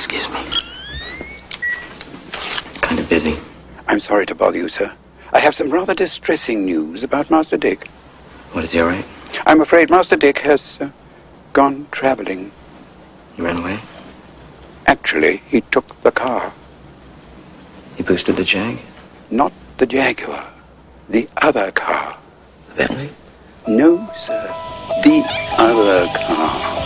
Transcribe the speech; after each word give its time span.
Excuse 0.00 0.30
me. 0.30 0.40
Kind 2.80 2.98
of 2.98 3.06
busy. 3.10 3.36
I'm 3.86 4.00
sorry 4.00 4.24
to 4.24 4.34
bother 4.34 4.56
you, 4.56 4.70
sir. 4.70 4.90
I 5.34 5.40
have 5.40 5.54
some 5.54 5.70
rather 5.70 5.92
distressing 5.92 6.64
news 6.64 7.02
about 7.02 7.30
Master 7.30 7.58
Dick. 7.58 7.86
What 8.52 8.64
is 8.64 8.72
he 8.72 8.80
all 8.80 8.88
right? 8.88 9.04
I'm 9.44 9.60
afraid 9.60 9.90
Master 9.90 10.16
Dick 10.16 10.38
has 10.38 10.78
uh, 10.80 10.88
gone 11.52 11.86
traveling. 11.90 12.50
He 13.36 13.42
ran 13.42 13.58
away? 13.58 13.78
Actually, 14.86 15.42
he 15.48 15.60
took 15.60 16.00
the 16.00 16.12
car. 16.12 16.50
He 17.96 18.02
boosted 18.02 18.36
the 18.36 18.44
Jag? 18.44 18.78
Not 19.30 19.52
the 19.76 19.84
Jaguar. 19.84 20.50
The 21.10 21.28
other 21.36 21.72
car. 21.72 22.16
The 22.70 22.74
Bentley? 22.74 23.10
No, 23.68 24.10
sir. 24.16 24.46
The 25.04 25.22
other 25.58 26.06
car. 26.16 26.79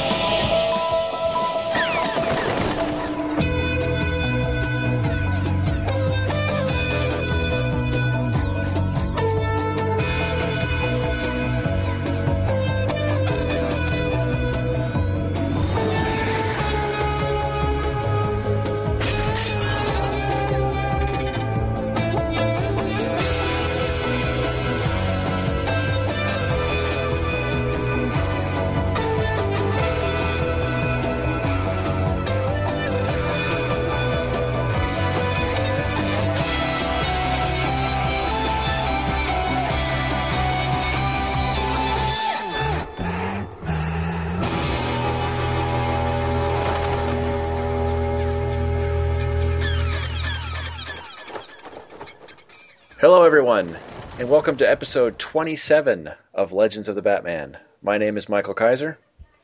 Everyone, 53.35 53.77
and 54.21 54.31
welcome 54.31 54.57
to 54.57 54.71
episode 54.71 55.19
27 55.19 56.09
of 56.35 56.53
Legends 56.53 56.87
of 56.87 56.95
the 56.95 57.03
Batman. 57.03 57.57
My 57.83 57.99
name 57.99 58.17
is 58.17 58.29
Michael 58.29 58.55
Kaiser, 58.55 58.97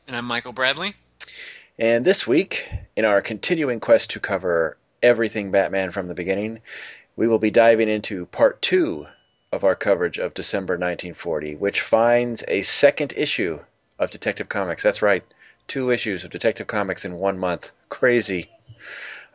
And 0.07 0.15
I'm 0.15 0.23
Michael 0.23 0.53
Bradley. 0.53 0.93
and 1.77 2.05
this 2.05 2.25
week, 2.25 2.71
in 2.95 3.03
our 3.03 3.21
continuing 3.21 3.81
quest 3.81 4.11
to 4.11 4.21
cover 4.21 4.77
everything 5.03 5.51
Batman 5.51 5.91
from 5.91 6.07
the 6.07 6.13
beginning, 6.13 6.61
we 7.17 7.27
will 7.27 7.37
be 7.37 7.51
diving 7.51 7.89
into 7.89 8.27
part 8.27 8.61
two 8.61 9.07
of 9.51 9.65
our 9.65 9.75
coverage 9.75 10.19
of 10.19 10.33
December 10.33 10.75
1940, 10.75 11.55
which 11.55 11.81
finds 11.81 12.45
a 12.47 12.61
second 12.61 13.13
issue 13.17 13.59
of 13.99 14.09
Detective 14.09 14.47
Comics. 14.47 14.83
That's 14.83 15.01
right, 15.01 15.25
two 15.67 15.91
issues 15.91 16.23
of 16.23 16.31
Detective 16.31 16.67
Comics 16.67 17.03
in 17.03 17.15
one 17.15 17.37
month. 17.37 17.73
Crazy. 17.89 18.49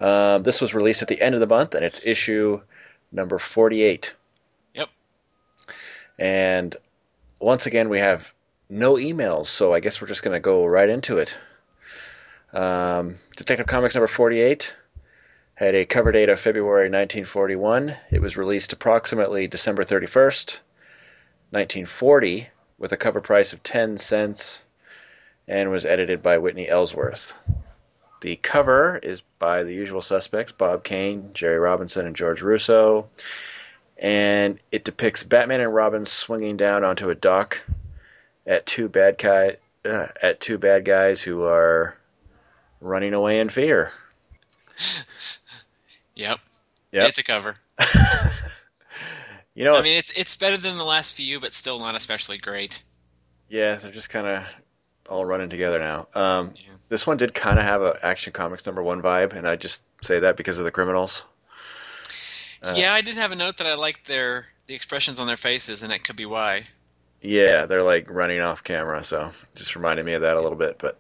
Um, 0.01 0.45
this 0.45 0.63
was 0.63 0.73
released 0.73 1.03
at 1.03 1.09
the 1.09 1.21
end 1.21 1.35
of 1.35 1.43
the 1.43 1.47
month, 1.47 1.75
and 1.75 1.85
it's 1.85 2.07
issue 2.07 2.63
number 3.13 3.37
48. 3.37 4.15
And 6.19 6.75
once 7.41 7.67
again, 7.67 7.89
we 7.89 8.01
have 8.01 8.33
no 8.69 8.95
emails, 8.95 9.47
so 9.47 9.73
I 9.73 9.81
guess 9.81 10.01
we're 10.01 10.09
just 10.09 10.23
going 10.23 10.35
to 10.35 10.41
go 10.41 10.65
right 10.65 10.89
into 10.89 11.19
it. 11.19 11.37
Um, 12.53 13.19
Detective 13.37 13.67
Comics 13.67 13.95
number 13.95 14.09
48 14.09 14.75
had 15.55 15.75
a 15.75 15.87
cover 15.87 16.13
date 16.13 16.29
of 16.29 16.41
February 16.41 16.89
1941. 16.91 17.97
It 18.11 18.21
was 18.21 18.37
released 18.37 18.73
approximately 18.73 19.47
December 19.47 19.85
31st, 19.85 20.59
1940, 21.51 22.49
with 22.79 22.93
a 22.93 22.97
cover 22.97 23.21
price 23.21 23.53
of 23.53 23.63
10 23.63 23.99
cents, 23.99 24.63
and 25.49 25.71
was 25.71 25.87
edited 25.87 26.23
by 26.23 26.39
Whitney 26.39 26.69
Ellsworth. 26.69 27.33
The 28.21 28.37
cover 28.37 28.99
is 29.03 29.23
by 29.39 29.63
the 29.63 29.73
usual 29.73 30.03
suspects 30.03 30.53
Bob 30.53 30.83
Kane, 30.83 31.31
Jerry 31.33 31.59
Robinson, 31.59 32.07
and 32.07 32.17
George 32.17 32.43
Russo. 32.43 33.09
And 33.99 34.59
it 34.71 34.85
depicts 34.85 35.23
Batman 35.23 35.61
and 35.61 35.75
Robin 35.75 36.05
swinging 36.05 36.57
down 36.57 36.85
onto 36.85 37.09
a 37.11 37.15
dock 37.15 37.63
at 38.47 38.67
two 38.67 38.89
bad 38.89 39.17
guy, 39.19 39.57
uh, 39.85 40.09
at 40.23 40.41
two 40.41 40.59
bad 40.59 40.85
guys 40.85 41.23
who 41.23 41.45
are 41.45 41.97
running 42.81 43.15
away 43.15 43.41
in 43.41 43.49
fear. 43.49 43.93
Yep. 46.15 46.39
Yep. 46.93 47.09
It's 47.11 47.19
a 47.19 47.23
cover. 47.23 47.55
You 49.55 49.65
know, 49.65 49.73
I 49.75 49.81
mean, 49.81 49.97
it's 49.97 50.11
it's 50.15 50.37
better 50.37 50.59
than 50.59 50.77
the 50.77 50.85
last 50.85 51.15
few, 51.15 51.41
but 51.41 51.55
still 51.55 51.79
not 51.79 51.95
especially 51.95 52.37
great. 52.37 52.83
yeah, 53.49 53.77
they're 53.77 53.91
just 53.91 54.11
kind 54.11 54.27
of 54.27 54.43
all 55.09 55.25
running 55.25 55.49
together 55.49 55.79
now. 55.79 56.09
Um, 56.15 56.53
Yeah. 56.57 56.73
This 56.91 57.07
one 57.07 57.17
did 57.17 57.33
kind 57.33 57.59
of 57.59 57.65
have 57.65 57.81
a 57.81 57.99
Action 58.03 58.35
Comics 58.35 58.67
number 58.67 58.83
one 58.83 59.01
vibe, 59.01 59.33
and 59.33 59.49
I 59.49 59.57
just 59.57 59.83
say 60.03 60.21
that 60.21 60.37
because 60.37 60.59
of 60.59 60.65
the 60.67 60.71
criminals. 60.71 61.25
Uh, 62.63 62.75
yeah, 62.77 62.93
I 62.93 63.01
did 63.01 63.15
have 63.15 63.33
a 63.33 63.37
note 63.37 63.59
that 63.59 63.67
I 63.67 63.75
liked 63.75 64.07
their 64.07 64.47
the 64.67 64.75
expressions 64.75 65.21
on 65.21 65.27
their 65.27 65.37
faces, 65.37 65.83
and 65.83 65.93
that 65.93 66.05
could 66.05 66.17
be 66.17 66.27
why. 66.27 66.65
Yeah, 67.23 67.67
they're 67.67 67.83
like 67.83 68.11
running 68.11 68.41
off 68.41 68.65
camera, 68.65 69.03
so 69.05 69.33
just 69.55 69.77
reminded 69.77 70.05
me 70.05 70.15
of 70.15 70.23
that 70.23 70.37
a 70.37 70.41
little 70.41 70.59
bit. 70.59 70.79
But 70.79 70.99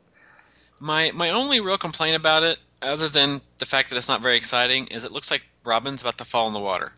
My 0.81 1.11
my 1.13 1.31
only 1.31 1.61
real 1.61 1.79
complaint 1.79 2.17
about 2.17 2.43
it, 2.43 2.59
other 2.83 3.09
than 3.09 3.41
the 3.59 3.67
fact 3.67 3.91
that 3.91 3.97
it's 3.97 4.09
not 4.09 4.23
very 4.23 4.37
exciting, 4.37 4.89
is 4.89 5.05
it 5.05 5.13
looks 5.13 5.31
like 5.31 5.45
Robin's 5.65 6.03
about 6.03 6.19
to 6.19 6.25
fall 6.25 6.47
in 6.49 6.53
the 6.53 6.61
water. 6.61 6.93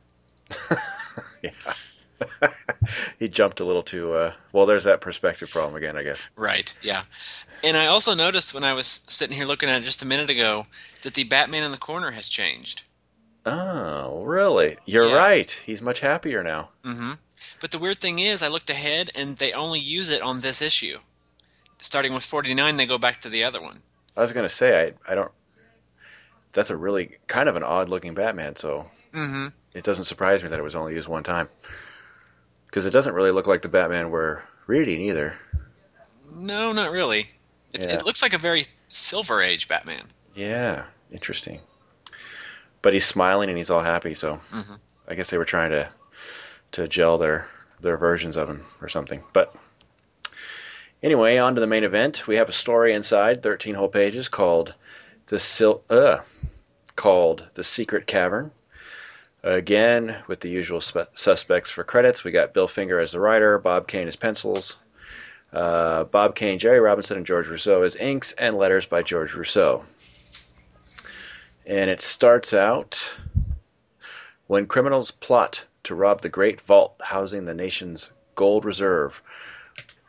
yeah, 1.42 1.50
he 3.18 3.28
jumped 3.28 3.60
a 3.60 3.64
little 3.64 3.82
too. 3.82 4.12
Uh, 4.12 4.32
well, 4.52 4.66
there's 4.66 4.84
that 4.84 5.00
perspective 5.00 5.50
problem 5.50 5.76
again, 5.76 5.96
I 5.96 6.02
guess. 6.02 6.26
Right. 6.36 6.74
Yeah. 6.82 7.02
And 7.62 7.76
I 7.76 7.86
also 7.86 8.14
noticed 8.14 8.54
when 8.54 8.64
I 8.64 8.74
was 8.74 9.02
sitting 9.08 9.36
here 9.36 9.46
looking 9.46 9.68
at 9.68 9.82
it 9.82 9.84
just 9.84 10.02
a 10.02 10.06
minute 10.06 10.30
ago 10.30 10.66
that 11.02 11.14
the 11.14 11.24
Batman 11.24 11.64
in 11.64 11.72
the 11.72 11.78
corner 11.78 12.10
has 12.10 12.28
changed. 12.28 12.82
Oh, 13.52 14.22
really? 14.24 14.76
You're 14.84 15.08
Yeah. 15.08 15.16
right. 15.16 15.50
He's 15.66 15.82
much 15.82 16.00
happier 16.00 16.42
now. 16.42 16.70
hmm 16.84 17.12
But 17.60 17.70
the 17.70 17.78
weird 17.78 18.00
thing 18.00 18.18
is, 18.18 18.42
I 18.42 18.48
looked 18.48 18.70
ahead 18.70 19.10
and 19.14 19.36
they 19.36 19.52
only 19.52 19.80
use 19.80 20.10
it 20.10 20.22
on 20.22 20.40
this 20.40 20.62
issue. 20.62 20.98
Starting 21.80 22.12
with 22.14 22.24
49, 22.24 22.76
they 22.76 22.86
go 22.86 22.98
back 22.98 23.20
to 23.22 23.28
the 23.28 23.44
other 23.44 23.60
one. 23.60 23.80
I 24.16 24.20
was 24.22 24.32
gonna 24.32 24.48
say 24.48 24.92
I 25.06 25.12
I 25.12 25.14
don't. 25.14 25.30
That's 26.52 26.70
a 26.70 26.76
really 26.76 27.18
kind 27.26 27.48
of 27.48 27.56
an 27.56 27.62
odd 27.62 27.88
looking 27.88 28.14
Batman, 28.14 28.56
so 28.56 28.90
Mm-hmm. 29.14 29.48
it 29.74 29.84
doesn't 29.84 30.04
surprise 30.04 30.42
me 30.42 30.50
that 30.50 30.58
it 30.58 30.62
was 30.62 30.76
only 30.76 30.94
used 30.94 31.08
one 31.08 31.22
time. 31.22 31.48
Because 32.66 32.84
it 32.86 32.90
doesn't 32.90 33.14
really 33.14 33.30
look 33.30 33.46
like 33.46 33.62
the 33.62 33.68
Batman 33.68 34.10
we're 34.10 34.42
reading 34.66 35.00
either. 35.02 35.36
No, 36.34 36.72
not 36.72 36.90
really. 36.90 37.28
It, 37.72 37.82
Yeah. 37.84 37.94
it 37.98 38.04
looks 38.04 38.20
like 38.22 38.32
a 38.34 38.38
very 38.38 38.64
Silver 38.88 39.40
Age 39.40 39.68
Batman. 39.68 40.02
Yeah, 40.34 40.84
interesting. 41.10 41.60
But 42.82 42.92
he's 42.92 43.04
smiling 43.06 43.48
and 43.48 43.58
he's 43.58 43.70
all 43.70 43.82
happy, 43.82 44.14
so 44.14 44.40
Mhm. 44.52 44.78
I 45.08 45.14
guess 45.14 45.30
they 45.30 45.38
were 45.38 45.44
trying 45.44 45.70
to 45.70 45.88
to 46.72 46.86
gel 46.88 47.18
their 47.18 47.48
their 47.80 47.96
versions 47.96 48.36
of 48.36 48.48
him 48.48 48.66
or 48.82 48.88
something. 48.88 49.22
But 49.32 49.54
anyway, 51.02 51.38
on 51.38 51.54
to 51.54 51.60
the 51.60 51.66
main 51.66 51.84
event. 51.84 52.26
We 52.26 52.36
have 52.36 52.48
a 52.48 52.52
story 52.52 52.92
inside, 52.92 53.42
13 53.42 53.74
whole 53.74 53.88
pages, 53.88 54.28
called 54.28 54.74
the 55.28 55.38
Sil- 55.38 55.84
uh, 55.90 56.18
called 56.96 57.44
the 57.54 57.64
Secret 57.64 58.06
Cavern. 58.06 58.50
Again, 59.42 60.16
with 60.26 60.40
the 60.40 60.48
usual 60.50 60.80
spe- 60.80 61.14
suspects 61.14 61.70
for 61.70 61.84
credits, 61.84 62.24
we 62.24 62.32
got 62.32 62.52
Bill 62.54 62.66
Finger 62.68 62.98
as 62.98 63.12
the 63.12 63.20
writer, 63.20 63.56
Bob 63.58 63.86
Kane 63.86 64.08
as 64.08 64.16
pencils, 64.16 64.76
uh, 65.52 66.04
Bob 66.04 66.34
Kane, 66.34 66.58
Jerry 66.58 66.80
Robinson, 66.80 67.16
and 67.16 67.26
George 67.26 67.46
Rousseau 67.48 67.82
as 67.82 67.94
inks, 67.94 68.32
and 68.32 68.56
letters 68.58 68.86
by 68.86 69.02
George 69.02 69.34
Rousseau. 69.34 69.84
And 71.68 71.90
it 71.90 72.00
starts 72.00 72.54
out 72.54 73.14
when 74.46 74.66
criminals 74.66 75.10
plot 75.10 75.66
to 75.82 75.94
rob 75.94 76.22
the 76.22 76.30
great 76.30 76.62
vault 76.62 76.96
housing 76.98 77.44
the 77.44 77.52
nation's 77.52 78.10
gold 78.34 78.64
reserve. 78.64 79.22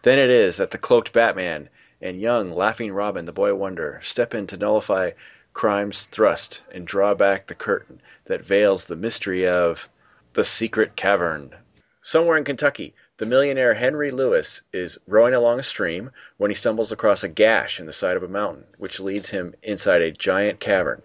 Then 0.04 0.20
it 0.20 0.30
is 0.30 0.56
that 0.56 0.72
the 0.72 0.78
cloaked 0.78 1.12
Batman 1.12 1.68
and 2.02 2.22
young 2.22 2.54
laughing 2.54 2.94
Robin, 2.94 3.26
the 3.26 3.34
boy 3.34 3.54
wonder, 3.56 4.00
step 4.02 4.34
in 4.34 4.48
to 4.48 4.58
nullify 4.58 5.12
crime's 5.52 6.06
thrust 6.06 6.64
and 6.72 6.88
draw 6.88 7.14
back 7.14 7.48
the 7.48 7.56
curtain 7.56 8.02
that 8.24 8.46
veils 8.46 8.86
the 8.86 8.96
mystery 8.96 9.46
of 9.46 9.90
the 10.36 10.46
secret 10.46 10.96
cavern. 10.96 11.54
Somewhere 12.00 12.38
in 12.38 12.46
Kentucky, 12.46 12.96
the 13.18 13.26
millionaire 13.26 13.74
Henry 13.74 14.12
Lewis 14.12 14.62
is 14.72 14.98
rowing 15.06 15.36
along 15.36 15.60
a 15.60 15.64
stream 15.64 16.12
when 16.38 16.52
he 16.52 16.56
stumbles 16.56 16.94
across 16.94 17.26
a 17.26 17.28
gash 17.28 17.82
in 17.82 17.86
the 17.86 17.92
side 17.92 18.16
of 18.16 18.24
a 18.24 18.30
mountain, 18.30 18.64
which 18.78 19.02
leads 19.02 19.30
him 19.30 19.54
inside 19.62 20.02
a 20.02 20.12
giant 20.12 20.62
cavern. 20.62 21.02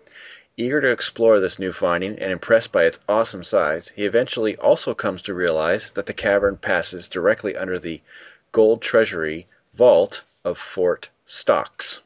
Eager 0.57 0.81
to 0.81 0.91
explore 0.91 1.41
this 1.41 1.59
new 1.59 1.73
finding 1.73 2.17
and 2.21 2.31
impressed 2.31 2.71
by 2.71 2.85
its 2.85 3.01
awesome 3.09 3.43
size, 3.43 3.89
he 3.89 4.05
eventually 4.05 4.55
also 4.57 4.95
comes 4.95 5.23
to 5.23 5.35
realize 5.35 5.91
that 5.93 6.07
the 6.07 6.13
cavern 6.13 6.57
passes 6.57 7.09
directly 7.09 7.57
under 7.57 7.77
the 7.77 8.01
gold 8.53 8.81
treasury 8.81 9.49
vault 9.73 10.23
of 10.45 10.57
Fort 10.57 11.11
Stocks. 11.27 12.01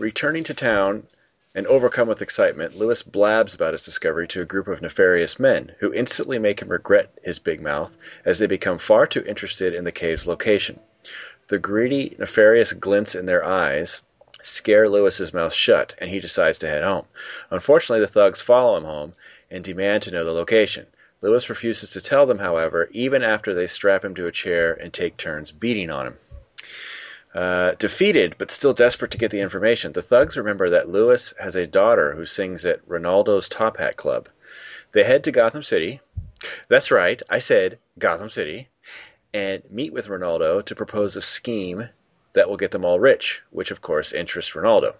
Returning 0.00 0.42
to 0.44 0.54
town, 0.54 1.06
and 1.54 1.64
overcome 1.68 2.08
with 2.08 2.22
excitement, 2.22 2.74
Lewis 2.74 3.04
blabs 3.04 3.54
about 3.54 3.72
his 3.72 3.84
discovery 3.84 4.26
to 4.26 4.42
a 4.42 4.44
group 4.44 4.66
of 4.66 4.82
nefarious 4.82 5.38
men, 5.38 5.76
who 5.78 5.94
instantly 5.94 6.40
make 6.40 6.60
him 6.60 6.68
regret 6.68 7.16
his 7.22 7.38
big 7.38 7.60
mouth 7.60 7.96
as 8.24 8.40
they 8.40 8.46
become 8.48 8.78
far 8.78 9.06
too 9.06 9.22
interested 9.24 9.74
in 9.74 9.84
the 9.84 9.92
cave's 9.92 10.26
location. 10.26 10.80
The 11.46 11.60
greedy, 11.60 12.16
nefarious 12.18 12.72
glints 12.72 13.14
in 13.14 13.26
their 13.26 13.44
eyes 13.44 14.02
scare 14.42 14.88
Lewis's 14.88 15.34
mouth 15.34 15.52
shut, 15.52 15.94
and 15.98 16.10
he 16.10 16.20
decides 16.20 16.58
to 16.58 16.68
head 16.68 16.84
home. 16.84 17.06
Unfortunately, 17.50 18.04
the 18.04 18.12
thugs 18.12 18.40
follow 18.40 18.76
him 18.76 18.84
home 18.84 19.12
and 19.50 19.64
demand 19.64 20.04
to 20.04 20.10
know 20.10 20.24
the 20.24 20.32
location. 20.32 20.86
Lewis 21.20 21.50
refuses 21.50 21.90
to 21.90 22.00
tell 22.00 22.26
them, 22.26 22.38
however, 22.38 22.88
even 22.92 23.22
after 23.22 23.54
they 23.54 23.66
strap 23.66 24.04
him 24.04 24.14
to 24.14 24.26
a 24.26 24.32
chair 24.32 24.72
and 24.72 24.92
take 24.92 25.16
turns 25.16 25.50
beating 25.50 25.90
on 25.90 26.06
him. 26.08 26.16
Uh, 27.34 27.72
defeated, 27.72 28.36
but 28.38 28.50
still 28.50 28.72
desperate 28.72 29.10
to 29.10 29.18
get 29.18 29.30
the 29.30 29.40
information, 29.40 29.92
the 29.92 30.02
thugs 30.02 30.36
remember 30.36 30.70
that 30.70 30.88
Lewis 30.88 31.34
has 31.38 31.56
a 31.56 31.66
daughter 31.66 32.12
who 32.12 32.24
sings 32.24 32.64
at 32.64 32.86
Ronaldo's 32.88 33.48
Top 33.48 33.76
Hat 33.76 33.96
Club. 33.96 34.28
They 34.92 35.04
head 35.04 35.24
to 35.24 35.32
Gotham 35.32 35.62
City. 35.62 36.00
That's 36.68 36.90
right, 36.90 37.20
I 37.28 37.40
said 37.40 37.78
Gotham 37.98 38.30
City. 38.30 38.68
And 39.34 39.62
meet 39.70 39.92
with 39.92 40.08
Ronaldo 40.08 40.64
to 40.64 40.74
propose 40.74 41.16
a 41.16 41.20
scheme 41.20 41.90
that 42.32 42.48
will 42.48 42.56
get 42.56 42.70
them 42.70 42.84
all 42.84 43.00
rich, 43.00 43.42
which 43.50 43.70
of 43.70 43.80
course 43.80 44.12
interests 44.12 44.52
Ronaldo. 44.52 44.94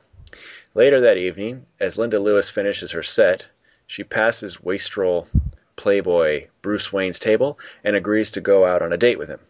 Later 0.74 1.00
that 1.00 1.16
evening, 1.16 1.66
as 1.80 1.98
Linda 1.98 2.18
Lewis 2.18 2.50
finishes 2.50 2.92
her 2.92 3.02
set, 3.02 3.46
she 3.86 4.04
passes 4.04 4.62
wastrel 4.62 5.28
playboy 5.76 6.48
Bruce 6.60 6.92
Wayne's 6.92 7.18
table 7.18 7.58
and 7.82 7.96
agrees 7.96 8.32
to 8.32 8.40
go 8.40 8.66
out 8.66 8.82
on 8.82 8.92
a 8.92 8.98
date 8.98 9.18
with 9.18 9.28
him. 9.28 9.40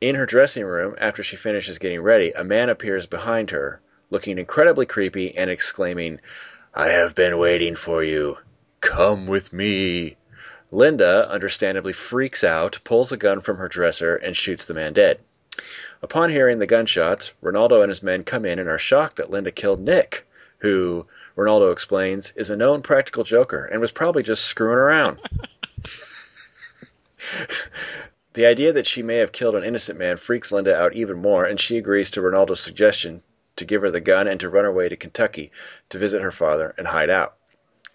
In 0.00 0.14
her 0.14 0.26
dressing 0.26 0.64
room, 0.64 0.94
after 0.98 1.24
she 1.24 1.36
finishes 1.36 1.78
getting 1.78 2.00
ready, 2.00 2.30
a 2.30 2.44
man 2.44 2.68
appears 2.68 3.06
behind 3.08 3.50
her, 3.50 3.80
looking 4.10 4.38
incredibly 4.38 4.86
creepy 4.86 5.36
and 5.36 5.50
exclaiming, 5.50 6.20
I 6.72 6.90
have 6.90 7.16
been 7.16 7.38
waiting 7.38 7.74
for 7.74 8.04
you. 8.04 8.38
Come 8.80 9.26
with 9.26 9.52
me. 9.52 10.16
Linda, 10.70 11.28
understandably, 11.28 11.92
freaks 11.92 12.44
out, 12.44 12.78
pulls 12.84 13.10
a 13.10 13.16
gun 13.16 13.40
from 13.40 13.56
her 13.56 13.68
dresser, 13.68 14.14
and 14.14 14.36
shoots 14.36 14.66
the 14.66 14.74
man 14.74 14.92
dead. 14.92 15.18
Upon 16.02 16.30
hearing 16.30 16.58
the 16.58 16.66
gunshots, 16.66 17.32
Ronaldo 17.42 17.82
and 17.82 17.88
his 17.88 18.02
men 18.02 18.22
come 18.22 18.44
in 18.44 18.58
and 18.58 18.68
are 18.68 18.78
shocked 18.78 19.16
that 19.16 19.30
Linda 19.30 19.50
killed 19.50 19.80
Nick, 19.80 20.26
who, 20.58 21.06
Ronaldo 21.36 21.72
explains, 21.72 22.32
is 22.36 22.50
a 22.50 22.56
known 22.56 22.82
practical 22.82 23.24
joker 23.24 23.64
and 23.64 23.80
was 23.80 23.92
probably 23.92 24.22
just 24.22 24.44
screwing 24.44 24.78
around. 24.78 25.18
the 28.34 28.46
idea 28.46 28.72
that 28.72 28.86
she 28.86 29.02
may 29.02 29.16
have 29.16 29.32
killed 29.32 29.56
an 29.56 29.64
innocent 29.64 29.98
man 29.98 30.16
freaks 30.16 30.52
Linda 30.52 30.76
out 30.76 30.94
even 30.94 31.18
more, 31.18 31.44
and 31.44 31.58
she 31.58 31.78
agrees 31.78 32.12
to 32.12 32.20
Ronaldo's 32.20 32.60
suggestion 32.60 33.22
to 33.56 33.64
give 33.64 33.82
her 33.82 33.90
the 33.90 34.00
gun 34.00 34.28
and 34.28 34.38
to 34.40 34.48
run 34.48 34.64
away 34.64 34.88
to 34.88 34.96
Kentucky 34.96 35.50
to 35.88 35.98
visit 35.98 36.22
her 36.22 36.30
father 36.30 36.74
and 36.78 36.86
hide 36.86 37.10
out. 37.10 37.34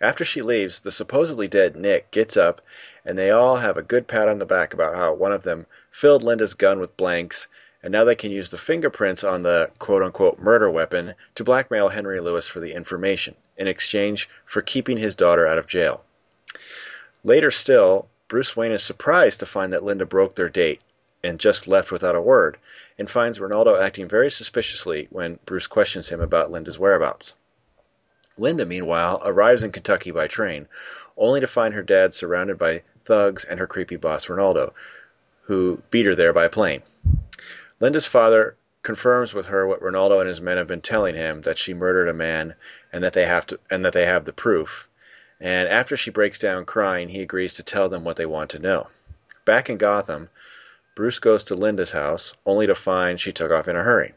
After 0.01 0.25
she 0.25 0.41
leaves, 0.41 0.81
the 0.81 0.91
supposedly 0.91 1.47
dead 1.47 1.77
Nick 1.77 2.11
gets 2.11 2.35
up, 2.35 2.61
and 3.05 3.17
they 3.17 3.31
all 3.31 3.55
have 3.55 3.77
a 3.77 3.81
good 3.81 4.07
pat 4.07 4.27
on 4.27 4.39
the 4.39 4.45
back 4.45 4.73
about 4.73 4.95
how 4.95 5.13
one 5.13 5.31
of 5.31 5.43
them 5.43 5.65
filled 5.91 6.23
Linda's 6.23 6.53
gun 6.53 6.79
with 6.81 6.97
blanks, 6.97 7.47
and 7.83 7.91
now 7.91 8.05
they 8.05 8.15
can 8.15 8.31
use 8.31 8.49
the 8.49 8.57
fingerprints 8.57 9.23
on 9.23 9.41
the 9.41 9.69
quote 9.77 10.01
unquote 10.01 10.39
murder 10.39 10.69
weapon 10.69 11.13
to 11.35 11.43
blackmail 11.43 11.89
Henry 11.89 12.19
Lewis 12.21 12.47
for 12.47 12.61
the 12.61 12.73
information 12.73 13.35
in 13.57 13.67
exchange 13.67 14.29
for 14.45 14.61
keeping 14.61 14.97
his 14.97 15.15
daughter 15.15 15.45
out 15.45 15.57
of 15.57 15.67
jail. 15.67 16.03
Later 17.23 17.51
still, 17.51 18.07
Bruce 18.29 18.55
Wayne 18.55 18.71
is 18.71 18.81
surprised 18.81 19.41
to 19.41 19.45
find 19.45 19.73
that 19.73 19.83
Linda 19.83 20.05
broke 20.05 20.35
their 20.35 20.49
date 20.49 20.81
and 21.23 21.39
just 21.39 21.67
left 21.67 21.91
without 21.91 22.15
a 22.15 22.21
word, 22.21 22.57
and 22.97 23.09
finds 23.09 23.39
Ronaldo 23.39 23.81
acting 23.81 24.07
very 24.07 24.29
suspiciously 24.29 25.07
when 25.09 25.39
Bruce 25.45 25.67
questions 25.67 26.09
him 26.09 26.19
about 26.19 26.51
Linda's 26.51 26.79
whereabouts. 26.79 27.33
Linda, 28.37 28.65
meanwhile, 28.65 29.21
arrives 29.23 29.63
in 29.63 29.71
Kentucky 29.71 30.11
by 30.11 30.27
train, 30.27 30.67
only 31.15 31.39
to 31.39 31.47
find 31.47 31.73
her 31.73 31.83
dad 31.83 32.13
surrounded 32.13 32.57
by 32.57 32.83
thugs 33.05 33.45
and 33.45 33.59
her 33.59 33.67
creepy 33.67 33.95
boss 33.95 34.25
Ronaldo, 34.25 34.73
who 35.43 35.81
beat 35.91 36.05
her 36.05 36.15
there 36.15 36.33
by 36.33 36.47
plane. 36.47 36.81
Linda's 37.83 38.05
father 38.05 38.55
confirms 38.81 39.33
with 39.33 39.47
her 39.47 39.67
what 39.67 39.81
Ronaldo 39.81 40.21
and 40.21 40.29
his 40.29 40.39
men 40.39 40.55
have 40.55 40.67
been 40.67 40.79
telling 40.79 41.15
him 41.15 41.41
that 41.41 41.57
she 41.57 41.73
murdered 41.73 42.07
a 42.07 42.13
man 42.13 42.55
and 42.93 43.03
that 43.03 43.11
they 43.11 43.25
have 43.25 43.45
to 43.47 43.59
and 43.69 43.83
that 43.83 43.91
they 43.91 44.05
have 44.05 44.23
the 44.23 44.31
proof. 44.31 44.87
And 45.41 45.67
after 45.67 45.97
she 45.97 46.09
breaks 46.09 46.39
down 46.39 46.63
crying, 46.63 47.09
he 47.09 47.21
agrees 47.21 47.55
to 47.55 47.63
tell 47.63 47.89
them 47.89 48.05
what 48.05 48.15
they 48.15 48.25
want 48.25 48.51
to 48.51 48.59
know. 48.59 48.87
Back 49.43 49.69
in 49.69 49.75
Gotham, 49.75 50.29
Bruce 50.95 51.19
goes 51.19 51.43
to 51.43 51.55
Linda's 51.55 51.91
house 51.91 52.33
only 52.45 52.67
to 52.67 52.73
find 52.73 53.19
she 53.19 53.33
took 53.33 53.51
off 53.51 53.67
in 53.67 53.75
a 53.75 53.83
hurry. 53.83 54.13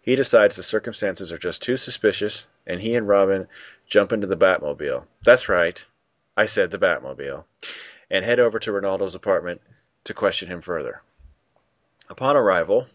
He 0.00 0.14
decides 0.14 0.54
the 0.54 0.62
circumstances 0.62 1.32
are 1.32 1.38
just 1.38 1.60
too 1.60 1.76
suspicious, 1.76 2.46
and 2.68 2.80
he 2.80 2.94
and 2.94 3.08
Robin 3.08 3.48
jump 3.88 4.12
into 4.12 4.28
the 4.28 4.36
Batmobile. 4.36 5.02
That's 5.24 5.48
right, 5.48 5.84
I 6.36 6.46
said 6.46 6.70
the 6.70 6.78
Batmobile, 6.78 7.42
and 8.12 8.24
head 8.24 8.38
over 8.38 8.60
to 8.60 8.70
Ronaldo's 8.70 9.16
apartment 9.16 9.60
to 10.04 10.14
question 10.14 10.46
him 10.46 10.62
further. 10.62 11.02
Upon 12.10 12.36
arrival, 12.36 12.86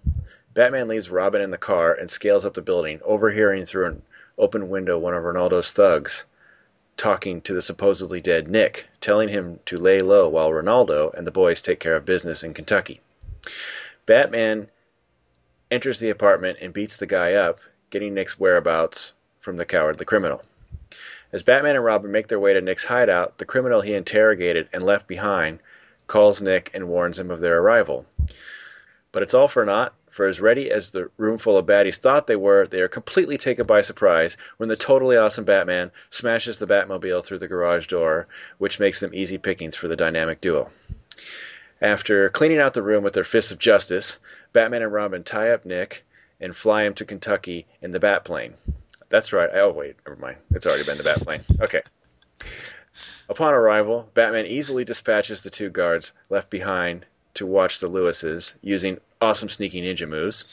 Batman 0.54 0.88
leaves 0.88 1.10
Robin 1.10 1.42
in 1.42 1.52
the 1.52 1.58
car 1.58 1.94
and 1.94 2.10
scales 2.10 2.46
up 2.46 2.54
the 2.54 2.62
building, 2.62 3.00
overhearing 3.04 3.66
through 3.66 3.88
an 3.88 4.02
open 4.38 4.70
window 4.70 4.98
one 4.98 5.14
of 5.14 5.24
Ronaldo's 5.24 5.72
thugs 5.72 6.26
talking 6.98 7.42
to 7.42 7.54
the 7.54 7.62
supposedly 7.62 8.22
dead 8.22 8.48
Nick, 8.48 8.88
telling 9.02 9.30
him 9.30 9.60
to 9.66 9.78
lay 9.78 10.00
low 10.00 10.30
while 10.30 10.52
Ronaldo 10.52 11.14
and 11.14 11.26
the 11.26 11.32
boys 11.32 11.62
take 11.62 11.80
care 11.80 11.96
of 11.96 12.06
business 12.06 12.44
in 12.44 12.54
Kentucky. 12.54 13.02
Batman 14.06 14.68
enters 15.72 16.00
the 16.00 16.10
apartment 16.10 16.60
and 16.62 16.74
beats 16.74 16.98
the 16.98 17.06
guy 17.06 17.34
up, 17.34 17.60
getting 17.90 18.14
Nick's 18.14 18.40
whereabouts 18.40 19.14
from 19.40 19.58
the 19.58 19.66
cowardly 19.66 20.06
criminal. 20.06 20.44
As 21.32 21.44
Batman 21.44 21.76
and 21.76 21.86
Robin 21.86 22.12
make 22.12 22.28
their 22.28 22.40
way 22.40 22.54
to 22.54 22.62
Nick's 22.62 22.86
hideout, 22.86 23.38
the 23.38 23.46
criminal 23.46 23.82
he 23.82 23.96
interrogated 23.96 24.70
and 24.72 24.84
left 24.84 25.08
behind 25.08 25.60
calls 26.06 26.42
Nick 26.42 26.70
and 26.74 26.88
warns 26.88 27.20
him 27.20 27.32
of 27.32 27.40
their 27.40 27.60
arrival. 27.60 28.06
But 29.14 29.22
it's 29.24 29.36
all 29.36 29.48
for 29.48 29.64
naught, 29.64 29.94
for 30.10 30.26
as 30.26 30.42
ready 30.42 30.72
as 30.72 30.90
the 30.90 31.10
room 31.18 31.38
full 31.38 31.58
of 31.58 31.68
baddies 31.68 31.98
thought 31.98 32.28
they 32.28 32.36
were, 32.36 32.66
they 32.66 32.82
are 32.82 32.88
completely 32.88 33.38
taken 33.38 33.66
by 33.66 33.82
surprise 33.82 34.38
when 34.58 34.70
the 34.70 34.76
totally 34.76 35.18
awesome 35.18 35.46
Batman 35.46 35.92
smashes 36.10 36.58
the 36.58 36.68
Batmobile 36.68 37.24
through 37.24 37.38
the 37.38 37.48
garage 37.48 37.88
door, 37.88 38.28
which 38.58 38.80
makes 38.80 39.00
them 39.00 39.14
easy 39.14 39.38
pickings 39.38 39.76
for 39.76 39.88
the 39.88 39.96
dynamic 39.96 40.42
duo. 40.42 40.72
After 41.80 42.28
cleaning 42.30 42.60
out 42.60 42.74
the 42.74 42.82
room 42.82 43.04
with 43.04 43.14
their 43.14 43.24
fists 43.24 43.52
of 43.52 43.60
justice, 43.60 44.18
Batman 44.52 44.82
and 44.82 44.92
Robin 44.92 45.24
tie 45.24 45.52
up 45.52 45.64
Nick 45.64 46.04
and 46.42 46.56
fly 46.56 46.84
him 46.84 46.96
to 46.96 47.06
Kentucky 47.06 47.68
in 47.82 47.92
the 47.92 48.00
Batplane. 48.00 48.54
That's 49.10 49.32
right. 49.32 49.50
Oh, 49.54 49.72
wait, 49.72 49.96
never 50.08 50.20
mind. 50.20 50.38
It's 50.52 50.66
already 50.66 50.86
been 50.86 50.98
the 50.98 51.04
Batplane. 51.04 51.44
Okay. 51.62 51.84
Upon 53.30 53.54
arrival, 53.54 54.10
Batman 54.16 54.48
easily 54.48 54.86
dispatches 54.86 55.44
the 55.44 55.52
two 55.52 55.70
guards 55.70 56.14
left 56.30 56.50
behind 56.50 57.06
to 57.36 57.46
watch 57.46 57.80
the 57.80 57.88
Lewises 57.88 58.56
using 58.62 59.00
awesome 59.22 59.50
sneaky 59.50 59.82
ninja 59.82 60.08
moves. 60.08 60.46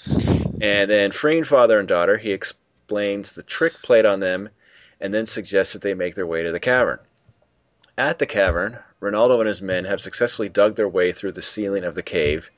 And 0.61 0.91
then, 0.91 1.13
freeing 1.13 1.45
father 1.45 1.79
and 1.79 1.89
daughter, 1.89 2.17
he 2.17 2.33
explains 2.33 3.33
the 3.33 3.43
trick 3.43 3.75
played 3.83 4.07
on 4.07 4.21
them 4.21 4.49
and 5.01 5.13
then 5.13 5.27
suggests 5.27 5.73
that 5.73 5.83
they 5.83 5.95
make 5.95 6.15
their 6.15 6.27
way 6.27 6.43
to 6.43 6.53
the 6.53 6.61
cavern. 6.61 6.99
At 7.97 8.19
the 8.19 8.27
cavern, 8.27 8.79
Ronaldo 9.01 9.41
and 9.41 9.49
his 9.49 9.63
men 9.63 9.85
have 9.85 10.01
successfully 10.01 10.49
dug 10.49 10.77
their 10.77 10.89
way 10.89 11.13
through 11.13 11.33
the 11.33 11.43
ceiling 11.43 11.85
of 11.85 11.95
the 11.95 12.03
cave 12.03 12.51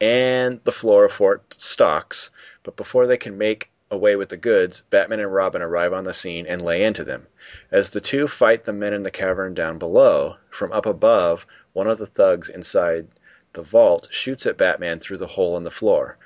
and 0.00 0.60
the 0.64 0.72
floor 0.72 1.04
of 1.04 1.12
Fort 1.12 1.54
Stocks, 1.54 2.30
but 2.62 2.76
before 2.76 3.06
they 3.06 3.16
can 3.16 3.38
make 3.38 3.70
away 3.90 4.16
with 4.16 4.28
the 4.28 4.36
goods, 4.36 4.82
Batman 4.90 5.20
and 5.20 5.32
Robin 5.32 5.62
arrive 5.62 5.92
on 5.92 6.04
the 6.04 6.12
scene 6.12 6.46
and 6.46 6.62
lay 6.62 6.84
into 6.84 7.04
them. 7.04 7.26
As 7.70 7.90
the 7.90 8.00
two 8.00 8.28
fight 8.28 8.64
the 8.64 8.72
men 8.72 8.92
in 8.92 9.02
the 9.02 9.10
cavern 9.10 9.54
down 9.54 9.78
below, 9.78 10.36
from 10.50 10.72
up 10.72 10.86
above, 10.86 11.46
one 11.72 11.86
of 11.86 11.98
the 11.98 12.06
thugs 12.06 12.48
inside 12.48 13.08
the 13.52 13.62
vault 13.62 14.08
shoots 14.10 14.46
at 14.46 14.56
Batman 14.56 15.00
through 15.00 15.18
the 15.18 15.26
hole 15.26 15.56
in 15.56 15.64
the 15.64 15.70
floor, 15.70 16.16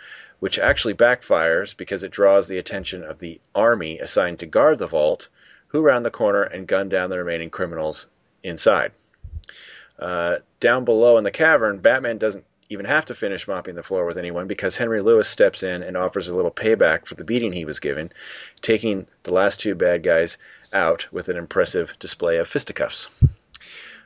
which 0.41 0.59
actually 0.59 0.95
backfires 0.95 1.76
because 1.76 2.05
it 2.05 2.11
draws 2.11 2.49
the 2.49 2.59
attention 2.59 3.05
of 3.05 3.19
the 3.19 3.41
army 3.55 3.99
assigned 3.99 4.41
to 4.41 4.47
guard 4.47 4.79
the 4.79 4.87
vault, 4.87 5.29
who 5.69 5.83
round 5.83 6.05
the 6.05 6.11
corner 6.11 6.43
and 6.43 6.67
gun 6.67 6.88
down 6.88 7.11
the 7.11 7.19
remaining 7.19 7.50
criminals 7.50 8.11
inside. 8.43 8.93
Uh, 9.99 10.38
down 10.61 10.85
below 10.85 11.17
in 11.17 11.25
the 11.25 11.31
cavern, 11.31 11.79
Batman 11.79 12.19
doesn't 12.19 12.45
even 12.73 12.87
have 12.87 13.05
to 13.05 13.14
finish 13.14 13.47
mopping 13.47 13.75
the 13.75 13.83
floor 13.83 14.07
with 14.07 14.19
anyone 14.19 14.47
because 14.47 14.76
Henry 14.76 15.00
Lewis 15.00 15.29
steps 15.29 15.62
in 15.62 15.83
and 15.83 15.97
offers 15.97 16.29
a 16.29 16.35
little 16.35 16.50
payback 16.50 17.07
for 17.07 17.14
the 17.14 17.25
beating 17.25 17.52
he 17.52 17.64
was 17.64 17.81
given, 17.81 18.11
taking 18.61 19.07
the 19.23 19.35
last 19.35 19.61
two 19.61 19.75
bad 19.75 20.02
guys 20.02 20.38
out 20.73 21.07
with 21.12 21.29
an 21.29 21.37
impressive 21.37 21.99
display 21.99 22.38
of 22.38 22.49
fisticuffs. 22.49 23.09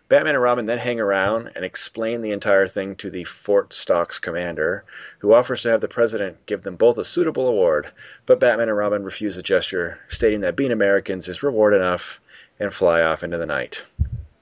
Batman 0.09 0.35
and 0.35 0.43
Robin 0.43 0.67
then 0.67 0.79
hang 0.79 1.01
around 1.01 1.51
and 1.57 1.65
explain 1.65 2.21
the 2.23 2.31
entire 2.31 2.69
thing 2.69 2.95
to 2.97 3.11
the 3.11 3.25
Fort 3.25 3.73
Stocks 3.73 4.21
commander, 4.21 4.85
who 5.19 5.35
offers 5.35 5.63
to 5.63 5.71
have 5.71 5.81
the 5.81 5.89
president 5.89 6.47
give 6.47 6.63
them 6.63 6.77
both 6.77 6.99
a 6.99 7.05
suitable 7.05 7.49
award, 7.49 7.91
but 8.25 8.39
Batman 8.39 8.69
and 8.69 8.79
Robin 8.79 9.03
refuse 9.03 9.35
the 9.35 9.43
gesture, 9.43 9.99
stating 10.09 10.43
that 10.43 10.55
being 10.55 10.71
Americans 10.71 11.29
is 11.29 11.43
reward 11.43 11.75
enough, 11.75 12.21
and 12.61 12.73
fly 12.73 13.03
off 13.03 13.25
into 13.25 13.39
the 13.39 13.47
night. 13.47 13.83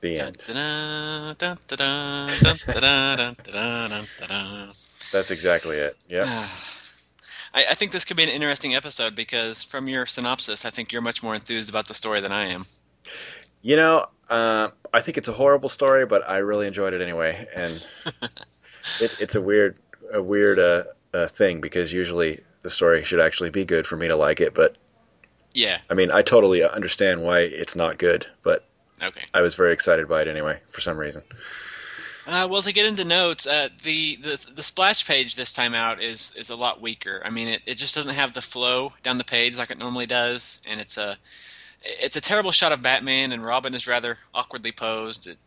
The 0.01 0.21
end. 0.21 0.37
That's 5.13 5.31
exactly 5.31 5.79
it. 5.79 5.97
Yep. 6.09 6.27
I, 6.27 7.67
I 7.71 7.75
think 7.75 7.93
this 7.93 8.05
could 8.05 8.19
be 8.19 8.25
an 8.25 8.29
interesting 8.29 8.75
episode 8.75 9.15
because 9.15 9.63
from 9.63 9.89
your 9.89 10.05
synopsis, 10.05 10.67
I 10.67 10.71
think 10.71 10.93
you're 10.93 11.01
much 11.03 11.23
more 11.23 11.35
enthused 11.35 11.71
about 11.71 11.89
the 11.89 11.95
story 11.95 12.21
than 12.21 12.33
I 12.33 12.49
am. 12.49 12.67
You 13.65 13.77
know, 13.77 14.07
uh, 14.29 14.69
I 14.93 15.01
think 15.01 15.17
it's 15.17 15.29
a 15.29 15.33
horrible 15.33 15.71
story, 15.71 16.05
but 16.05 16.29
I 16.29 16.37
really 16.39 16.67
enjoyed 16.67 16.93
it 16.93 17.01
anyway, 17.01 17.49
and 17.57 17.73
it, 19.01 19.17
it's 19.19 19.37
a 19.37 19.41
weird, 19.41 19.79
a 20.13 20.21
weird 20.23 20.59
uh, 20.59 20.85
uh, 21.15 21.29
thing 21.29 21.63
because 21.63 21.91
usually 21.91 22.41
the 22.61 22.69
story 22.69 23.05
should 23.05 23.21
actually 23.21 23.49
be 23.49 23.65
good 23.65 23.87
for 23.87 23.97
me 23.97 24.09
to 24.09 24.17
like 24.17 24.43
it, 24.43 24.53
but 24.53 24.77
Yeah. 25.55 25.79
I 25.89 25.95
mean, 25.95 26.11
I 26.11 26.21
totally 26.21 26.63
understand 26.63 27.23
why 27.23 27.41
it's 27.41 27.75
not 27.75 27.97
good, 27.97 28.27
but 28.43 28.67
Okay. 29.03 29.25
I 29.33 29.41
was 29.41 29.55
very 29.55 29.73
excited 29.73 30.09
by 30.11 30.21
it 30.21 30.29
anyway 30.29 30.61
for 30.69 30.83
some 30.83 30.99
reason. 30.99 31.23
Uh, 32.27 32.47
well, 32.51 32.61
to 32.61 32.73
get 32.73 32.85
into 32.85 33.05
notes, 33.05 33.47
uh, 33.47 33.71
the, 33.83 34.17
the 34.17 34.47
the 34.57 34.63
splash 34.63 35.07
page 35.07 35.37
this 35.37 35.55
time 35.55 35.75
out 35.75 36.03
is 36.03 36.33
is 36.37 36.51
a 36.51 36.57
lot 36.57 36.83
weaker. 36.83 37.23
I 37.25 37.31
mean, 37.31 37.49
it, 37.49 37.63
it 37.65 37.75
just 37.77 37.95
doesn't 37.95 38.15
have 38.15 38.35
the 38.35 38.43
flow 38.43 38.93
down 39.03 39.17
the 39.17 39.25
page 39.25 39.57
like 39.57 39.71
it 39.71 39.79
normally 39.79 40.07
does, 40.07 40.61
and 40.67 40.81
it's 40.81 40.99
a 40.99 41.17
it's 41.85 42.17
a 42.17 42.21
terrible 42.21 42.53
shot 42.53 42.73
of 42.73 42.83
Batman, 42.83 43.33
and 43.33 43.45
Robin 43.45 43.75
is 43.75 43.87
rather 43.87 44.19
awkwardly 44.35 44.73
posed. 44.73 45.27
It, 45.27 45.39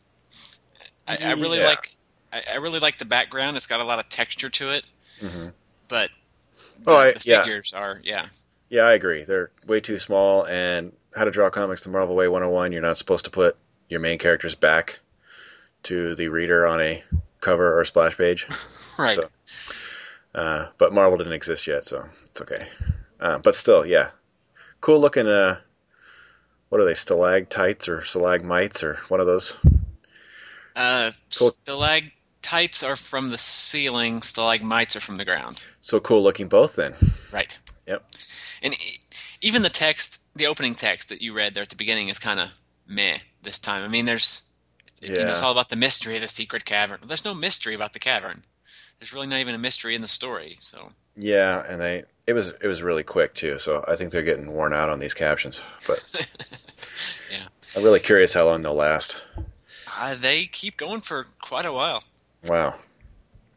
I, 1.08 1.17
I 1.17 1.32
really 1.34 1.60
Yeah. 1.60 1.65
like 1.65 1.88
I, 2.32 2.44
I 2.53 2.56
really 2.58 2.79
like 2.79 2.98
the 2.98 3.06
background. 3.06 3.58
It's 3.58 3.67
got 3.67 3.79
a 3.79 3.84
lot 3.86 4.00
of 4.00 4.10
texture 4.10 4.50
to 4.50 4.72
it, 4.74 4.86
hmm 5.20 5.50
but 5.88 6.10
the, 6.79 6.86
Oh, 6.88 6.98
I- 6.98 7.12
the 7.13 7.20
yeah. 7.25 7.38
figures 7.39 7.74
are 7.74 8.00
yeah 8.03 8.25
Yeah, 8.70 8.84
I 8.84 8.94
agree. 8.94 9.24
They're 9.24 9.51
way 9.65 9.79
too 9.82 10.00
small, 10.00 10.46
and 10.46 10.94
How 11.15 11.24
to 11.25 11.32
Draw 11.32 11.50
Comics 11.50 11.84
the 11.84 11.89
Marvel 11.89 12.15
Way 12.15 12.27
101, 12.27 12.72
you're 12.72 12.82
not 12.82 12.98
supposed 12.98 13.25
to 13.25 13.32
put 13.32 13.58
your 13.89 14.00
main 14.01 14.20
character's 14.20 14.56
back 14.56 15.00
to 15.84 16.15
the 16.15 16.27
reader 16.29 16.67
on 16.67 16.82
a 16.82 17.03
cover 17.41 17.79
or 17.79 17.86
splash 17.86 18.17
page. 18.17 18.48
right. 19.00 19.17
So, 19.17 19.29
uh, 20.36 20.67
but 20.77 20.94
Marvel 20.94 21.17
didn't 21.17 21.34
exist 21.34 21.67
yet, 21.67 21.86
so 21.86 22.06
it's 22.25 22.41
okay. 22.41 22.67
Uh, 23.20 23.39
but 23.39 23.56
still, 23.56 23.86
yeah, 23.86 24.10
cool 24.82 25.00
looking. 25.00 25.27
Uh, 25.27 25.60
what 26.70 26.82
are 26.82 26.86
they? 26.86 26.94
Stalactites 26.94 27.88
or 27.90 28.04
stalagmites 28.04 28.84
or 28.84 28.96
one 29.08 29.20
of 29.20 29.26
those? 29.26 29.56
Uh, 30.76 31.12
Cool. 31.38 31.50
stalactites 31.50 32.84
are 32.84 32.96
from 32.96 33.30
the 33.30 33.38
ceiling. 33.38 34.22
Stalagmites 34.22 34.96
are 34.96 35.00
from 35.02 35.18
the 35.18 35.26
ground. 35.26 35.60
So 35.82 36.00
cool 36.00 36.24
looking 36.24 36.48
both 36.48 36.76
then. 36.76 36.94
Right. 37.32 37.58
Yep. 37.88 38.04
And 38.62 38.76
even 39.42 39.62
the 39.62 39.70
text, 39.70 40.22
the 40.36 40.48
opening 40.48 40.76
text 40.76 41.10
that 41.10 41.22
you 41.22 41.34
read 41.34 41.54
there 41.54 41.64
at 41.64 41.70
the 41.70 41.76
beginning 41.76 42.10
is 42.10 42.20
kind 42.20 42.40
of 42.40 42.50
meh 42.88 43.18
this 43.42 43.60
time. 43.60 43.84
I 43.84 43.88
mean, 43.88 44.06
there's, 44.06 44.42
it, 45.02 45.10
you 45.10 45.16
know, 45.16 45.22
Yeah. 45.24 45.32
it's 45.32 45.42
all 45.42 45.52
about 45.52 45.70
the 45.70 45.76
mystery 45.76 46.16
of 46.16 46.22
the 46.22 46.28
secret 46.28 46.66
cavern. 46.66 47.00
There's 47.06 47.26
no 47.26 47.34
mystery 47.34 47.74
about 47.76 47.94
the 47.94 48.00
cavern. 48.00 48.44
There's 49.00 49.13
really 49.13 49.27
not 49.27 49.39
even 49.39 49.56
a 49.56 49.60
mystery 49.60 49.96
in 49.96 50.01
the 50.01 50.08
story. 50.08 50.58
So, 50.60 50.92
Yeah, 51.16 51.63
and 51.68 51.80
they 51.80 52.04
it 52.25 52.34
was 52.34 52.50
it 52.50 52.68
was 52.68 52.82
really 52.84 53.04
quick 53.04 53.34
too. 53.36 53.60
So 53.60 53.84
I 53.88 53.96
think 53.96 54.12
they're 54.12 54.24
getting 54.24 54.51
worn 54.51 54.74
out 54.74 54.89
on 54.89 55.00
these 55.00 55.13
captions. 55.13 55.62
But 55.86 56.04
Yeah. 57.32 57.46
I'm 57.75 57.84
really 57.84 58.00
curious 58.00 58.34
how 58.34 58.46
long 58.46 58.62
they'll 58.63 58.74
last. 58.74 59.22
uh, 60.00 60.16
they 60.16 60.46
keep 60.46 60.77
going 60.77 61.01
for 61.01 61.25
quite 61.42 61.66
a 61.66 61.74
while. 61.74 62.04
Wow. 62.46 62.75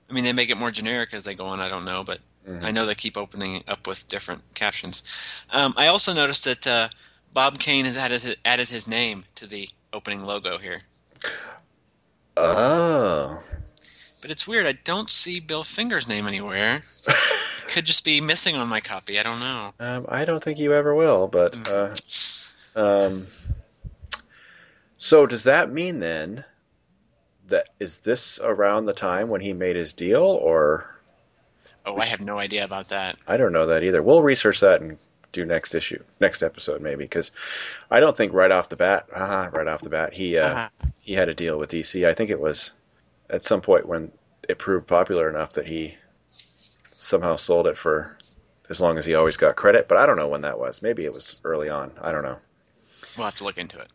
I 0.08 0.12
mean, 0.12 0.24
they 0.24 0.32
make 0.32 0.50
it 0.50 0.56
more 0.56 0.70
generic 0.70 1.14
as 1.14 1.24
they 1.24 1.34
go 1.34 1.46
on. 1.46 1.60
I 1.60 1.68
don't 1.68 1.84
know, 1.84 2.02
but 2.04 2.20
Mhm. 2.48 2.64
I 2.64 2.70
know 2.70 2.86
they 2.86 2.94
keep 2.94 3.16
opening 3.18 3.62
up 3.68 3.86
with 3.86 4.08
different 4.08 4.42
captions. 4.54 5.02
Um, 5.50 5.74
I 5.76 5.88
also 5.88 6.14
noticed 6.14 6.44
that 6.44 6.66
uh, 6.66 6.88
Bob 7.34 7.58
Kane 7.58 7.84
has 7.84 7.96
added 7.98 8.36
added 8.44 8.68
his 8.68 8.88
name 8.88 9.24
to 9.36 9.46
the 9.46 9.68
opening 9.92 10.24
logo 10.24 10.56
here. 10.58 10.82
Oh. 12.36 13.42
But 14.22 14.30
it's 14.30 14.46
weird. 14.46 14.66
I 14.66 14.72
don't 14.72 15.10
see 15.10 15.40
Bill 15.40 15.64
Finger's 15.64 16.06
name 16.08 16.26
anywhere. 16.26 16.82
Could 17.68 17.84
just 17.86 18.04
be 18.04 18.20
missing 18.20 18.56
on 18.56 18.68
my 18.68 18.80
copy. 18.80 19.18
I 19.18 19.22
don't 19.22 19.40
know. 19.40 19.72
Um, 19.78 20.06
I 20.08 20.24
don't 20.24 20.42
think 20.42 20.58
you 20.58 20.74
ever 20.74 20.94
will, 20.94 21.26
but 21.28 21.68
uh, 21.68 21.94
um, 22.76 23.26
so 24.98 25.26
does 25.26 25.44
that 25.44 25.70
mean 25.72 26.00
then 26.00 26.44
that 27.48 27.68
is 27.78 27.98
this 27.98 28.38
around 28.42 28.84
the 28.86 28.92
time 28.92 29.28
when 29.28 29.40
he 29.40 29.52
made 29.52 29.76
his 29.76 29.92
deal, 29.94 30.22
or 30.22 30.94
Oh, 31.86 31.96
I 31.96 32.04
have 32.04 32.20
no 32.20 32.38
idea 32.38 32.64
about 32.64 32.88
that. 32.90 33.16
I 33.26 33.36
don't 33.38 33.52
know 33.52 33.68
that 33.68 33.82
either. 33.84 34.02
We'll 34.02 34.22
research 34.22 34.60
that 34.60 34.82
and 34.82 34.98
do 35.32 35.44
next 35.46 35.74
issue, 35.74 36.02
next 36.20 36.42
episode 36.42 36.82
maybe, 36.82 37.04
because 37.04 37.32
I 37.90 38.00
don't 38.00 38.16
think 38.16 38.32
right 38.34 38.50
off 38.50 38.68
the 38.68 38.76
bat, 38.76 39.06
haha, 39.14 39.48
right 39.50 39.66
off 39.66 39.80
the 39.80 39.90
bat, 39.90 40.12
he 40.12 40.36
uh, 40.38 40.46
Uh-huh. 40.48 40.68
he 41.00 41.14
had 41.14 41.28
a 41.28 41.34
deal 41.34 41.58
with 41.58 41.70
DC. 41.70 42.06
I 42.06 42.14
think 42.14 42.30
it 42.30 42.40
was 42.40 42.72
at 43.30 43.44
some 43.44 43.60
point 43.60 43.86
when 43.86 44.12
it 44.48 44.58
proved 44.58 44.86
popular 44.86 45.28
enough 45.28 45.54
that 45.54 45.66
he 45.66 45.96
somehow 46.98 47.36
sold 47.36 47.66
it 47.66 47.76
for 47.76 48.16
as 48.68 48.80
long 48.80 48.98
as 48.98 49.06
he 49.06 49.14
always 49.14 49.36
got 49.36 49.56
credit. 49.56 49.88
But 49.88 49.98
I 49.98 50.06
don't 50.06 50.16
know 50.16 50.28
when 50.28 50.42
that 50.42 50.58
was. 50.58 50.82
Maybe 50.82 51.04
it 51.04 51.12
was 51.12 51.40
early 51.44 51.70
on. 51.70 51.92
I 52.00 52.12
don't 52.12 52.22
know. 52.22 52.36
We'll 53.16 53.26
have 53.26 53.38
to 53.38 53.44
look 53.44 53.58
into 53.58 53.78
it. 53.78 53.88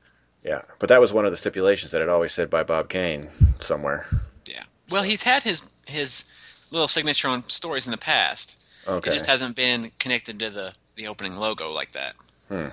Yeah, 0.44 0.62
but 0.80 0.90
that 0.90 1.02
was 1.02 1.12
one 1.12 1.26
of 1.26 1.32
the 1.32 1.38
stipulations 1.38 1.94
that 1.94 2.02
it 2.02 2.10
always 2.10 2.32
said 2.32 2.50
by 2.50 2.64
Bob 2.64 2.88
Kane 2.90 3.30
somewhere. 3.62 4.08
Yeah. 4.46 4.64
Well, 4.92 5.02
he's 5.02 5.24
had 5.24 5.42
his 5.42 5.68
his 5.88 6.26
little 6.70 6.88
signature 6.88 7.30
on 7.30 7.48
stories 7.50 7.88
in 7.88 7.92
the 7.92 7.98
past. 7.98 8.56
Okay. 8.88 9.10
It 9.10 9.14
just 9.14 9.26
hasn't 9.26 9.56
been 9.56 9.92
connected 9.98 10.40
to 10.40 10.50
the 10.52 10.74
the 10.96 11.08
opening 11.08 11.36
logo 11.36 11.72
like 11.72 11.94
that. 11.94 12.16
Hmm. 12.48 12.68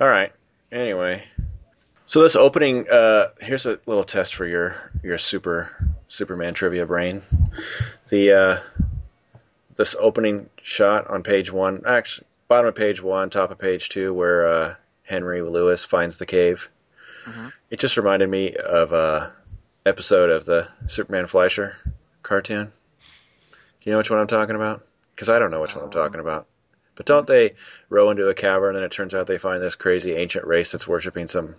All 0.00 0.08
right. 0.08 0.32
Anyway, 0.72 1.24
so 2.08 2.22
this 2.22 2.36
opening, 2.36 2.88
uh, 2.88 3.26
here's 3.38 3.66
a 3.66 3.78
little 3.84 4.02
test 4.02 4.34
for 4.34 4.46
your 4.46 4.90
your 5.02 5.18
super 5.18 5.70
Superman 6.08 6.54
trivia 6.54 6.86
brain. 6.86 7.20
The 8.08 8.32
uh, 8.32 8.58
this 9.76 9.94
opening 9.94 10.48
shot 10.62 11.08
on 11.08 11.22
page 11.22 11.52
one, 11.52 11.82
actually 11.86 12.26
bottom 12.48 12.66
of 12.66 12.74
page 12.74 13.02
one, 13.02 13.28
top 13.28 13.50
of 13.50 13.58
page 13.58 13.90
two, 13.90 14.14
where 14.14 14.48
uh, 14.48 14.74
Henry 15.02 15.42
Lewis 15.42 15.84
finds 15.84 16.16
the 16.16 16.24
cave. 16.24 16.70
Mhm. 17.26 17.52
It 17.68 17.78
just 17.78 17.98
reminded 17.98 18.30
me 18.30 18.56
of 18.56 18.94
a 18.94 19.34
episode 19.84 20.30
of 20.30 20.46
the 20.46 20.66
Superman 20.86 21.26
Fleischer 21.26 21.76
cartoon. 22.22 22.72
You 23.82 23.92
know 23.92 23.98
which 23.98 24.10
one 24.10 24.18
I'm 24.18 24.28
talking 24.28 24.56
about? 24.56 24.82
Because 25.14 25.28
I 25.28 25.38
don't 25.38 25.50
know 25.50 25.60
which 25.60 25.76
one 25.76 25.84
I'm 25.84 25.90
talking 25.90 26.20
about. 26.20 26.46
But 26.94 27.04
don't 27.04 27.26
they 27.26 27.54
row 27.90 28.10
into 28.10 28.28
a 28.28 28.34
cavern 28.34 28.76
and 28.76 28.84
it 28.84 28.92
turns 28.92 29.14
out 29.14 29.26
they 29.26 29.36
find 29.36 29.62
this 29.62 29.76
crazy 29.76 30.14
ancient 30.14 30.46
race 30.46 30.72
that's 30.72 30.88
worshiping 30.88 31.26
some? 31.26 31.56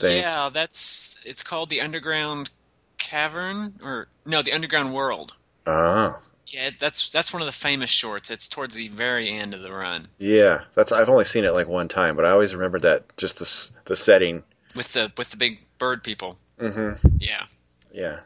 Thing. 0.00 0.18
Yeah, 0.22 0.50
that's 0.52 1.18
it's 1.24 1.42
called 1.42 1.70
the 1.70 1.80
Underground 1.80 2.50
Cavern 2.98 3.74
or 3.82 4.08
no, 4.26 4.42
the 4.42 4.52
Underground 4.52 4.92
World. 4.94 5.34
Oh, 5.66 6.18
Yeah, 6.46 6.70
that's 6.78 7.10
that's 7.10 7.32
one 7.32 7.42
of 7.42 7.46
the 7.46 7.52
famous 7.52 7.90
shorts. 7.90 8.30
It's 8.30 8.48
towards 8.48 8.74
the 8.74 8.88
very 8.88 9.28
end 9.30 9.54
of 9.54 9.62
the 9.62 9.72
run 9.72 10.08
yeah. 10.18 10.62
That's 10.74 10.92
I've 10.92 11.08
only 11.08 11.24
seen 11.24 11.44
it 11.44 11.52
like 11.52 11.68
one 11.68 11.88
time, 11.88 12.16
but 12.16 12.24
I 12.24 12.30
always 12.30 12.54
remembered 12.54 12.82
that 12.82 13.04
just 13.16 13.38
the 13.38 13.70
the 13.86 13.96
setting. 13.96 14.42
with 14.74 14.92
the 14.92 15.10
with 15.16 15.30
the 15.30 15.36
big 15.36 15.60
bird 15.78 16.02
people. 16.04 16.38
Mm-hmm. 16.60 17.06
Yeah. 17.18 17.44
Yeah. 17.92 18.20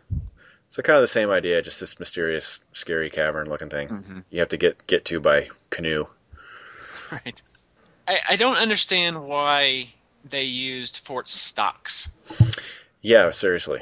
So 0.71 0.83
kind 0.83 0.97
of 0.97 1.03
the 1.03 1.09
same 1.09 1.31
idea, 1.31 1.61
just 1.63 1.81
this 1.81 1.99
mysterious, 1.99 2.59
scary 2.73 3.11
cavern 3.11 3.49
looking 3.49 3.69
thing. 3.69 3.89
hmm 3.89 4.19
You 4.31 4.41
have 4.41 4.49
to 4.51 4.57
get 4.57 4.87
get 4.87 5.05
to 5.07 5.21
by 5.21 5.49
canoe. 5.71 6.07
Right. 7.13 7.43
I, 8.09 8.21
I 8.31 8.37
don't 8.37 8.57
understand 8.57 9.23
why 9.23 9.89
they 10.25 10.45
used 10.45 10.99
Fort 10.99 11.29
Stocks. 11.29 12.11
Yeah, 13.01 13.31
seriously. 13.33 13.81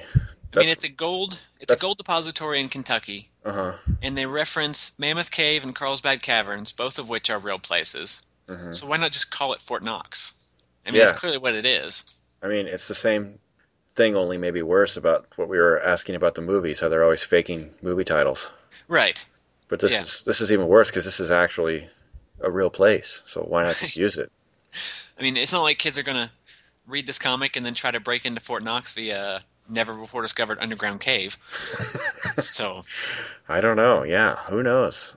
I 0.54 0.58
mean, 0.60 0.68
it's 0.68 0.84
a 0.84 0.88
gold 0.88 1.38
it's 1.60 1.72
a 1.72 1.76
gold 1.76 1.98
depository 1.98 2.60
in 2.60 2.68
Kentucky, 2.68 3.30
uh 3.44 3.52
huh. 3.52 3.72
and 4.02 4.16
they 4.18 4.26
reference 4.26 4.98
Mammoth 4.98 5.30
Cave 5.30 5.62
and 5.62 5.74
Carlsbad 5.74 6.22
Caverns, 6.22 6.72
both 6.72 6.98
of 6.98 7.08
which 7.08 7.30
are 7.30 7.38
real 7.38 7.58
places. 7.58 8.22
hmm 8.48 8.72
So 8.72 8.86
why 8.86 8.96
not 8.96 9.12
just 9.12 9.30
call 9.30 9.52
it 9.52 9.60
Fort 9.60 9.84
Knox? 9.84 10.32
I 10.86 10.90
mean, 10.90 10.98
Yeah. 11.00 11.06
that's 11.06 11.20
clearly 11.20 11.38
what 11.38 11.54
it 11.54 11.66
is. 11.66 12.04
I 12.42 12.48
mean, 12.48 12.66
it's 12.66 12.88
the 12.88 12.94
same 12.94 13.38
thing, 13.94 14.16
only 14.16 14.38
maybe 14.38 14.62
worse 14.62 14.96
about 14.96 15.26
what 15.36 15.48
we 15.48 15.58
were 15.58 15.80
asking 15.80 16.14
about 16.14 16.34
the 16.34 16.40
movies. 16.40 16.80
How 16.80 16.88
they're 16.88 17.04
always 17.04 17.22
faking 17.22 17.74
movie 17.82 18.04
titles. 18.04 18.50
Right. 18.88 19.24
But 19.68 19.78
this 19.78 19.92
Yeah. 19.92 20.00
is 20.00 20.22
this 20.24 20.40
is 20.40 20.52
even 20.52 20.66
worse 20.66 20.90
because 20.90 21.04
this 21.04 21.20
is 21.20 21.30
actually 21.30 21.88
a 22.40 22.50
real 22.50 22.70
place. 22.70 23.22
So 23.26 23.42
why 23.42 23.62
not 23.62 23.76
just 23.76 23.96
use 24.06 24.18
it? 24.18 24.32
I 25.18 25.22
mean, 25.22 25.36
it's 25.36 25.52
not 25.52 25.62
like 25.62 25.78
kids 25.78 25.98
are 25.98 26.02
gonna 26.02 26.30
read 26.86 27.06
this 27.06 27.18
comic 27.18 27.56
and 27.56 27.64
then 27.64 27.74
try 27.74 27.90
to 27.90 28.00
break 28.00 28.26
into 28.26 28.40
Fort 28.40 28.62
Knox 28.62 28.92
via 28.92 29.42
never 29.68 29.94
before 29.94 30.22
discovered 30.22 30.58
underground 30.60 31.00
cave. 31.00 31.38
so 32.34 32.82
I 33.48 33.60
don't 33.60 33.76
know. 33.76 34.02
Yeah, 34.02 34.36
who 34.36 34.62
knows? 34.62 35.14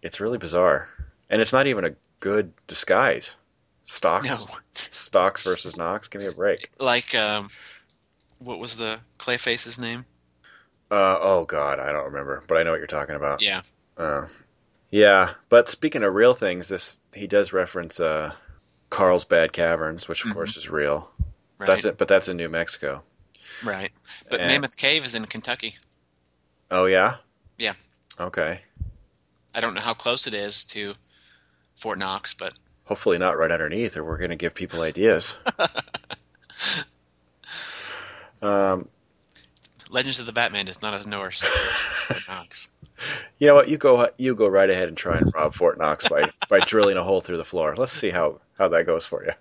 It's 0.00 0.20
really 0.20 0.38
bizarre, 0.38 0.88
and 1.30 1.40
it's 1.40 1.52
not 1.52 1.66
even 1.66 1.84
a 1.84 1.94
good 2.20 2.52
disguise. 2.66 3.36
Stocks, 3.84 4.26
no, 4.26 4.36
stocks 4.72 5.42
versus 5.42 5.76
Knox. 5.76 6.08
Give 6.08 6.22
me 6.22 6.28
a 6.28 6.32
break. 6.32 6.70
like 6.78 7.14
um, 7.14 7.50
what 8.38 8.58
was 8.58 8.76
the 8.76 8.98
Clayface's 9.18 9.78
name? 9.78 10.04
Uh, 10.90 11.18
oh 11.20 11.44
God, 11.44 11.78
I 11.78 11.90
don't 11.92 12.06
remember, 12.06 12.44
but 12.46 12.58
I 12.58 12.62
know 12.62 12.70
what 12.70 12.78
you're 12.78 12.86
talking 12.86 13.16
about. 13.16 13.42
Yeah. 13.42 13.62
Uh, 13.96 14.26
yeah, 14.90 15.32
but 15.48 15.70
speaking 15.70 16.02
of 16.02 16.14
real 16.14 16.34
things, 16.34 16.68
this 16.68 17.00
he 17.14 17.26
does 17.26 17.52
reference 17.52 17.98
uh, 17.98 18.32
Carlsbad 18.92 19.54
Caverns, 19.54 20.06
which 20.06 20.22
of 20.24 20.30
Mhm. 20.30 20.34
course 20.34 20.56
is 20.58 20.68
real. 20.68 21.10
Right. 21.56 21.66
That's 21.66 21.86
it, 21.86 21.96
but 21.96 22.08
that's 22.08 22.28
in 22.28 22.36
New 22.36 22.50
Mexico. 22.50 23.02
Right. 23.64 23.90
But 24.30 24.40
And- 24.40 24.50
Mammoth 24.50 24.76
Cave 24.76 25.06
is 25.06 25.14
in 25.14 25.24
Kentucky. 25.24 25.76
Oh 26.70 26.84
yeah. 26.84 27.16
Yeah. 27.56 27.72
Okay. 28.20 28.60
I 29.54 29.60
don't 29.60 29.72
know 29.72 29.80
how 29.80 29.94
close 29.94 30.26
it 30.26 30.34
is 30.34 30.66
to 30.66 30.94
Fort 31.76 31.98
Knox, 31.98 32.34
but 32.34 32.52
Hopefully 32.84 33.16
not 33.16 33.38
right 33.38 33.50
underneath, 33.50 33.96
or 33.96 34.04
we're 34.04 34.18
going 34.18 34.30
to 34.30 34.36
give 34.36 34.54
people 34.54 34.82
ideas. 34.82 35.36
um, 38.42 38.88
Legends 39.88 40.20
of 40.20 40.26
the 40.26 40.32
Batman 40.32 40.68
is 40.68 40.82
not 40.82 40.92
as 40.92 41.06
Norse. 41.06 41.42
Fort 42.08 42.20
Knox. 42.28 42.68
you 43.38 43.46
know 43.46 43.54
what? 43.54 43.68
You 43.70 43.78
go. 43.78 44.10
You 44.18 44.34
go 44.34 44.48
right 44.48 44.68
ahead 44.68 44.88
and 44.88 44.96
try 44.98 45.16
and 45.16 45.32
rob 45.34 45.54
Fort 45.54 45.78
Knox 45.78 46.06
by 46.08 46.30
by 46.50 46.58
drilling 46.60 46.98
a 46.98 47.02
hole 47.02 47.22
through 47.22 47.38
the 47.38 47.44
floor. 47.44 47.74
Let's 47.76 47.92
see 47.92 48.10
how 48.10 48.40
how 48.58 48.68
that 48.68 48.86
goes 48.86 49.06
for 49.06 49.24
you. 49.24 49.32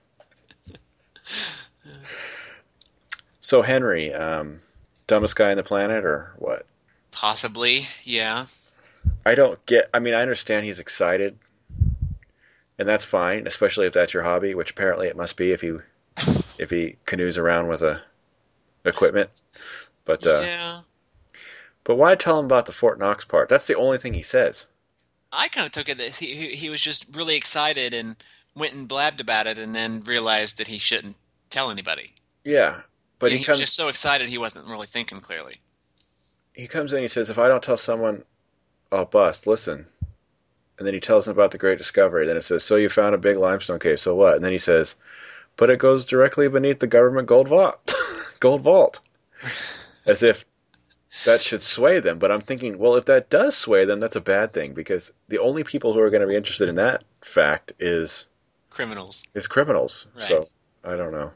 So 3.51 3.61
Henry, 3.61 4.13
um, 4.13 4.61
dumbest 5.07 5.35
guy 5.35 5.51
on 5.51 5.57
the 5.57 5.63
planet, 5.63 6.05
or 6.05 6.31
what? 6.37 6.65
Possibly, 7.11 7.87
yeah. 8.03 8.45
I 9.25 9.35
don't 9.35 9.63
get. 9.65 9.89
I 9.93 9.99
mean, 9.99 10.13
I 10.13 10.21
understand 10.21 10.65
he's 10.65 10.79
excited, 10.79 11.37
and 12.79 12.87
that's 12.87 13.03
fine, 13.03 13.47
especially 13.47 13.87
if 13.87 13.93
that's 13.93 14.13
your 14.13 14.23
hobby, 14.23 14.53
which 14.53 14.71
apparently 14.71 15.07
it 15.07 15.17
must 15.17 15.37
be 15.37 15.51
if 15.51 15.61
he 15.61 15.73
if 16.59 16.69
he 16.69 16.95
canoes 17.05 17.37
around 17.37 17.67
with 17.67 17.81
a 17.81 18.01
equipment. 18.85 19.29
But 20.05 20.25
uh, 20.25 20.41
yeah. 20.41 20.79
but 21.83 21.95
why 21.95 22.15
tell 22.15 22.39
him 22.39 22.45
about 22.45 22.67
the 22.67 22.73
Fort 22.73 22.99
Knox 22.99 23.25
part? 23.25 23.49
That's 23.49 23.67
the 23.67 23.75
only 23.75 23.97
thing 23.97 24.13
he 24.13 24.21
says. 24.21 24.65
I 25.31 25.47
kind 25.47 25.65
of 25.65 25.71
took 25.71 25.89
it 25.89 25.97
that 25.97 26.15
he 26.15 26.35
he 26.35 26.55
he 26.55 26.69
was 26.69 26.79
just 26.79 27.05
really 27.15 27.35
excited 27.35 27.93
and 27.93 28.15
went 28.55 28.73
and 28.73 28.87
blabbed 28.87 29.21
about 29.21 29.47
it, 29.47 29.57
and 29.57 29.73
then 29.75 30.03
realized 30.03 30.57
that 30.57 30.67
he 30.67 30.77
shouldn't 30.77 31.15
tell 31.49 31.71
anybody. 31.71 32.13
Yeah, 32.43 32.81
but 33.19 33.31
he 33.31 33.37
he 33.39 33.43
comes 33.43 33.59
was 33.59 33.69
just 33.69 33.75
so 33.75 33.87
excited 33.87 34.29
he 34.29 34.37
wasn't 34.37 34.67
really 34.67 34.87
thinking 34.87 35.21
clearly. 35.21 35.55
he 36.53 36.67
comes 36.67 36.91
in. 36.91 36.97
and 36.97 37.03
He 37.03 37.07
says, 37.07 37.29
"If 37.29 37.37
I 37.37 37.47
don't 37.47 37.63
tell 37.63 37.77
someone, 37.77 38.23
I'll 38.91 39.05
bust. 39.05 39.47
Listen." 39.47 39.85
And 40.77 40.87
then 40.87 40.95
he 40.95 40.99
tells 40.99 41.25
them 41.25 41.33
about 41.33 41.51
the 41.51 41.59
great 41.59 41.77
discovery. 41.77 42.25
Then 42.25 42.37
it 42.37 42.43
says, 42.43 42.63
"So 42.63 42.75
you 42.75 42.89
found 42.89 43.13
a 43.13 43.19
big 43.19 43.37
limestone 43.37 43.79
cave. 43.79 43.99
So 43.99 44.15
what?" 44.15 44.35
And 44.35 44.43
then 44.43 44.51
he 44.51 44.57
says, 44.57 44.95
"But 45.55 45.69
it 45.69 45.79
goes 45.79 46.05
directly 46.05 46.47
beneath 46.47 46.79
the 46.79 46.87
government 46.87 47.27
gold 47.27 47.47
vault, 47.47 47.93
gold 48.39 48.61
vault." 48.61 48.99
As 50.05 50.23
if 50.23 50.45
that 51.25 51.41
should 51.43 51.61
sway 51.61 51.99
them. 51.99 52.17
But 52.17 52.31
I'm 52.31 52.41
thinking, 52.41 52.77
well, 52.79 52.95
if 52.95 53.05
that 53.05 53.29
does 53.29 53.55
sway 53.55 53.85
them, 53.85 53.99
that's 53.99 54.15
a 54.15 54.21
bad 54.21 54.53
thing 54.53 54.73
because 54.73 55.11
the 55.27 55.39
only 55.39 55.63
people 55.63 55.93
who 55.93 55.99
are 55.99 56.09
going 56.09 56.21
to 56.21 56.27
be 56.27 56.35
interested 56.35 56.69
in 56.69 56.75
that 56.75 57.03
fact 57.21 57.73
is 57.79 58.25
Criminals. 58.71 59.23
is 59.35 59.47
criminals. 59.47 60.07
Right. 60.15 60.23
So 60.23 60.47
I 60.83 60.95
don't 60.95 61.11
know. 61.11 61.31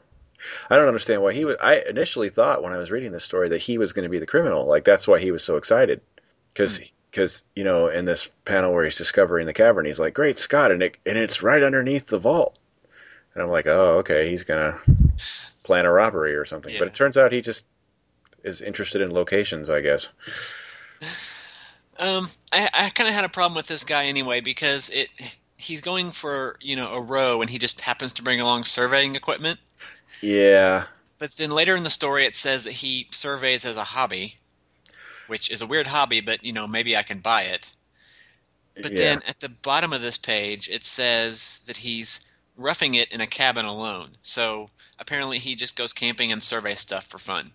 I 0.68 0.76
don't 0.76 0.88
understand 0.88 1.22
why 1.22 1.32
he 1.32 1.44
was. 1.44 1.56
I 1.62 1.82
initially 1.88 2.30
thought 2.30 2.62
when 2.62 2.72
I 2.72 2.78
was 2.78 2.90
reading 2.90 3.12
this 3.12 3.24
story 3.24 3.50
that 3.50 3.60
he 3.62 3.78
was 3.78 3.92
going 3.92 4.02
to 4.02 4.08
be 4.08 4.18
the 4.18 4.26
criminal. 4.26 4.66
Like 4.66 4.84
that's 4.84 5.06
why 5.06 5.20
he 5.20 5.30
was 5.30 5.44
so 5.44 5.56
excited, 5.56 6.00
because 6.52 6.80
because 7.10 7.44
you 7.54 7.64
know 7.64 7.88
in 7.88 8.04
this 8.04 8.28
panel 8.44 8.72
where 8.72 8.84
he's 8.84 8.98
discovering 8.98 9.46
the 9.46 9.52
cavern, 9.52 9.86
he's 9.86 10.00
like, 10.00 10.14
"Great 10.14 10.38
Scott!" 10.38 10.72
and 10.72 10.82
it 10.82 10.96
and 11.06 11.16
it's 11.16 11.42
right 11.42 11.62
underneath 11.62 12.06
the 12.06 12.18
vault. 12.18 12.58
And 13.34 13.42
I'm 13.42 13.50
like, 13.50 13.66
"Oh, 13.66 13.98
okay, 13.98 14.28
he's 14.28 14.44
gonna 14.44 14.78
plan 15.62 15.86
a 15.86 15.92
robbery 15.92 16.34
or 16.36 16.44
something." 16.44 16.74
But 16.78 16.88
it 16.88 16.94
turns 16.94 17.16
out 17.16 17.32
he 17.32 17.40
just 17.40 17.62
is 18.42 18.62
interested 18.62 19.02
in 19.02 19.10
locations, 19.12 19.70
I 19.70 19.80
guess. 19.80 20.08
Um, 21.98 22.28
I, 22.52 22.68
I 22.74 22.90
kind 22.90 23.08
of 23.08 23.14
had 23.14 23.24
a 23.24 23.28
problem 23.30 23.56
with 23.56 23.68
this 23.68 23.84
guy 23.84 24.04
anyway 24.04 24.40
because 24.40 24.90
it 24.90 25.08
he's 25.66 25.80
going 25.80 26.12
for 26.12 26.56
you 26.60 26.76
know 26.76 26.94
a 26.94 27.00
row 27.00 27.42
and 27.42 27.50
he 27.50 27.58
just 27.58 27.80
happens 27.80 28.14
to 28.14 28.22
bring 28.22 28.40
along 28.40 28.64
surveying 28.64 29.16
equipment. 29.16 29.58
Yeah, 30.20 30.84
But 31.18 31.32
then 31.36 31.50
later 31.50 31.76
in 31.76 31.82
the 31.82 31.90
story, 31.90 32.24
it 32.24 32.34
says 32.34 32.64
that 32.64 32.72
he 32.72 33.08
surveys 33.10 33.66
as 33.66 33.76
a 33.76 33.84
hobby, 33.84 34.36
which 35.26 35.50
is 35.50 35.60
a 35.60 35.66
weird 35.66 35.86
hobby, 35.86 36.20
but 36.20 36.44
you 36.44 36.52
know 36.52 36.66
maybe 36.66 36.96
I 36.96 37.02
can 37.02 37.18
buy 37.18 37.42
it. 37.42 37.72
But 38.80 38.92
yeah. 38.92 38.98
then 38.98 39.22
at 39.26 39.40
the 39.40 39.48
bottom 39.48 39.92
of 39.92 40.02
this 40.02 40.18
page, 40.18 40.68
it 40.68 40.84
says 40.84 41.60
that 41.66 41.76
he's 41.76 42.20
roughing 42.56 42.94
it 42.94 43.10
in 43.10 43.20
a 43.20 43.26
cabin 43.26 43.64
alone. 43.64 44.10
So 44.22 44.68
apparently, 44.98 45.38
he 45.38 45.56
just 45.56 45.76
goes 45.76 45.92
camping 45.92 46.32
and 46.32 46.42
surveys 46.42 46.80
stuff 46.80 47.06
for 47.06 47.18
fun. 47.18 47.50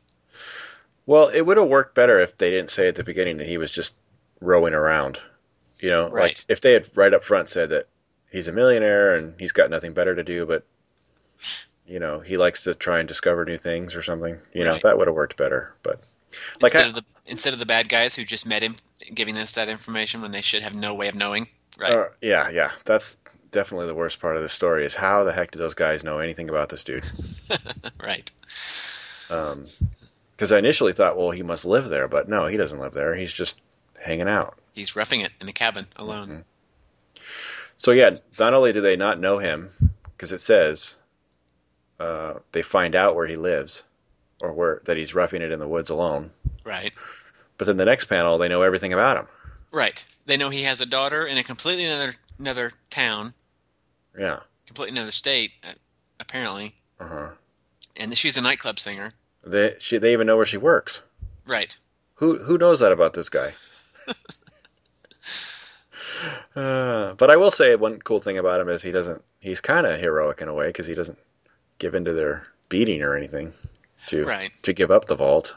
Well, 1.05 1.27
it 1.27 1.41
would 1.41 1.57
have 1.57 1.67
worked 1.67 1.95
better 1.95 2.19
if 2.19 2.37
they 2.37 2.49
didn't 2.49 2.71
say 2.71 2.87
at 2.87 2.95
the 2.95 3.03
beginning 3.03 3.37
that 3.37 3.47
he 3.47 3.57
was 3.57 3.71
just 3.71 3.93
rowing 4.39 4.73
around. 4.73 5.19
You 5.79 5.89
know, 5.89 6.07
like 6.07 6.45
if 6.47 6.61
they 6.61 6.73
had 6.73 6.89
right 6.95 7.13
up 7.13 7.23
front 7.23 7.49
said 7.49 7.69
that 7.69 7.87
he's 8.31 8.47
a 8.47 8.51
millionaire 8.51 9.13
and 9.15 9.35
he's 9.39 9.51
got 9.51 9.69
nothing 9.69 9.93
better 9.93 10.15
to 10.15 10.23
do, 10.23 10.45
but 10.45 10.63
you 11.87 11.99
know 11.99 12.19
he 12.19 12.37
likes 12.37 12.63
to 12.63 12.73
try 12.75 12.99
and 12.99 13.07
discover 13.07 13.45
new 13.45 13.57
things 13.57 13.95
or 13.95 14.01
something. 14.01 14.37
You 14.53 14.63
know, 14.65 14.73
Right. 14.73 14.83
that 14.83 14.97
would 14.97 15.07
have 15.07 15.15
worked 15.15 15.37
better. 15.37 15.73
But 15.83 16.01
like, 16.61 16.73
instead 16.73 16.83
I, 16.83 16.87
of 16.89 16.93
the 16.95 17.03
instead 17.25 17.53
of 17.53 17.59
the 17.59 17.65
bad 17.65 17.89
guys 17.89 18.15
who 18.15 18.23
just 18.23 18.45
met 18.45 18.61
him, 18.63 18.75
giving 19.13 19.37
us 19.37 19.53
that 19.55 19.69
information 19.69 20.21
when 20.21 20.31
they 20.31 20.41
should 20.41 20.61
have 20.63 20.73
no 20.75 20.93
way 20.93 21.07
of 21.07 21.15
knowing. 21.15 21.47
Right. 21.79 21.91
uh, 21.93 22.05
yeah, 22.21 22.49
yeah, 22.49 22.71
that's 22.85 23.17
definitely 23.51 23.87
the 23.87 23.95
worst 23.95 24.19
part 24.19 24.35
of 24.35 24.41
the 24.41 24.49
story 24.49 24.85
is 24.85 24.93
how 24.95 25.23
the 25.23 25.31
heck 25.33 25.51
do 25.51 25.59
those 25.59 25.73
guys 25.73 26.03
know 26.03 26.19
anything 26.19 26.49
about 26.49 26.69
this 26.69 26.83
dude? 26.83 27.05
right. 28.03 28.29
Um, 29.29 29.65
Because 30.31 30.51
I 30.51 30.57
initially 30.59 30.93
thought, 30.93 31.17
well, 31.17 31.31
he 31.31 31.43
must 31.43 31.65
live 31.65 31.87
there, 31.87 32.07
but 32.07 32.27
no, 32.27 32.45
he 32.47 32.57
doesn't 32.57 32.79
live 32.79 32.93
there. 32.93 33.15
He's 33.15 33.31
just 33.31 33.59
hanging 34.01 34.27
out. 34.27 34.57
He's 34.73 34.95
roughing 34.95 35.21
it 35.21 35.31
in 35.39 35.45
the 35.47 35.53
cabin 35.53 35.85
alone. 35.95 36.43
So 37.81 37.89
yeah, 37.93 38.11
not 38.37 38.53
only 38.53 38.73
do 38.73 38.81
they 38.81 38.95
not 38.95 39.19
know 39.19 39.39
him, 39.39 39.71
because 40.11 40.31
it 40.33 40.39
says 40.41 40.95
uh, 41.99 42.35
they 42.51 42.61
find 42.61 42.95
out 42.95 43.15
where 43.15 43.25
he 43.25 43.37
lives, 43.37 43.83
or 44.39 44.53
where 44.53 44.81
that 44.85 44.97
he's 44.97 45.15
roughing 45.15 45.41
it 45.41 45.51
in 45.51 45.57
the 45.57 45.67
woods 45.67 45.89
alone. 45.89 46.29
Right. 46.63 46.93
But 47.57 47.65
then 47.65 47.77
the 47.77 47.85
next 47.85 48.05
panel, 48.05 48.37
they 48.37 48.49
know 48.49 48.61
everything 48.61 48.93
about 48.93 49.17
him. 49.17 49.27
Right. 49.71 50.05
They 50.27 50.37
know 50.37 50.51
he 50.51 50.61
has 50.61 50.79
a 50.79 50.85
daughter 50.85 51.25
in 51.25 51.39
a 51.39 51.43
completely 51.43 51.85
another 51.85 52.13
another 52.37 52.71
town, 52.91 53.33
Yeah. 54.15 54.41
completely 54.67 54.95
another 54.99 55.11
state, 55.11 55.51
uh, 55.63 55.73
apparently, 56.19 56.75
Uh 56.99 57.07
huh. 57.07 57.29
and 57.95 58.15
she's 58.15 58.37
a 58.37 58.41
nightclub 58.41 58.79
singer. 58.79 59.11
They 59.43 59.77
she 59.79 59.97
they 59.97 60.13
even 60.13 60.27
know 60.27 60.37
where 60.37 60.45
she 60.45 60.57
works. 60.57 61.01
Right. 61.47 61.75
Who 62.17 62.37
who 62.37 62.59
knows 62.59 62.81
that 62.81 62.91
about 62.91 63.13
this 63.15 63.29
guy? 63.29 63.53
uh, 66.55 67.13
but 67.13 67.29
I 67.31 67.37
will 67.37 67.51
say 67.51 67.75
one 67.75 67.99
cool 67.99 68.19
thing 68.19 68.37
about 68.37 68.61
him 68.61 68.69
is 68.69 68.83
he 68.83 68.91
doesn't. 68.91 69.23
He's 69.39 69.61
kind 69.61 69.85
of 69.87 69.99
heroic 69.99 70.41
in 70.41 70.47
a 70.47 70.53
way 70.53 70.67
because 70.67 70.87
he 70.87 70.93
doesn't 70.95 71.17
give 71.79 71.95
in 71.95 72.05
to 72.05 72.13
their 72.13 72.43
beating 72.69 73.01
or 73.01 73.15
anything 73.15 73.53
to 74.07 74.23
Right. 74.25 74.51
to 74.63 74.73
give 74.73 74.91
up 74.91 75.05
the 75.05 75.15
vault. 75.15 75.55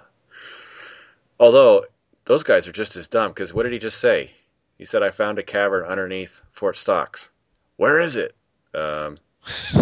Although 1.39 1.85
those 2.25 2.43
guys 2.43 2.67
are 2.69 2.73
just 2.73 2.97
as 2.97 3.09
dumb 3.09 3.31
because 3.31 3.53
what 3.53 3.65
did 3.65 3.73
he 3.73 3.79
just 3.79 3.99
say? 3.99 4.31
He 4.79 4.85
said, 4.85 5.03
"I 5.03 5.11
found 5.11 5.39
a 5.39 5.43
cavern 5.43 5.85
underneath 5.87 6.41
Fort 6.53 6.77
Stocks." 6.77 7.29
Where 7.77 8.01
is 8.01 8.17
it? 8.17 8.35
Um, 8.75 9.17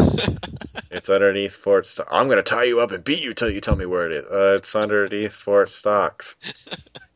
it's 0.90 1.08
underneath 1.08 1.56
Fort 1.56 1.86
Stocks. 1.86 2.10
I'm 2.12 2.26
going 2.26 2.38
to 2.38 2.42
tie 2.42 2.64
you 2.64 2.80
up 2.80 2.90
and 2.90 3.04
beat 3.04 3.22
you 3.22 3.32
till 3.34 3.50
you 3.50 3.60
tell 3.60 3.76
me 3.76 3.86
where 3.86 4.10
it 4.10 4.24
is. 4.24 4.30
Uh, 4.30 4.54
it's 4.56 4.74
underneath 4.74 5.34
Fort 5.34 5.68
Stocks. 5.68 6.36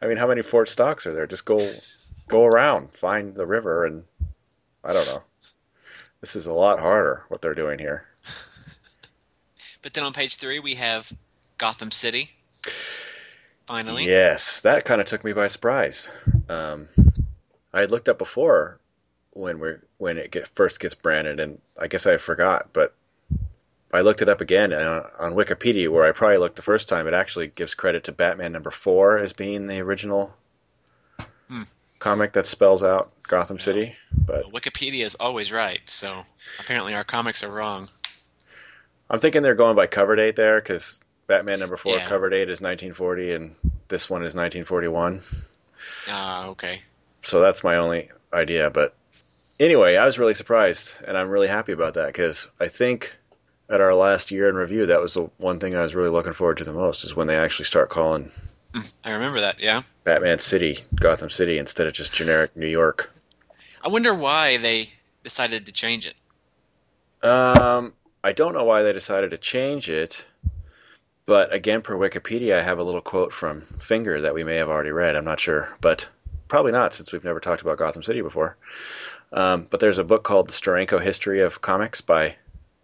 I 0.00 0.06
mean, 0.06 0.16
how 0.16 0.26
many 0.26 0.42
Fort 0.42 0.68
Stocks 0.68 1.06
are 1.06 1.14
there? 1.14 1.26
Just 1.26 1.44
go, 1.44 1.60
go 2.28 2.44
around, 2.44 2.92
find 2.92 3.34
the 3.34 3.46
river, 3.46 3.84
and 3.84 4.04
I 4.82 4.92
don't 4.92 5.06
know. 5.06 5.22
This 6.20 6.36
is 6.36 6.46
a 6.46 6.52
lot 6.52 6.80
harder 6.80 7.24
what 7.28 7.42
they're 7.42 7.54
doing 7.54 7.78
here. 7.78 8.06
But 9.82 9.92
then 9.92 10.04
on 10.04 10.14
page 10.14 10.36
three 10.36 10.60
we 10.60 10.76
have 10.76 11.12
Gotham 11.58 11.90
City. 11.90 12.30
Finally. 13.66 14.06
Yes, 14.06 14.62
that 14.62 14.84
kind 14.84 15.00
of 15.00 15.06
took 15.06 15.24
me 15.24 15.32
by 15.32 15.48
surprise. 15.48 16.08
Um, 16.48 16.88
I 17.72 17.80
had 17.80 17.90
looked 17.90 18.08
up 18.08 18.18
before 18.18 18.78
when 19.32 19.58
we 19.58 19.72
when 19.98 20.16
it 20.16 20.30
get, 20.30 20.48
first 20.48 20.80
gets 20.80 20.94
branded, 20.94 21.40
and 21.40 21.60
I 21.78 21.88
guess 21.88 22.06
I 22.06 22.16
forgot, 22.16 22.70
but 22.72 22.94
I 23.94 24.00
looked 24.00 24.22
it 24.22 24.28
up 24.28 24.40
again 24.40 24.72
on, 24.72 25.06
on 25.18 25.32
Wikipedia, 25.34 25.88
where 25.88 26.04
I 26.04 26.12
probably 26.12 26.38
looked 26.38 26.56
the 26.56 26.62
first 26.62 26.88
time. 26.88 27.06
It 27.06 27.14
actually 27.14 27.46
gives 27.46 27.74
credit 27.74 28.04
to 28.04 28.12
Batman 28.12 28.52
number 28.52 28.70
four 28.70 29.18
as 29.18 29.32
being 29.32 29.66
the 29.66 29.80
original 29.80 30.34
Hmm. 31.48 31.62
comic 32.00 32.32
that 32.32 32.46
spells 32.46 32.82
out 32.82 33.10
Gotham 33.22 33.58
City. 33.60 33.94
But 34.12 34.50
Well, 34.50 34.60
Wikipedia 34.60 35.04
is 35.04 35.14
always 35.14 35.52
right, 35.52 35.80
so 35.88 36.24
apparently 36.58 36.94
our 36.94 37.04
comics 37.04 37.44
are 37.44 37.50
wrong. 37.50 37.88
I'm 39.10 39.20
thinking 39.20 39.42
they're 39.42 39.54
going 39.54 39.76
by 39.76 39.86
cover 39.86 40.16
date 40.16 40.36
there 40.36 40.56
because 40.56 41.00
Batman 41.26 41.60
number 41.60 41.76
four 41.76 41.96
Yeah. 41.96 42.08
cover 42.08 42.30
date 42.30 42.48
is 42.50 42.60
1940, 42.60 43.32
and 43.32 43.54
this 43.88 44.10
one 44.10 44.24
is 44.24 44.34
1941. 44.34 45.22
Ah, 46.08 46.48
okay. 46.48 46.82
So 47.22 47.40
that's 47.40 47.62
my 47.62 47.76
only 47.76 48.10
idea. 48.32 48.70
But 48.70 48.94
anyway, 49.60 49.96
I 49.96 50.04
was 50.04 50.18
really 50.18 50.34
surprised, 50.34 50.96
and 51.06 51.16
I'm 51.16 51.28
really 51.28 51.48
happy 51.48 51.72
about 51.72 51.94
that 51.94 52.06
because 52.06 52.48
I 52.58 52.68
think 52.68 53.16
at 53.68 53.80
our 53.80 53.94
last 53.94 54.30
year 54.30 54.48
in 54.48 54.54
review, 54.54 54.86
that 54.86 55.00
was 55.00 55.14
the 55.14 55.30
one 55.38 55.58
thing 55.58 55.74
I 55.74 55.82
was 55.82 55.94
really 55.94 56.10
looking 56.10 56.32
forward 56.32 56.58
to 56.58 56.64
the 56.64 56.72
most 56.72 57.04
is 57.04 57.16
when 57.16 57.26
they 57.26 57.36
actually 57.36 57.66
start 57.66 57.90
calling 57.90 58.30
I 59.04 59.12
remember 59.12 59.42
that. 59.42 59.60
Yeah. 59.60 59.82
Batman 60.02 60.40
City 60.40 60.80
Gotham 60.94 61.30
City 61.30 61.58
instead 61.58 61.86
of 61.86 61.92
just 61.92 62.12
generic 62.12 62.56
New 62.56 62.66
York. 62.66 63.12
I 63.84 63.88
wonder 63.88 64.12
why 64.12 64.56
they 64.56 64.88
decided 65.22 65.66
to 65.66 65.72
change 65.72 66.06
it. 66.06 66.16
Um, 67.24 67.92
I 68.22 68.32
don't 68.32 68.52
know 68.52 68.64
why 68.64 68.82
they 68.82 68.92
decided 68.92 69.30
to 69.30 69.38
change 69.38 69.88
it, 69.88 70.26
but 71.24 71.52
again, 71.54 71.82
per 71.82 71.94
Wikipedia, 71.94 72.58
I 72.58 72.62
have 72.62 72.78
a 72.78 72.82
little 72.82 73.00
quote 73.00 73.32
from 73.32 73.62
Finger 73.78 74.22
that 74.22 74.34
we 74.34 74.42
may 74.42 74.56
have 74.56 74.68
already 74.68 74.90
read. 74.90 75.14
I'm 75.14 75.24
not 75.24 75.40
sure, 75.40 75.74
but 75.80 76.08
Probably 76.48 76.72
not, 76.72 76.94
since 76.94 77.12
we've 77.12 77.24
never 77.24 77.40
talked 77.40 77.62
about 77.62 77.78
Gotham 77.78 78.02
City 78.02 78.20
before. 78.20 78.56
Um, 79.32 79.66
but 79.68 79.80
there's 79.80 79.98
a 79.98 80.04
book 80.04 80.22
called 80.22 80.46
The 80.46 80.52
Steranko 80.52 81.00
History 81.00 81.40
of 81.40 81.60
Comics 81.60 82.00
by 82.00 82.36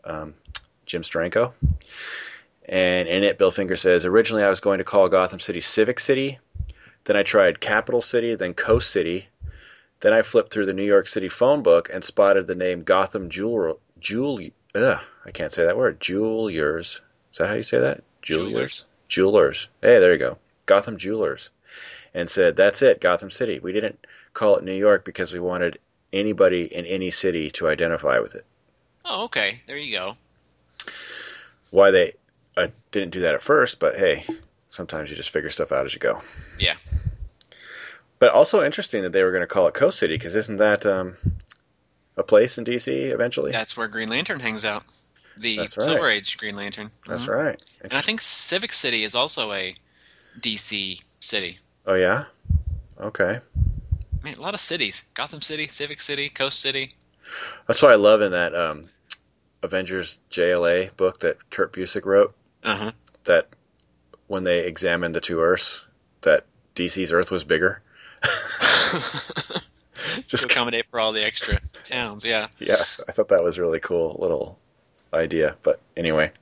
um, 0.04 0.34
Jim 0.90 1.02
Steranko. 1.02 1.52
And 2.68 3.08
in 3.08 3.24
it, 3.24 3.38
Bill 3.38 3.50
Finger 3.50 3.76
says, 3.76 4.04
Originally, 4.04 4.44
I 4.44 4.48
was 4.48 4.60
going 4.60 4.78
to 4.78 4.84
call 4.84 5.08
Gotham 5.08 5.40
City 5.40 5.60
Civic 5.60 6.00
City. 6.00 6.38
Then 7.04 7.16
I 7.16 7.22
tried 7.22 7.60
Capital 7.60 8.02
City, 8.02 8.34
then 8.34 8.54
Coast 8.54 8.90
City. 8.90 9.28
Then 10.00 10.12
I 10.12 10.22
flipped 10.22 10.52
through 10.52 10.66
the 10.66 10.72
New 10.72 10.84
York 10.84 11.08
City 11.08 11.28
phone 11.28 11.62
book 11.62 11.90
and 11.92 12.04
spotted 12.04 12.46
the 12.46 12.54
name 12.54 12.82
Gotham 12.82 13.30
Jewel. 13.30 13.80
Jewel 13.98 14.40
ugh, 14.74 15.00
I 15.24 15.30
can't 15.30 15.52
say 15.52 15.64
that 15.64 15.76
word. 15.76 16.00
Jewelers. 16.00 17.00
Is 17.32 17.38
that 17.38 17.48
how 17.48 17.54
you 17.54 17.62
say 17.62 17.80
that? 17.80 18.02
Jewelers. 18.22 18.86
Jewelers. 19.08 19.68
Hey, 19.80 19.98
there 19.98 20.12
you 20.12 20.18
go. 20.18 20.38
Gotham 20.66 20.96
Jewelers. 20.96 21.50
And 22.14 22.28
said, 22.28 22.56
that's 22.56 22.82
it, 22.82 23.00
Gotham 23.00 23.30
City. 23.30 23.60
We 23.60 23.72
didn't 23.72 24.04
call 24.32 24.56
it 24.56 24.64
New 24.64 24.74
York 24.74 25.04
because 25.04 25.32
we 25.32 25.40
wanted 25.40 25.78
anybody 26.12 26.64
in 26.64 26.86
any 26.86 27.10
city 27.10 27.50
to 27.52 27.68
identify 27.68 28.18
with 28.18 28.34
it. 28.34 28.44
Oh, 29.04 29.24
okay. 29.24 29.60
There 29.66 29.76
you 29.78 29.96
go. 29.96 30.16
Why 31.70 31.90
they 31.90 32.14
uh, 32.56 32.68
didn't 32.90 33.10
do 33.10 33.20
that 33.20 33.34
at 33.34 33.42
first, 33.42 33.78
but 33.78 33.96
hey, 33.96 34.24
sometimes 34.70 35.10
you 35.10 35.16
just 35.16 35.30
figure 35.30 35.50
stuff 35.50 35.72
out 35.72 35.84
as 35.84 35.94
you 35.94 36.00
go. 36.00 36.20
Yeah. 36.58 36.76
But 38.18 38.32
also 38.32 38.62
interesting 38.62 39.02
that 39.02 39.12
they 39.12 39.22
were 39.22 39.30
going 39.30 39.42
to 39.42 39.46
call 39.46 39.66
it 39.66 39.74
Coast 39.74 39.98
City 39.98 40.14
because 40.14 40.34
isn't 40.34 40.58
that 40.58 40.84
um, 40.84 41.16
a 42.16 42.22
place 42.22 42.58
in 42.58 42.64
DC 42.64 42.88
eventually? 42.88 43.52
That's 43.52 43.76
where 43.76 43.88
Green 43.88 44.08
Lantern 44.08 44.40
hangs 44.40 44.64
out. 44.64 44.84
The 45.36 45.56
That's 45.56 45.78
right. 45.78 45.84
Silver 45.84 46.10
Age 46.10 46.36
Green 46.36 46.56
Lantern. 46.56 46.90
That's 47.06 47.24
Mhm. 47.24 47.34
right. 47.36 47.62
And 47.80 47.94
I 47.94 48.02
think 48.02 48.20
Civic 48.20 48.72
City 48.72 49.04
is 49.04 49.14
also 49.14 49.52
a 49.52 49.74
DC 50.38 51.00
city. 51.20 51.58
Oh 51.86 51.94
yeah. 51.94 52.24
Okay. 53.00 53.40
I 53.40 54.24
mean, 54.24 54.34
a 54.34 54.40
lot 54.42 54.52
of 54.52 54.60
cities: 54.60 55.04
Gotham 55.14 55.40
City, 55.40 55.66
Civic 55.68 56.00
City, 56.00 56.28
Coast 56.28 56.60
City. 56.60 56.92
That's 57.66 57.80
what 57.80 57.92
I 57.92 57.94
love 57.94 58.20
in 58.20 58.32
that 58.32 58.54
um, 58.54 58.84
Avengers 59.62 60.18
JLA 60.30 60.96
book 60.96 61.20
that 61.20 61.50
Kurt 61.50 61.72
Busiek 61.72 62.04
wrote. 62.04 62.34
Uh 62.62 62.76
huh. 62.76 62.92
That 63.24 63.48
when 64.26 64.44
they 64.44 64.60
examined 64.60 65.14
the 65.14 65.20
two 65.20 65.40
Earths, 65.40 65.84
that 66.22 66.46
DC's 66.74 67.12
Earth 67.12 67.30
was 67.30 67.44
bigger. 67.44 67.82
to 68.22 69.62
Just 70.26 70.44
accommodate 70.44 70.86
for 70.90 71.00
all 71.00 71.12
the 71.12 71.24
extra 71.24 71.58
towns. 71.84 72.24
Yeah. 72.24 72.48
yeah, 72.58 72.84
I 73.08 73.12
thought 73.12 73.28
that 73.28 73.42
was 73.42 73.58
a 73.58 73.62
really 73.62 73.80
cool 73.80 74.16
little 74.18 74.58
idea. 75.12 75.56
But 75.62 75.80
anyway, 75.96 76.32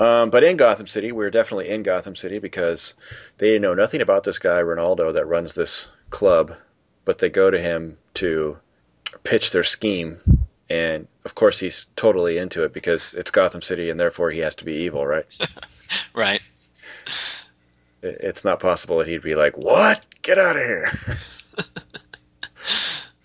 um, 0.00 0.30
but 0.30 0.44
in 0.44 0.56
Gotham 0.56 0.86
City, 0.86 1.12
we're 1.12 1.30
definitely 1.30 1.68
in 1.68 1.82
Gotham 1.82 2.16
City 2.16 2.38
because 2.38 2.94
they 3.38 3.58
know 3.58 3.74
nothing 3.74 4.00
about 4.00 4.24
this 4.24 4.38
guy 4.38 4.60
Ronaldo 4.60 5.14
that 5.14 5.26
runs 5.26 5.54
this 5.54 5.88
club, 6.10 6.54
but 7.04 7.18
they 7.18 7.28
go 7.28 7.50
to 7.50 7.60
him 7.60 7.98
to 8.14 8.58
pitch 9.22 9.50
their 9.50 9.62
scheme, 9.62 10.20
and 10.72 11.06
of 11.26 11.34
course 11.34 11.60
he's 11.60 11.86
totally 11.96 12.38
into 12.38 12.64
it 12.64 12.72
because 12.72 13.12
it's 13.12 13.30
Gotham 13.30 13.60
City, 13.60 13.90
and 13.90 14.00
therefore 14.00 14.30
he 14.30 14.38
has 14.40 14.54
to 14.56 14.64
be 14.64 14.84
evil, 14.84 15.06
right? 15.06 15.26
Right. 16.14 16.40
It's 18.02 18.44
not 18.44 18.60
possible 18.60 18.98
that 18.98 19.06
he'd 19.06 19.22
be 19.22 19.34
like, 19.34 19.58
"What? 19.58 20.04
Get 20.22 20.38
out 20.38 20.56
of 20.56 20.62
here!" 20.62 20.90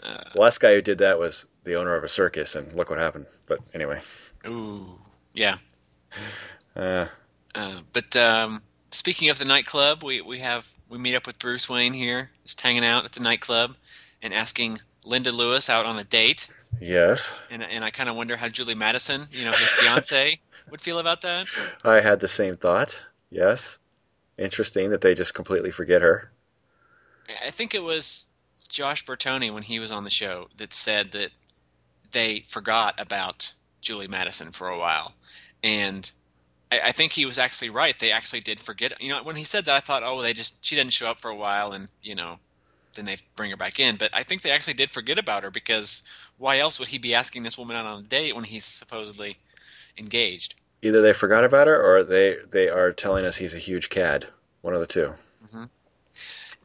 the 0.04 0.40
last 0.40 0.60
guy 0.60 0.74
who 0.74 0.82
did 0.82 0.98
that 0.98 1.18
was 1.18 1.46
the 1.64 1.76
owner 1.76 1.96
of 1.96 2.04
a 2.04 2.10
circus, 2.10 2.56
and 2.56 2.74
look 2.74 2.90
what 2.90 3.00
happened. 3.00 3.26
But 3.46 3.60
anyway, 3.74 4.02
Ooh. 4.46 5.00
Yeah. 5.34 5.56
uh, 6.76 7.08
Uh, 7.56 7.80
but 7.94 8.16
um, 8.18 8.62
speaking 8.92 9.30
of 9.30 9.40
the 9.40 9.46
nightclub, 9.46 10.04
we, 10.04 10.20
we 10.22 10.40
have 10.40 10.70
we 10.90 10.98
meet 10.98 11.16
up 11.16 11.26
with 11.26 11.40
Bruce 11.40 11.70
Wayne 11.70 11.94
here, 11.94 12.30
just 12.44 12.60
hanging 12.60 12.86
out 12.86 13.06
at 13.06 13.14
the 13.14 13.22
nightclub, 13.22 13.76
and 14.22 14.34
asking 14.34 14.78
Linda 15.06 15.32
Lewis 15.32 15.70
out 15.70 15.86
on 15.86 15.98
a 15.98 16.04
date. 16.04 16.50
Yes, 16.80 17.38
And 17.50 17.64
and 17.64 17.84
I 17.84 17.92
kind 17.92 18.10
of 18.10 18.16
wonder 18.16 18.36
how 18.36 18.48
Julie 18.50 18.76
Madison, 18.76 19.28
you 19.32 19.46
know, 19.46 19.52
his 19.52 19.72
fiance, 19.74 20.40
would 20.70 20.82
feel 20.82 21.00
about 21.00 21.22
that. 21.22 21.48
I 21.84 22.02
had 22.02 22.20
the 22.20 22.28
same 22.28 22.58
thought. 22.58 23.00
Yes, 23.30 23.78
interesting 24.38 24.92
that 24.92 25.02
they 25.02 25.16
just 25.16 25.34
completely 25.34 25.72
forget 25.72 26.02
her. 26.02 26.32
I 27.46 27.52
think 27.52 27.76
it 27.76 27.84
was 27.84 28.28
Josh 28.70 29.06
Bertoni 29.06 29.54
when 29.54 29.64
he 29.64 29.80
was 29.80 29.92
on 29.92 30.04
the 30.04 30.10
show 30.10 30.48
that 30.58 30.74
said 30.74 31.12
that 31.12 31.32
they 32.12 32.42
forgot 32.48 33.00
about 33.00 33.54
Julie 33.82 34.08
Madison 34.08 34.52
for 34.52 34.70
a 34.70 34.78
while, 34.78 35.14
and 35.64 36.10
I, 36.72 36.80
I 36.86 36.92
think 36.92 37.12
he 37.12 37.26
was 37.26 37.38
actually 37.38 37.70
right. 37.70 37.98
They 37.98 38.12
actually 38.12 38.42
did 38.42 38.60
forget. 38.60 39.02
You 39.02 39.10
know, 39.10 39.24
when 39.24 39.36
he 39.36 39.44
said 39.44 39.66
that, 39.66 39.76
I 39.76 39.80
thought, 39.80 40.04
oh, 40.04 40.22
they 40.22 40.34
just 40.34 40.64
she 40.66 40.76
didn't 40.76 40.94
show 40.94 41.10
up 41.10 41.20
for 41.20 41.30
a 41.30 41.36
while, 41.36 41.74
and 41.74 41.88
you 42.02 42.16
know, 42.16 42.40
then 42.94 43.06
they 43.06 43.18
bring 43.36 43.52
her 43.52 43.58
back 43.58 43.80
in. 43.80 43.96
But 43.96 44.12
I 44.14 44.24
think 44.24 44.42
they 44.42 44.52
actually 44.52 44.74
did 44.76 44.90
forget 44.90 45.20
about 45.20 45.44
her 45.44 45.52
because 45.52 46.04
why 46.38 46.60
else 46.60 46.80
would 46.80 46.88
he 46.88 46.98
be 46.98 47.16
asking 47.16 47.44
this 47.44 47.58
woman 47.58 47.76
out 47.76 47.86
on 47.86 48.00
a 48.00 48.04
date 48.04 48.36
when 48.36 48.44
he's 48.44 48.66
supposedly 48.66 49.38
engaged? 49.98 50.56
Either 50.82 51.02
they 51.02 51.14
forgot 51.14 51.44
about 51.44 51.68
her, 51.68 51.82
or 51.82 52.04
they 52.04 52.38
they 52.50 52.70
are 52.70 52.92
telling 52.92 53.26
us 53.26 53.36
he's 53.36 53.56
a 53.56 53.60
huge 53.60 53.90
cad. 53.90 54.28
One 54.62 54.74
of 54.74 54.80
the 54.80 54.88
two. 54.88 55.14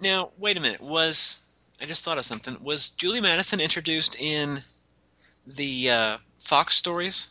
Now, 0.00 0.30
wait 0.38 0.56
a 0.56 0.60
minute. 0.60 0.80
Was 0.80 1.38
I 1.80 1.84
just 1.86 2.04
thought 2.04 2.18
of 2.18 2.24
something? 2.24 2.56
Was 2.62 2.90
Julie 2.90 3.20
Madison 3.20 3.60
introduced 3.60 4.16
in 4.18 4.60
the 5.46 5.90
uh, 5.90 6.18
Fox 6.40 6.74
stories? 6.74 7.28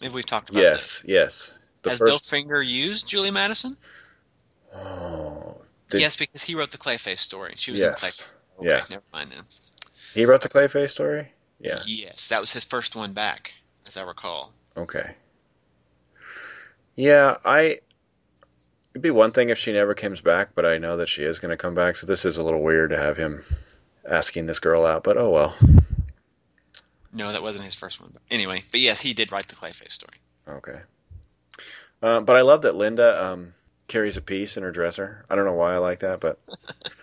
Maybe 0.00 0.14
we've 0.14 0.26
talked 0.26 0.50
about 0.50 0.62
yes, 0.62 1.04
yes. 1.06 1.52
The 1.82 1.90
Has 1.90 1.98
Bill. 1.98 2.18
Finger 2.18 2.60
used 2.62 3.08
Julie 3.08 3.30
Madison? 3.30 3.76
Oh, 4.74 5.56
did- 5.88 6.00
yes, 6.00 6.16
because 6.16 6.42
he 6.42 6.54
wrote 6.54 6.70
the 6.70 6.78
Clayface 6.78 7.18
story. 7.18 7.54
She 7.56 7.72
was 7.72 7.80
in 7.80 7.88
yes. 7.88 8.00
Clayface. 8.04 8.32
Okay, 8.60 8.68
Yeah. 8.68 8.84
never 8.90 9.02
mind 9.12 9.30
then. 9.30 9.42
He 10.14 10.26
wrote 10.26 10.42
the 10.42 10.48
Clayface 10.48 10.90
story. 10.90 11.32
Yeah. 11.58 11.80
Yes, 11.86 12.28
that 12.28 12.40
was 12.40 12.52
his 12.52 12.64
first 12.64 12.94
one 12.94 13.12
back, 13.12 13.52
as 13.84 13.96
I 13.96 14.02
recall. 14.02 14.52
Okay. 14.76 15.14
Yeah, 16.94 17.36
I. 17.44 17.80
It'd 18.92 19.02
be 19.02 19.10
one 19.10 19.32
thing 19.32 19.48
if 19.48 19.58
she 19.58 19.72
never 19.72 19.94
comes 19.94 20.20
back, 20.20 20.50
but 20.54 20.64
I 20.64 20.78
know 20.78 20.98
that 20.98 21.08
she 21.08 21.24
is 21.24 21.40
going 21.40 21.50
to 21.50 21.56
come 21.56 21.74
back, 21.74 21.96
so 21.96 22.06
this 22.06 22.24
is 22.24 22.38
a 22.38 22.44
little 22.44 22.62
weird 22.62 22.90
to 22.90 22.96
have 22.96 23.16
him 23.16 23.44
asking 24.08 24.46
this 24.46 24.60
girl 24.60 24.86
out. 24.86 25.02
But 25.02 25.16
oh 25.16 25.30
well. 25.30 25.56
No, 27.12 27.32
that 27.32 27.42
wasn't 27.42 27.64
his 27.64 27.74
first 27.74 28.00
one. 28.00 28.10
But 28.12 28.22
anyway, 28.30 28.62
but 28.70 28.80
yes, 28.80 29.00
he 29.00 29.14
did 29.14 29.32
write 29.32 29.48
the 29.48 29.56
Clayface 29.56 29.92
story. 29.92 30.18
Okay. 30.48 30.78
Uh, 32.00 32.20
but 32.20 32.36
I 32.36 32.42
love 32.42 32.62
that 32.62 32.76
Linda 32.76 33.24
um, 33.32 33.54
carries 33.88 34.16
a 34.16 34.22
piece 34.22 34.56
in 34.56 34.62
her 34.62 34.70
dresser. 34.72 35.24
I 35.30 35.34
don't 35.34 35.44
know 35.44 35.52
why 35.54 35.74
I 35.74 35.78
like 35.78 36.00
that, 36.00 36.20
but 36.20 36.38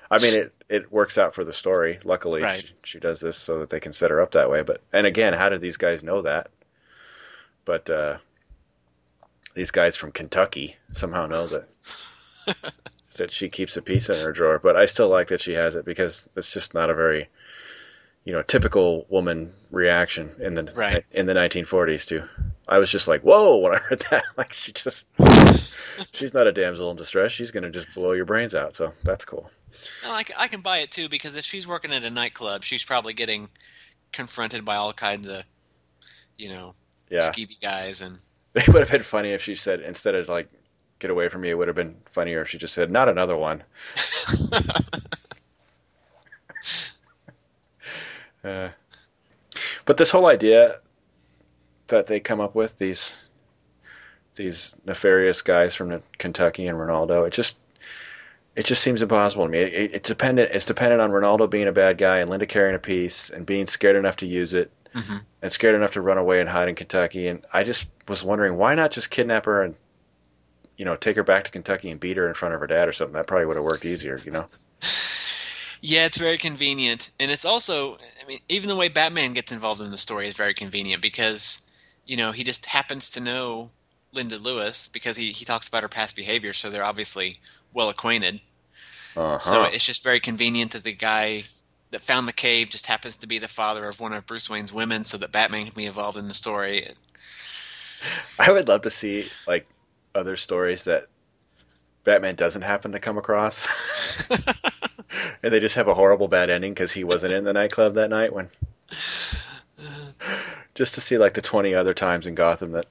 I 0.10 0.20
mean 0.20 0.34
it. 0.34 0.54
It 0.70 0.92
works 0.92 1.18
out 1.18 1.36
for 1.36 1.44
the 1.44 1.52
story. 1.54 2.00
Luckily, 2.06 2.42
Right. 2.42 2.60
she, 2.62 2.74
she 2.84 3.00
does 3.00 3.20
this 3.20 3.38
so 3.38 3.60
that 3.60 3.70
they 3.70 3.80
can 3.82 3.92
set 3.94 4.10
her 4.10 4.22
up 4.22 4.32
that 4.32 4.50
way. 4.50 4.62
But 4.62 4.82
and 4.94 5.06
again, 5.06 5.34
how 5.34 5.50
did 5.50 5.62
these 5.62 5.78
guys 5.78 6.02
know 6.04 6.22
that? 6.22 6.50
But 7.66 7.90
uh, 7.90 8.18
these 9.54 9.72
guys 9.72 9.96
from 9.98 10.12
Kentucky 10.12 10.78
somehow 10.94 11.26
know 11.28 11.46
that 11.48 11.68
that 13.18 13.32
she 13.32 13.50
keeps 13.50 13.78
a 13.78 13.82
piece 13.82 14.10
in 14.10 14.16
her 14.16 14.32
drawer. 14.32 14.60
But 14.60 14.76
I 14.78 14.86
still 14.86 15.10
like 15.10 15.28
that 15.28 15.42
she 15.42 15.54
has 15.54 15.76
it 15.76 15.86
because 15.86 16.28
it's 16.36 16.54
just 16.54 16.74
not 16.74 16.90
a 16.90 16.96
very 16.96 17.28
you 18.24 18.34
know 18.34 18.42
typical 18.42 19.06
woman 19.10 19.54
reaction 19.72 20.32
in 20.40 20.54
the 20.54 20.72
Right. 20.74 21.06
in 21.12 21.26
the 21.26 21.34
1940s 21.34 22.06
too. 22.08 22.24
I 22.68 22.80
was 22.80 22.90
just 22.92 23.08
like, 23.08 23.22
whoa, 23.22 23.58
when 23.58 23.74
I 23.76 23.80
heard 23.80 24.06
that. 24.12 24.24
Like, 24.38 24.54
she 24.54 24.72
just, 24.72 25.06
she's 26.14 26.34
not 26.34 26.48
a 26.48 26.52
damsel 26.54 26.90
in 26.92 26.96
distress. 26.98 27.32
She's 27.34 27.52
going 27.52 27.64
to 27.64 27.70
just 27.70 27.94
blow 27.94 28.14
your 28.14 28.24
brains 28.26 28.56
out. 28.56 28.76
So 28.76 28.94
that's 29.04 29.26
cool. 29.26 29.50
I 30.06 30.20
I, 30.38 30.44
I 30.44 30.48
can 30.48 30.62
buy 30.62 30.80
it 30.80 30.92
too 30.92 31.10
because 31.10 31.36
if 31.36 31.44
she's 31.44 31.68
working 31.68 31.92
at 31.92 32.04
a 32.06 32.10
nightclub, 32.10 32.64
she's 32.64 32.84
probably 32.86 33.14
getting 33.14 33.50
confronted 34.14 34.64
by 34.64 34.76
all 34.78 34.94
kinds 34.94 35.28
of, 35.30 35.44
you 36.38 36.50
know, 36.50 36.74
Yeah. 37.10 37.32
skeevy 37.32 37.60
guys 37.62 38.02
and 38.02 38.20
It 38.56 38.68
would 38.68 38.82
have 38.82 38.92
been 38.92 39.04
funny 39.04 39.32
if 39.32 39.42
she 39.42 39.56
said, 39.56 39.82
instead 39.82 40.16
of 40.16 40.30
like, 40.30 40.50
get 41.00 41.10
away 41.10 41.28
from 41.30 41.42
me, 41.42 41.50
it 41.50 41.56
would 41.56 41.68
have 41.68 41.76
been 41.76 41.96
funnier 42.12 42.42
if 42.42 42.50
she 42.50 42.58
just 42.58 42.74
said, 42.74 42.92
not 42.92 43.10
another 43.10 43.36
one. 43.36 43.64
Uh, 48.44 48.70
but 49.86 49.98
this 49.98 50.12
whole 50.12 50.26
idea 50.28 50.80
that 51.88 52.08
they 52.08 52.20
come 52.20 52.40
up 52.40 52.56
with, 52.56 52.78
these, 52.78 53.14
these 54.36 54.76
nefarious 54.86 55.42
guys 55.42 55.76
from 55.76 56.02
Kentucky 56.18 56.68
and 56.68 56.78
Ronaldo, 56.78 57.28
it 57.28 57.34
just, 57.34 57.58
it 58.56 58.66
just 58.66 58.82
seems 58.84 59.02
impossible 59.02 59.46
to 59.46 59.52
me. 59.52 59.60
It, 59.60 59.74
it, 59.74 59.94
it's 59.96 60.10
dependent. 60.10 60.52
It's 60.54 60.66
dependent 60.66 61.02
on 61.02 61.12
Ronaldo 61.12 61.50
being 61.50 61.68
a 61.68 61.72
bad 61.74 61.98
guy 61.98 62.20
and 62.20 62.30
Linda 62.30 62.46
carrying 62.46 62.76
a 62.76 62.80
piece 62.80 63.30
and 63.30 63.46
being 63.46 63.66
scared 63.66 63.96
enough 63.96 64.18
to 64.18 64.28
use 64.28 64.54
it 64.54 64.72
Mhm. 64.94 65.22
and 65.42 65.52
scared 65.52 65.76
enough 65.76 65.92
to 65.92 66.02
run 66.02 66.18
away 66.18 66.42
and 66.42 66.50
hide 66.50 66.68
in 66.68 66.76
Kentucky. 66.76 67.28
And 67.30 67.46
I 67.54 67.64
just 67.64 67.88
was 68.10 68.26
wondering 68.26 68.58
why 68.58 68.76
not 68.76 68.92
just 68.92 69.10
kidnap 69.10 69.46
her 69.46 69.64
and 69.64 69.76
you 70.76 70.84
know 70.84 70.98
take 70.98 71.16
her 71.16 71.24
back 71.24 71.46
to 71.46 71.52
Kentucky 71.52 71.90
and 71.92 72.00
beat 72.00 72.18
her 72.18 72.28
in 72.28 72.34
front 72.34 72.56
of 72.56 72.60
her 72.60 72.68
dad 72.68 72.90
or 72.90 72.92
something. 72.92 73.14
That 73.14 73.26
probably 73.26 73.46
would 73.46 73.56
have 73.56 73.64
worked 73.64 73.86
easier. 73.86 74.20
You 74.26 74.32
know. 74.32 74.48
Yeah, 75.82 76.06
it's 76.06 76.18
very 76.18 76.38
convenient, 76.38 77.10
and 77.20 77.32
it's 77.32 77.44
also, 77.44 77.96
I 77.96 78.28
mean, 78.28 78.40
even 78.48 78.70
the 78.70 78.76
way 78.76 78.88
Batman 78.88 79.34
gets 79.34 79.52
involved 79.52 79.82
in 79.82 79.90
the 79.90 79.98
story 79.98 80.28
is 80.28 80.36
very 80.36 80.54
convenient 80.54 81.02
because, 81.02 81.62
you 82.06 82.18
know, 82.18 82.32
he 82.32 82.44
just 82.44 82.68
happens 82.68 83.12
to 83.12 83.20
know 83.20 83.70
Linda 84.14 84.38
Lewis 84.38 84.88
because 84.88 85.18
he 85.18 85.32
he 85.32 85.44
talks 85.44 85.68
about 85.68 85.82
her 85.82 85.90
past 85.90 86.16
behavior, 86.16 86.54
so 86.54 86.70
they're 86.70 86.84
obviously 86.84 87.40
well 87.74 87.90
acquainted. 87.90 88.40
Uh-huh. 89.16 89.40
So 89.40 89.64
it's 89.64 89.86
just 89.86 90.04
very 90.04 90.20
convenient 90.20 90.72
that 90.72 90.84
the 90.84 90.94
guy 90.94 91.44
that 91.90 92.04
found 92.04 92.28
the 92.28 92.34
cave 92.34 92.70
just 92.70 92.86
happens 92.86 93.18
to 93.18 93.28
be 93.28 93.40
the 93.40 93.48
father 93.48 93.88
of 93.88 94.00
one 94.00 94.14
of 94.14 94.26
Bruce 94.26 94.50
Wayne's 94.50 94.72
women, 94.72 95.04
so 95.04 95.18
that 95.18 95.32
Batman 95.32 95.66
can 95.66 95.74
be 95.76 95.86
involved 95.86 96.18
in 96.18 96.28
the 96.28 96.34
story. 96.34 96.94
I 98.40 98.52
would 98.52 98.68
love 98.68 98.84
to 98.84 98.92
see 98.92 99.30
like 99.48 99.68
other 100.14 100.36
stories 100.36 100.86
that 100.86 101.08
Batman 102.04 102.36
doesn't 102.36 102.62
happen 102.62 102.94
to 102.94 103.00
come 103.00 103.18
across, 103.18 103.68
and 105.44 105.54
they 105.54 105.60
just 105.60 105.76
have 105.76 105.88
a 105.88 105.94
horrible 105.94 106.28
bad 106.28 106.50
ending 106.50 106.74
because 106.74 106.92
he 106.92 107.04
wasn't 107.04 107.34
in 107.34 107.44
the 107.44 107.54
nightclub 107.54 107.96
that 107.96 108.10
night 108.10 108.34
when. 108.34 108.50
Just 110.74 110.96
to 110.96 111.02
see 111.02 111.18
like 111.18 111.34
the 111.34 111.42
twenty 111.42 111.76
other 111.76 111.94
times 111.94 112.28
in 112.28 112.36
Gotham 112.36 112.72
that 112.72 112.86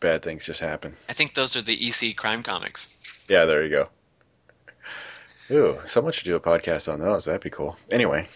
bad 0.00 0.22
things 0.22 0.44
just 0.44 0.60
happen. 0.60 0.96
I 1.08 1.12
think 1.12 1.34
those 1.34 1.56
are 1.56 1.62
the 1.62 1.88
EC 1.88 2.16
crime 2.16 2.42
comics. 2.42 2.94
Yeah, 3.28 3.44
there 3.44 3.64
you 3.64 3.70
go. 3.70 3.88
Ooh, 5.50 5.78
someone 5.86 6.12
should 6.12 6.26
do 6.26 6.36
a 6.36 6.40
podcast 6.40 6.92
on 6.92 6.98
those. 6.98 7.24
That'd 7.24 7.40
be 7.40 7.50
cool. 7.50 7.76
Anyway, 7.90 8.28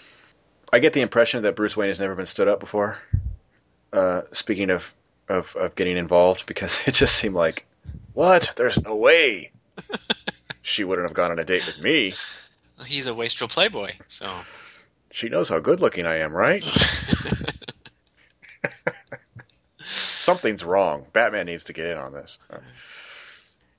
I 0.72 0.78
get 0.78 0.92
the 0.92 1.02
impression 1.02 1.42
that 1.42 1.56
Bruce 1.56 1.76
Wayne 1.76 1.88
has 1.88 2.00
never 2.00 2.14
been 2.14 2.26
stood 2.26 2.48
up 2.48 2.60
before. 2.60 2.98
Uh, 3.92 4.22
speaking 4.32 4.70
of, 4.70 4.94
of 5.28 5.54
of 5.56 5.74
getting 5.74 5.96
involved, 5.96 6.46
because 6.46 6.82
it 6.86 6.94
just 6.94 7.14
seemed 7.14 7.34
like, 7.34 7.66
what? 8.14 8.52
There's 8.56 8.82
no 8.82 8.94
way 8.94 9.50
she 10.62 10.84
wouldn't 10.84 11.06
have 11.06 11.14
gone 11.14 11.30
on 11.30 11.38
a 11.38 11.44
date 11.44 11.66
with 11.66 11.82
me. 11.82 12.14
He's 12.86 13.06
a 13.06 13.14
wastrel 13.14 13.48
playboy, 13.48 13.92
so 14.08 14.30
She 15.10 15.28
knows 15.28 15.48
how 15.48 15.60
good 15.60 15.80
looking 15.80 16.06
I 16.06 16.18
am, 16.18 16.32
right? 16.34 16.64
Something's 19.78 20.64
wrong. 20.64 21.06
Batman 21.12 21.46
needs 21.46 21.64
to 21.64 21.72
get 21.72 21.86
in 21.86 21.98
on 21.98 22.12
this. 22.12 22.38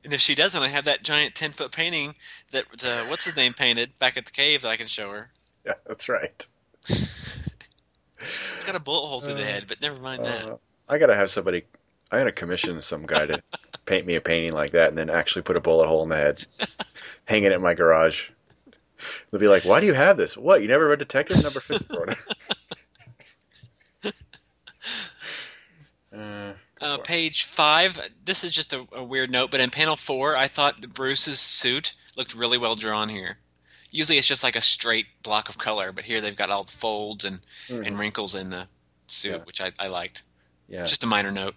And 0.04 0.14
if 0.14 0.20
she 0.20 0.36
doesn't, 0.36 0.62
I 0.62 0.68
have 0.68 0.86
that 0.86 1.04
giant 1.04 1.36
ten 1.36 1.52
foot 1.52 1.72
painting 1.72 2.16
that 2.52 2.66
uh, 2.84 3.06
what's 3.06 3.24
his 3.26 3.38
name 3.38 3.54
painted 3.54 3.98
back 4.00 4.18
at 4.18 4.26
the 4.26 4.32
cave 4.32 4.64
that 4.64 4.70
I 4.70 4.78
can 4.78 4.88
show 4.88 5.12
her. 5.12 5.30
Yeah, 5.66 5.76
that's 5.88 6.10
right. 6.10 6.46
It's 6.90 8.66
got 8.66 8.76
a 8.76 8.82
bullet 8.82 9.08
hole 9.08 9.22
through 9.22 9.36
the 9.36 9.46
head, 9.46 9.64
but 9.66 9.82
never 9.82 9.98
mind 9.98 10.26
that. 10.26 10.46
Uh, 10.46 10.58
I 10.90 10.98
gotta 10.98 11.16
have 11.16 11.32
somebody. 11.32 11.64
I 12.12 12.18
gotta 12.18 12.34
commission 12.34 12.82
some 12.82 13.06
guy 13.06 13.28
to 13.28 13.42
paint 13.86 14.06
me 14.06 14.16
a 14.16 14.22
painting 14.22 14.52
like 14.52 14.72
that, 14.72 14.90
and 14.90 14.98
then 14.98 15.10
actually 15.10 15.44
put 15.44 15.56
a 15.56 15.62
bullet 15.62 15.88
hole 15.88 16.04
in 16.04 16.10
the 16.10 16.18
head, 16.18 16.46
hang 17.24 17.46
it 17.46 17.54
in 17.54 17.62
my 17.62 17.76
garage. 17.76 18.30
They'll 19.32 19.40
be 19.42 19.48
like, 19.48 19.64
"Why 19.66 19.80
do 19.80 19.86
you 19.86 19.94
have 19.94 20.18
this? 20.18 20.36
What? 20.38 20.62
You 20.62 20.68
never 20.68 20.88
read 20.88 21.00
Detective 21.00 21.42
Number 21.44 21.60
54? 21.62 22.10
uh, 26.16 26.54
Uh, 26.82 26.98
page 26.98 27.44
five. 27.46 27.98
This 28.26 28.44
is 28.44 28.52
just 28.52 28.74
a, 28.74 28.86
a 28.92 29.04
weird 29.04 29.32
note, 29.32 29.52
but 29.52 29.62
in 29.62 29.70
panel 29.70 29.96
four, 29.96 30.36
I 30.36 30.48
thought 30.50 30.82
Bruce's 30.90 31.40
suit 31.40 31.94
looked 32.18 32.36
really 32.36 32.58
well 32.58 32.76
drawn 32.76 33.08
here. 33.08 33.38
Usually, 33.92 34.18
it's 34.18 34.28
just 34.28 34.44
like 34.44 34.56
a 34.58 34.62
straight 34.62 35.06
block 35.22 35.48
of 35.50 35.58
color, 35.58 35.92
but 35.94 36.04
here 36.04 36.20
they've 36.20 36.36
got 36.36 36.50
all 36.50 36.64
the 36.64 36.72
folds 36.72 37.24
and, 37.26 37.40
and 37.70 37.98
wrinkles 37.98 38.36
in 38.36 38.50
the 38.50 38.68
suit, 39.08 39.30
Mm-hmm. 39.32 39.38
Yeah. 39.40 39.46
which 39.46 39.62
I, 39.62 39.72
I 39.80 39.88
liked. 39.88 40.24
yeah, 40.68 40.86
Just 40.86 41.04
a 41.04 41.08
minor 41.08 41.32
note. 41.32 41.56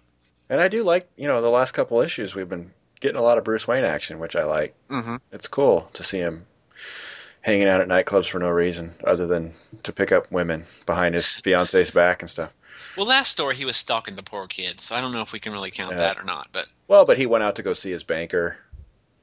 and 0.49 0.61
I 0.61 0.67
do 0.69 0.83
like 0.83 1.09
you 1.17 1.27
know 1.27 1.41
the 1.41 1.49
last 1.49 1.73
couple 1.73 1.99
issues 2.01 2.33
we've 2.35 2.47
been 2.47 2.71
getting 3.01 3.17
a 3.17 3.21
lot 3.21 3.37
of 3.37 3.43
Bruce 3.43 3.67
Wayne 3.67 3.83
action, 3.83 4.19
which 4.19 4.35
I 4.37 4.43
like. 4.45 4.75
Mm-hmm. 4.89 5.15
It's 5.33 5.47
cool 5.49 5.89
to 5.93 6.03
see 6.03 6.19
him 6.19 6.45
hanging 7.41 7.67
out 7.67 7.81
at 7.81 7.87
nightclubs 7.87 8.27
for 8.27 8.39
no 8.39 8.49
reason 8.49 8.93
other 9.03 9.27
than 9.27 9.53
to 9.83 9.93
pick 9.93 10.11
up 10.11 10.31
women 10.31 10.65
behind 10.85 11.15
his 11.15 11.27
fiance's 11.31 11.91
back 11.91 12.21
and 12.21 12.29
stuff. 12.29 12.53
Well, 12.95 13.05
last 13.07 13.29
story 13.31 13.55
he 13.55 13.65
was 13.65 13.77
stalking 13.77 14.15
the 14.15 14.23
poor 14.23 14.47
kids, 14.47 14.83
so 14.83 14.95
I 14.95 15.01
don't 15.01 15.11
know 15.13 15.21
if 15.21 15.31
we 15.31 15.39
can 15.39 15.53
really 15.53 15.71
count 15.71 15.91
Yeah. 15.91 15.97
that 15.97 16.19
or 16.19 16.23
not. 16.23 16.47
But 16.51 16.67
Well, 16.87 17.05
but 17.05 17.17
he 17.17 17.25
went 17.25 17.43
out 17.43 17.55
to 17.57 17.63
go 17.63 17.73
see 17.73 17.91
his 17.91 18.03
banker 18.03 18.57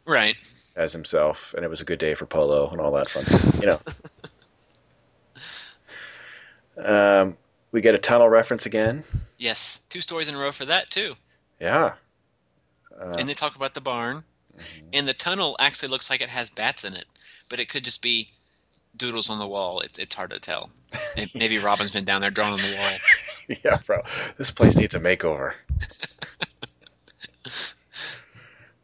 right, 0.07 0.37
as 0.77 0.93
himself, 0.93 1.55
and 1.55 1.65
it 1.65 1.69
was 1.69 1.81
a 1.81 1.85
good 1.85 1.99
day 1.99 2.15
for 2.15 2.27
polo 2.27 2.71
and 2.71 2.81
all 2.81 2.93
that 2.93 3.09
fun 3.11 3.25
stuff, 3.25 3.61
you 3.61 3.67
know. 3.67 3.81
um, 7.23 7.37
we 7.73 7.81
get 7.81 7.95
a 7.95 7.99
tunnel 7.99 8.29
reference 8.29 8.67
again. 8.67 9.05
yes, 9.39 9.81
two 9.91 10.01
stories 10.01 10.29
in 10.29 10.35
a 10.35 10.39
row 10.39 10.53
for 10.53 10.65
that 10.67 10.91
too. 10.91 11.15
Yeah. 11.61 11.95
Uh, 12.99 13.15
and 13.19 13.29
they 13.29 13.35
talk 13.35 13.57
about 13.57 13.75
the 13.75 13.81
barn, 13.81 14.23
Mm-hmm. 14.57 14.89
and 14.93 15.09
the 15.09 15.15
tunnel 15.15 15.57
actually 15.59 15.89
looks 15.89 16.11
like 16.11 16.21
it 16.21 16.29
has 16.29 16.51
bats 16.51 16.85
in 16.85 16.95
it, 16.95 17.07
but 17.49 17.61
it 17.61 17.69
could 17.69 17.85
just 17.85 18.03
be 18.03 18.29
doodles 18.97 19.31
on 19.31 19.39
the 19.39 19.47
wall. 19.47 19.81
It's 19.81 19.99
it's 19.99 20.15
hard 20.15 20.31
to 20.31 20.39
tell. 20.39 20.71
Maybe 21.35 21.59
Robin's 21.59 21.91
been 21.91 22.05
down 22.05 22.21
there 22.21 22.31
drawing 22.31 22.55
on 22.55 22.61
the 22.61 22.77
wall. 22.77 23.57
yeah, 23.65 23.79
bro. 23.87 24.03
This 24.39 24.51
place 24.51 24.77
needs 24.77 24.95
a 24.95 25.01
makeover. 25.01 25.55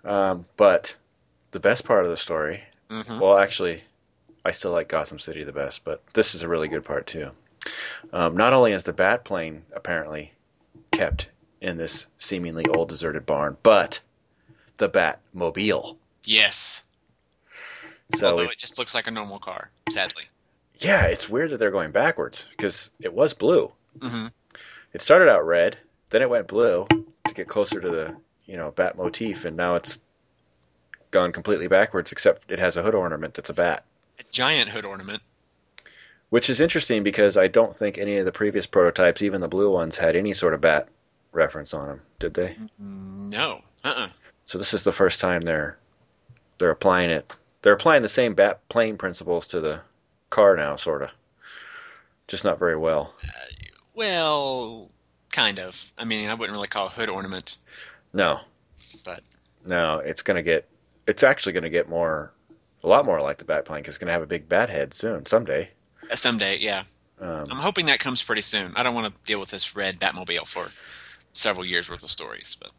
um, 0.04 0.46
but 0.56 0.96
the 1.52 1.60
best 1.60 1.84
part 1.84 2.04
of 2.04 2.10
the 2.10 2.16
story, 2.16 2.62
hmm 2.90 3.20
well, 3.20 3.38
actually, 3.38 3.82
I 4.44 4.50
still 4.50 4.72
like 4.72 4.88
Gotham 4.88 5.18
City 5.18 5.44
the 5.44 5.52
best, 5.52 5.84
but 5.84 6.02
this 6.12 6.34
is 6.34 6.42
a 6.42 6.48
really 6.48 6.68
good 6.68 6.84
part 6.84 7.06
too. 7.06 7.30
Um, 8.12 8.36
not 8.36 8.52
only 8.52 8.72
is 8.72 8.84
the 8.84 8.92
bat 8.92 9.24
plane 9.24 9.62
apparently 9.72 10.32
kept 10.92 11.28
in 11.60 11.76
this 11.76 12.06
seemingly 12.18 12.64
old 12.66 12.88
deserted 12.88 13.26
barn, 13.26 13.56
but 13.62 14.00
the 14.80 14.88
Batmobile. 14.88 15.96
Yes, 16.24 16.82
So 18.16 18.26
although 18.32 18.42
it 18.44 18.58
just 18.58 18.78
looks 18.78 18.94
like 18.94 19.06
a 19.06 19.10
normal 19.12 19.38
car. 19.38 19.70
Sadly. 19.90 20.24
yeah, 20.80 21.04
it's 21.06 21.28
weird 21.28 21.50
that 21.50 21.58
they're 21.58 21.70
going 21.70 21.92
backwards 21.92 22.46
because 22.50 22.90
it 23.00 23.12
was 23.14 23.32
blue. 23.34 23.72
hmm 24.00 24.26
It 24.92 25.02
started 25.02 25.28
out 25.30 25.46
red, 25.46 25.78
then 26.10 26.22
it 26.22 26.28
went 26.30 26.48
blue 26.48 26.86
to 26.90 27.34
get 27.34 27.46
closer 27.48 27.80
to 27.80 27.88
the 27.88 28.16
you 28.46 28.56
know 28.56 28.70
bat 28.72 28.96
motif, 28.96 29.44
and 29.44 29.56
now 29.56 29.76
it's 29.76 29.98
gone 31.12 31.32
completely 31.32 31.68
backwards. 31.68 32.10
Except 32.12 32.50
it 32.50 32.58
has 32.58 32.76
a 32.76 32.82
hood 32.82 32.94
ornament 32.94 33.34
that's 33.34 33.50
a 33.50 33.54
bat, 33.54 33.84
A 34.18 34.24
giant 34.32 34.68
hood 34.70 34.84
ornament. 34.84 35.22
which 36.30 36.50
is 36.50 36.60
interesting 36.60 37.02
because 37.02 37.36
I 37.36 37.46
don't 37.48 37.74
think 37.74 37.96
any 37.98 38.16
of 38.18 38.24
the 38.24 38.32
previous 38.32 38.66
prototypes, 38.66 39.22
even 39.22 39.40
the 39.40 39.48
blue 39.48 39.70
ones, 39.70 39.96
had 39.96 40.16
any 40.16 40.34
sort 40.34 40.54
of 40.54 40.60
bat 40.60 40.88
reference 41.32 41.74
on 41.74 41.86
them, 41.86 42.00
did 42.18 42.34
they? 42.34 42.56
No. 42.78 43.62
Uh-uh. 43.84 44.08
So 44.50 44.58
this 44.58 44.74
is 44.74 44.82
the 44.82 44.90
first 44.90 45.20
time 45.20 45.42
they're 45.42 45.78
they're 46.58 46.72
applying 46.72 47.10
it. 47.10 47.36
They're 47.62 47.74
applying 47.74 48.02
the 48.02 48.08
same 48.08 48.34
bat 48.34 48.68
plane 48.68 48.96
principles 48.96 49.46
to 49.48 49.60
the 49.60 49.80
car 50.28 50.56
now, 50.56 50.74
sort 50.74 51.02
of. 51.02 51.10
Just 52.26 52.44
not 52.44 52.58
very 52.58 52.76
well. 52.76 53.14
Well, 53.94 54.90
kind 55.30 55.60
of. 55.60 55.92
I 55.96 56.04
mean, 56.04 56.28
I 56.28 56.34
wouldn't 56.34 56.52
really 56.52 56.66
call 56.66 56.86
it 56.88 56.92
hood 56.94 57.08
ornament. 57.08 57.58
No, 58.12 58.40
But- 59.04 59.22
no, 59.64 60.00
it's 60.00 60.22
gonna 60.22 60.42
get. 60.42 60.66
It's 61.06 61.22
actually 61.22 61.52
gonna 61.52 61.70
get 61.70 61.88
more, 61.88 62.32
a 62.82 62.88
lot 62.88 63.04
more 63.04 63.20
like 63.20 63.38
the 63.38 63.44
bat 63.44 63.66
plane 63.66 63.82
because 63.82 63.94
it's 63.94 63.98
gonna 63.98 64.10
have 64.10 64.22
a 64.22 64.26
big 64.26 64.48
bat 64.48 64.68
head 64.68 64.94
soon, 64.94 65.26
someday. 65.26 65.70
Uh, 66.10 66.16
Someday, 66.16 66.58
yeah. 66.58 66.82
Um, 67.20 67.46
I'm 67.52 67.58
hoping 67.58 67.86
that 67.86 68.00
comes 68.00 68.20
pretty 68.20 68.42
soon. 68.42 68.72
I 68.74 68.82
don't 68.82 68.96
want 68.96 69.14
to 69.14 69.20
deal 69.24 69.38
with 69.38 69.50
this 69.50 69.76
red 69.76 70.00
Batmobile 70.00 70.48
for 70.48 70.68
several 71.34 71.64
years 71.64 71.88
worth 71.88 72.02
of 72.02 72.10
stories, 72.10 72.56
but 72.60 72.72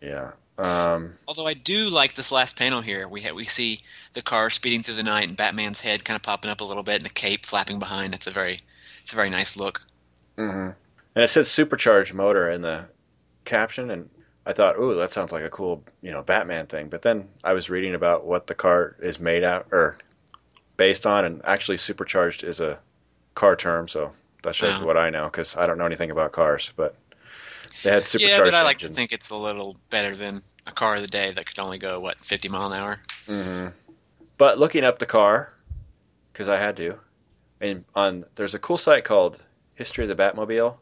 yeah. 0.00 0.32
Um, 0.58 1.14
although 1.28 1.46
I 1.46 1.52
do 1.52 1.90
like 1.90 2.14
this 2.14 2.32
last 2.32 2.56
panel 2.58 2.80
here, 2.80 3.06
we 3.06 3.20
ha- 3.20 3.34
we 3.34 3.44
see 3.44 3.80
the 4.14 4.22
car 4.22 4.48
speeding 4.48 4.82
through 4.82 4.94
the 4.94 5.02
night 5.02 5.28
and 5.28 5.36
Batman's 5.36 5.80
head 5.80 6.02
kind 6.04 6.16
of 6.16 6.22
popping 6.22 6.50
up 6.50 6.62
a 6.62 6.64
little 6.64 6.82
bit 6.82 6.96
and 6.96 7.04
the 7.04 7.10
cape 7.10 7.44
flapping 7.44 7.78
behind. 7.78 8.14
It's 8.14 8.26
a 8.26 8.30
very 8.30 8.58
it's 9.02 9.12
a 9.12 9.16
very 9.16 9.28
nice 9.30 9.56
look. 9.56 9.82
mhm. 10.38 10.74
And 11.14 11.24
it 11.24 11.28
says 11.28 11.50
supercharged 11.50 12.14
motor 12.14 12.50
in 12.50 12.62
the 12.62 12.84
caption, 13.44 13.90
and 13.90 14.08
I 14.46 14.52
thought, 14.54 14.78
ooh, 14.78 14.94
that 14.96 15.12
sounds 15.12 15.32
like 15.32 15.44
a 15.44 15.50
cool, 15.50 15.82
you 16.02 16.10
know, 16.12 16.22
Batman 16.22 16.66
thing. 16.66 16.88
But 16.88 17.02
then 17.02 17.28
I 17.44 17.52
was 17.52 17.68
reading 17.70 17.94
about 17.94 18.24
what 18.24 18.46
the 18.46 18.54
car 18.54 18.96
is 19.00 19.18
made 19.20 19.44
out 19.44 19.68
or 19.72 19.98
based 20.76 21.06
on, 21.06 21.24
and 21.24 21.40
actually, 21.44 21.78
supercharged 21.78 22.44
is 22.44 22.60
a 22.60 22.78
car 23.34 23.56
term, 23.56 23.88
so 23.88 24.12
that 24.42 24.54
shows 24.54 24.78
Wow. 24.78 24.86
what 24.86 24.96
I 24.96 25.10
know 25.10 25.24
because 25.26 25.56
I 25.56 25.66
don't 25.66 25.78
know 25.78 25.86
anything 25.86 26.10
about 26.10 26.32
cars. 26.32 26.72
But 26.76 26.94
they 27.82 27.90
had 27.90 28.04
supercharged 28.06 28.38
yeah, 28.38 28.44
but 28.44 28.54
I 28.54 28.62
like 28.64 28.76
engines. 28.76 28.92
to 28.92 28.96
think 28.96 29.12
it's 29.12 29.30
a 29.30 29.36
little 29.36 29.76
better 29.90 30.14
than 30.16 30.42
a 30.66 30.72
car 30.72 30.96
of 30.96 31.02
the 31.02 31.08
day 31.08 31.32
that 31.32 31.46
could 31.46 31.58
only 31.58 31.78
go 31.78 32.00
what 32.00 32.18
50 32.18 32.48
mile 32.48 32.72
an 32.72 32.78
hour. 32.80 33.00
hmm 33.26 33.66
But 34.38 34.58
looking 34.58 34.84
up 34.84 34.98
the 34.98 35.06
car, 35.06 35.52
because 36.32 36.48
I 36.48 36.58
had 36.58 36.76
to, 36.78 36.98
and 37.60 37.84
on 37.94 38.24
there's 38.34 38.54
a 38.54 38.58
cool 38.58 38.76
site 38.76 39.04
called 39.04 39.42
History 39.74 40.08
of 40.08 40.16
the 40.16 40.22
Batmobile. 40.22 40.76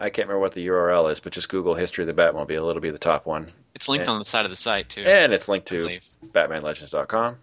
I 0.00 0.10
can't 0.10 0.28
remember 0.28 0.40
what 0.40 0.52
the 0.52 0.64
URL 0.68 1.10
is, 1.10 1.18
but 1.20 1.32
just 1.32 1.48
Google 1.48 1.74
History 1.74 2.08
of 2.08 2.14
the 2.14 2.20
Batmobile. 2.22 2.70
It'll 2.70 2.80
be 2.80 2.90
the 2.90 2.98
top 2.98 3.26
one, 3.26 3.50
It's 3.74 3.88
linked 3.88 4.06
Yeah. 4.06 4.12
on 4.12 4.18
the 4.20 4.24
side 4.24 4.44
of 4.44 4.50
the 4.50 4.56
site 4.56 4.88
too. 4.88 5.02
and 5.04 5.32
it's 5.32 5.48
linked 5.48 5.66
to. 5.68 5.98
BatmanLegends.com. 6.24 7.36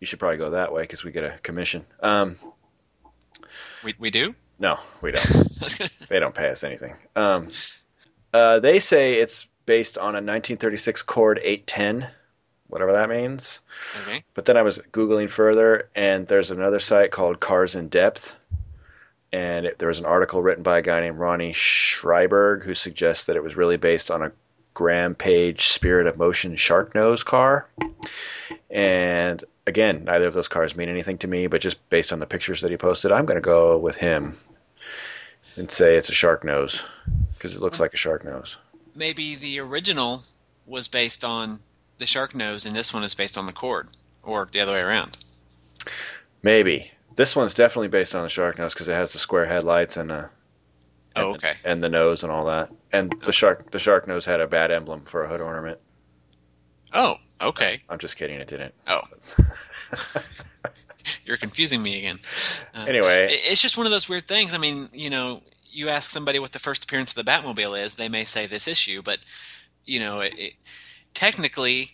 You 0.00 0.06
should 0.06 0.18
probably 0.20 0.38
go 0.38 0.50
that 0.50 0.72
way 0.72 0.82
because 0.82 1.02
we 1.04 1.10
get 1.12 1.24
a 1.24 1.38
commission. 1.42 1.84
Um, 2.00 2.38
We 3.84 3.94
we 3.98 4.10
do. 4.10 4.34
no, 4.58 4.78
we 5.00 5.12
don't. 5.12 5.48
they 6.08 6.20
don't 6.20 6.34
pay 6.34 6.50
us 6.50 6.62
anything. 6.64 6.94
Um, 7.16 7.48
uh, 8.32 8.60
they 8.60 8.78
say 8.78 9.14
it's 9.14 9.46
based 9.66 9.98
on 9.98 10.14
a 10.14 10.22
1936 10.22 11.02
Cord 11.02 11.38
810, 11.42 12.10
whatever 12.68 12.92
that 12.92 13.08
means. 13.08 13.60
okay. 14.02 14.24
But 14.34 14.44
then 14.44 14.56
I 14.56 14.62
was 14.62 14.78
Googling 14.92 15.30
further, 15.30 15.88
and 15.94 16.26
there's 16.26 16.50
another 16.50 16.80
site 16.80 17.10
called 17.10 17.40
Cars 17.40 17.76
in 17.76 17.88
Depth. 17.88 18.34
And 19.32 19.66
it, 19.66 19.78
there 19.78 19.88
was 19.88 19.98
an 19.98 20.04
article 20.04 20.42
written 20.42 20.62
by 20.62 20.78
a 20.78 20.82
guy 20.82 21.00
named 21.00 21.18
Ronnie 21.18 21.52
Schreiberg 21.52 22.64
who 22.64 22.74
suggests 22.74 23.26
that 23.26 23.36
it 23.36 23.42
was 23.42 23.56
really 23.56 23.78
based 23.78 24.10
on 24.10 24.22
a 24.22 24.32
Graham-Paige 24.74 25.68
Spirit 25.68 26.06
of 26.06 26.18
Motion 26.18 26.56
Shark 26.56 26.94
Nose 26.94 27.22
car. 27.22 27.66
And 28.70 29.42
again, 29.66 30.04
neither 30.04 30.26
of 30.26 30.34
those 30.34 30.48
cars 30.48 30.76
mean 30.76 30.88
anything 30.88 31.18
to 31.18 31.28
me, 31.28 31.46
but 31.46 31.60
just 31.60 31.88
based 31.88 32.12
on 32.12 32.18
the 32.18 32.26
pictures 32.26 32.62
that 32.62 32.70
he 32.70 32.76
posted, 32.76 33.12
I'm 33.12 33.26
going 33.26 33.36
to 33.36 33.42
go 33.42 33.78
with 33.78 33.96
him 33.96 34.38
and 35.56 35.70
say 35.70 35.96
it's 35.96 36.08
a 36.08 36.14
shark 36.14 36.44
nose 36.44 36.82
because 37.34 37.54
it 37.54 37.60
looks 37.60 37.80
like 37.80 37.94
a 37.94 37.98
shark 37.98 38.24
nose. 38.24 38.56
Maybe 38.94 39.36
the 39.36 39.60
original 39.60 40.22
was 40.66 40.88
based 40.88 41.24
on 41.24 41.58
the 41.98 42.06
shark 42.06 42.34
nose, 42.34 42.66
and 42.66 42.74
this 42.74 42.92
one 42.92 43.04
is 43.04 43.14
based 43.14 43.38
on 43.38 43.46
the 43.46 43.52
Cord, 43.52 43.88
or 44.22 44.48
the 44.50 44.60
other 44.60 44.72
way 44.72 44.80
around. 44.80 45.16
Maybe 46.42 46.90
this 47.16 47.36
one's 47.36 47.54
definitely 47.54 47.88
based 47.88 48.14
on 48.14 48.22
the 48.22 48.28
shark 48.28 48.58
nose 48.58 48.74
because 48.74 48.88
it 48.88 48.94
has 48.94 49.12
the 49.12 49.18
square 49.18 49.46
headlights 49.46 49.96
and 49.96 50.10
uh 50.12 50.24
Oh, 51.14 51.28
and, 51.28 51.36
okay. 51.36 51.54
and 51.64 51.82
the 51.82 51.88
nose 51.88 52.22
and 52.22 52.32
all 52.32 52.46
that. 52.46 52.70
And 52.90 53.14
the 53.24 53.32
shark 53.32 53.70
the 53.70 53.78
shark 53.78 54.08
nose 54.08 54.24
had 54.24 54.40
a 54.40 54.46
bad 54.46 54.70
emblem 54.70 55.04
for 55.04 55.24
a 55.24 55.28
hood 55.28 55.40
ornament. 55.40 55.78
Oh, 56.92 57.16
okay. 57.40 57.82
I'm 57.88 57.98
just 57.98 58.16
kidding, 58.16 58.40
it 58.40 58.48
didn't. 58.48 58.74
Oh, 58.86 59.02
you're 61.24 61.36
confusing 61.36 61.82
me 61.82 61.98
again. 61.98 62.18
Uh, 62.74 62.86
Anyway. 62.88 63.26
it's 63.30 63.60
just 63.60 63.76
one 63.76 63.86
of 63.86 63.92
those 63.92 64.08
weird 64.08 64.26
things. 64.26 64.54
I 64.54 64.58
mean, 64.58 64.88
you 64.92 65.10
know, 65.10 65.42
you 65.70 65.88
ask 65.88 66.10
somebody 66.10 66.38
what 66.38 66.52
the 66.52 66.58
first 66.58 66.84
appearance 66.84 67.16
of 67.16 67.24
the 67.24 67.30
Batmobile 67.30 67.82
is, 67.82 67.94
they 67.94 68.08
may 68.08 68.24
say 68.24 68.46
this 68.46 68.68
issue, 68.68 69.02
but 69.02 69.18
you 69.84 70.00
know, 70.00 70.20
it, 70.20 70.34
it, 70.38 70.52
technically, 71.14 71.90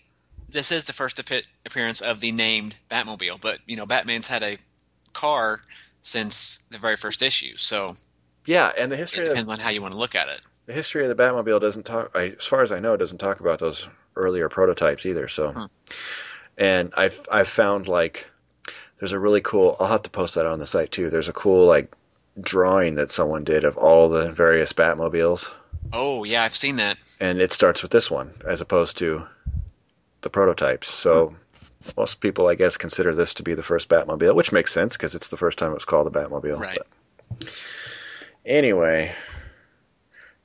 this 0.49 0.73
is 0.73 0.85
the 0.87 0.93
first 0.93 1.19
api- 1.21 1.45
appearance 1.67 2.01
of 2.01 2.21
the 2.21 2.33
named 2.33 2.77
Batmobile. 2.91 3.41
But 3.41 3.61
you 3.67 3.77
know, 3.77 3.87
Batman's 3.87 4.27
had 4.29 4.43
a 4.43 4.59
car 5.13 5.61
since 6.03 6.59
the 6.71 6.79
very 6.79 6.97
first 6.97 7.23
issue, 7.23 7.57
so 7.57 7.97
Yeah, 8.47 8.71
and 8.77 8.91
the 8.91 8.97
it 8.97 8.99
history 8.99 9.23
of 9.29 9.29
depends 9.29 9.51
on 9.51 9.59
how 9.59 9.71
you 9.71 9.83
want 9.83 9.93
to 9.93 9.99
look 9.99 10.15
at 10.15 10.29
it. 10.29 10.41
the 10.67 10.73
history 10.73 11.07
of 11.07 11.15
the 11.17 11.23
Batmobile 11.23 11.61
doesn't 11.61 11.85
talk. 11.85 12.11
I, 12.15 12.35
as 12.39 12.45
far 12.47 12.63
as 12.63 12.73
I 12.73 12.79
know, 12.81 12.97
doesn't 12.97 13.19
talk 13.19 13.41
about 13.41 13.59
those 13.59 13.89
earlier 14.17 14.49
prototypes 14.49 15.07
either. 15.07 15.29
So, 15.29 15.51
Hmm. 15.53 15.65
and 16.57 16.93
I've 16.97 17.19
I've 17.31 17.49
found 17.49 17.89
like 17.89 18.27
there's 18.99 19.13
a 19.13 19.19
really 19.19 19.41
cool. 19.41 19.77
I'll 19.79 19.87
have 19.89 20.03
to 20.03 20.11
post 20.11 20.35
that 20.37 20.47
on 20.47 20.59
the 20.59 20.67
site 20.67 20.91
too. 20.93 21.11
There's 21.11 21.29
a 21.29 21.33
cool 21.33 21.67
like 21.67 21.93
drawing 22.41 22.97
that 22.97 23.11
someone 23.11 23.45
did 23.45 23.65
of 23.65 23.77
all 23.79 24.09
the 24.09 24.31
various 24.31 24.73
Batmobiles, 24.73 25.51
Oh 25.93 26.25
yeah, 26.25 26.43
I've 26.45 26.55
seen 26.55 26.77
that. 26.77 26.99
and 27.21 27.41
it 27.41 27.53
starts 27.53 27.83
with 27.83 27.91
this 27.91 28.11
one 28.11 28.33
as 28.49 28.61
opposed 28.61 28.99
to 28.99 29.25
the 30.23 30.31
prototypes. 30.31 30.89
So. 30.89 31.29
Hmm. 31.29 31.35
Most 31.97 32.21
people, 32.21 32.49
I 32.49 32.57
guess, 32.57 32.77
consider 32.77 33.15
this 33.15 33.35
to 33.35 33.45
be 33.45 33.55
the 33.55 33.63
first 33.63 33.89
Batmobile, 33.89 34.35
which 34.35 34.51
makes 34.51 34.73
sense 34.73 34.97
because 34.97 35.15
it's 35.15 35.29
the 35.29 35.37
first 35.37 35.59
time 35.59 35.71
it 35.71 35.75
was 35.75 35.85
called 35.85 36.09
a 36.09 36.11
Batmobile. 36.11 36.59
Right. 36.59 36.79
But 37.39 37.49
anyway, 38.45 39.15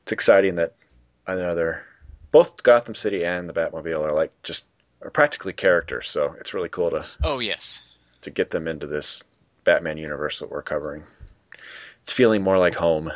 it's 0.04 0.12
exciting 0.12 0.56
that 0.56 0.76
another 1.26 1.84
both 2.32 2.62
Gotham 2.62 2.94
City 2.96 3.26
and 3.26 3.50
the 3.50 3.54
Batmobile 3.54 4.06
are 4.06 4.16
like 4.16 4.32
just 4.44 4.64
are 5.02 5.10
practically 5.10 5.54
characters, 5.54 6.08
so 6.08 6.36
it's 6.40 6.54
really 6.54 6.70
cool 6.70 6.92
to 6.92 7.06
Oh 7.24 7.40
yes. 7.40 7.84
To 8.24 8.32
get 8.32 8.52
them 8.52 8.68
into 8.68 8.88
this 8.88 9.24
Batman 9.64 9.98
universe 9.98 10.40
that 10.40 10.50
we're 10.50 10.62
covering. 10.62 11.04
It's 12.02 12.14
feeling 12.14 12.42
more 12.42 12.58
like 12.58 12.76
home. 12.76 13.12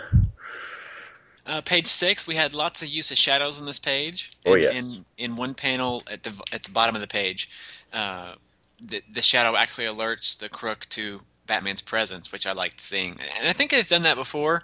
Uh, 1.45 1.61
page 1.61 1.87
six, 1.87 2.27
we 2.27 2.35
had 2.35 2.53
lots 2.53 2.81
of 2.81 2.89
use 2.89 3.11
of 3.11 3.17
shadows 3.17 3.59
on 3.59 3.65
this 3.65 3.79
page. 3.79 4.31
Oh, 4.45 4.53
In- 4.53 4.61
yes. 4.61 4.97
In, 4.97 5.05
in 5.17 5.35
one 5.35 5.53
panel 5.53 6.03
at 6.11 6.23
the 6.23 6.33
at 6.51 6.63
the 6.63 6.71
bottom 6.71 6.95
of 6.95 7.01
the 7.01 7.07
page, 7.07 7.49
uh, 7.93 8.33
the 8.81 9.01
the 9.11 9.21
shadow 9.21 9.55
actually 9.55 9.85
alerts 9.85 10.37
the 10.37 10.49
crook 10.49 10.85
to 10.89 11.19
Batman's 11.45 11.81
presence, 11.81 12.31
which 12.31 12.45
I 12.45 12.51
liked 12.51 12.81
seeing. 12.81 13.11
And 13.39 13.47
I 13.47 13.53
think 13.53 13.71
they've 13.71 13.87
done 13.87 14.03
that 14.03 14.15
before, 14.15 14.63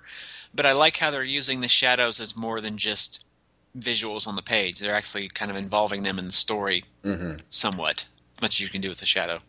but 0.53 0.65
I 0.65 0.73
like 0.73 0.97
how 0.97 1.11
they're 1.11 1.23
using 1.23 1.61
the 1.61 1.69
shadows 1.69 2.19
as 2.19 2.35
more 2.35 2.59
than 2.59 2.77
just 2.77 3.23
visuals 3.77 4.27
on 4.27 4.35
the 4.35 4.41
page. 4.41 4.79
They're 4.79 4.93
actually 4.95 5.29
kind 5.29 5.49
of 5.49 5.57
involving 5.57 6.03
them 6.03 6.19
in 6.19 6.25
the 6.25 6.33
story 6.33 6.83
hmm 7.01 7.35
somewhat, 7.49 8.05
as 8.37 8.41
much 8.41 8.55
as 8.55 8.59
you 8.59 8.69
can 8.69 8.81
do 8.81 8.89
with 8.89 9.01
a 9.01 9.05
shadow. 9.05 9.39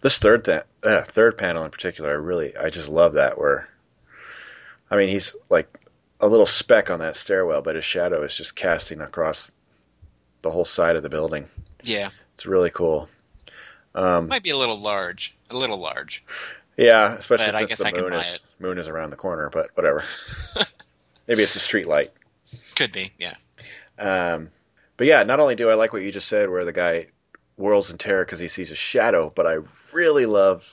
This 0.00 0.18
third 0.18 0.44
th- 0.44 0.62
uh, 0.82 1.02
third 1.02 1.38
panel 1.38 1.64
in 1.64 1.70
particular, 1.70 2.10
I 2.10 2.14
really 2.14 2.56
I 2.56 2.70
just 2.70 2.88
love 2.88 3.14
that 3.14 3.38
where 3.38 3.68
I 4.90 4.96
mean 4.96 5.08
he's 5.08 5.34
like 5.50 5.68
a 6.20 6.26
little 6.28 6.46
speck 6.46 6.90
on 6.90 7.00
that 7.00 7.16
stairwell, 7.16 7.62
but 7.62 7.76
his 7.76 7.84
shadow 7.84 8.22
is 8.22 8.36
just 8.36 8.56
casting 8.56 9.00
across 9.00 9.52
the 10.42 10.50
whole 10.50 10.64
side 10.64 10.96
of 10.96 11.02
the 11.02 11.08
building. 11.08 11.48
Yeah, 11.82 12.10
It's 12.34 12.46
really 12.46 12.70
cool. 12.70 13.08
Um, 13.94 14.28
might 14.28 14.42
be 14.42 14.50
a 14.50 14.56
little 14.56 14.78
large, 14.80 15.36
a 15.50 15.56
little 15.56 15.78
large. 15.78 16.22
yeah, 16.76 17.14
especially 17.14 17.46
But 17.52 17.68
since 17.68 17.82
the 17.82 18.00
moon 18.00 18.12
is 18.12 18.40
moon 18.58 18.78
is 18.78 18.88
around 18.88 19.10
the 19.10 19.16
corner. 19.16 19.50
But 19.50 19.70
whatever. 19.74 20.04
Maybe 21.26 21.42
it's 21.42 21.56
a 21.56 21.60
street 21.60 21.86
light. 21.86 22.12
Could 22.76 22.92
be, 22.92 23.10
yeah. 23.18 23.34
Um, 23.98 24.50
but 24.96 25.06
yeah, 25.06 25.22
not 25.24 25.40
only 25.40 25.54
do 25.56 25.68
I 25.70 25.74
like 25.74 25.92
what 25.92 26.02
you 26.02 26.12
just 26.12 26.28
said, 26.28 26.48
where 26.48 26.64
the 26.64 26.72
guy 26.72 27.06
whirls 27.56 27.90
in 27.90 27.98
terror 27.98 28.24
because 28.24 28.38
he 28.38 28.48
sees 28.48 28.70
a 28.70 28.76
shadow, 28.76 29.32
but 29.34 29.46
I 29.46 29.58
really 29.96 30.26
love 30.26 30.64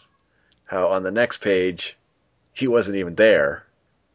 how 0.66 0.90
on 0.90 1.04
the 1.04 1.12
next 1.12 1.38
page 1.38 1.96
he 2.54 2.68
wasn't 2.68 2.98
even 2.98 3.16
there. 3.16 3.66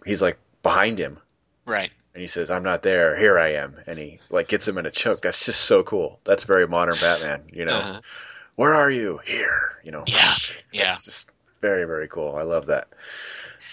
He's 0.04 0.22
like 0.22 0.38
behind 0.62 0.98
him, 0.98 1.18
Right. 1.66 1.90
and 2.14 2.20
he 2.20 2.26
says, 2.28 2.50
"I'm 2.50 2.62
not 2.62 2.82
there. 2.82 3.16
Here 3.18 3.38
I 3.38 3.54
am," 3.54 3.76
and 3.86 3.98
he 3.98 4.20
like 4.30 4.48
gets 4.48 4.66
him 4.68 4.78
in 4.78 4.86
a 4.86 4.90
choke. 4.90 5.22
That's 5.22 5.44
just 5.44 5.60
so 5.62 5.82
cool. 5.82 6.20
That's 6.24 6.44
very 6.44 6.66
modern 6.68 6.94
Batman. 7.00 7.42
You 7.52 7.64
know, 7.64 7.76
Uh-huh. 7.76 8.00
where 8.56 8.74
are 8.74 8.90
you? 8.90 9.20
Here. 9.24 9.80
You 9.84 9.90
know. 9.92 10.04
Yeah, 10.06 10.34
yeah. 10.72 10.96
Just 11.02 11.30
very 11.60 11.84
very 11.84 12.08
cool. 12.08 12.36
I 12.36 12.42
love 12.42 12.66
that. 12.66 12.88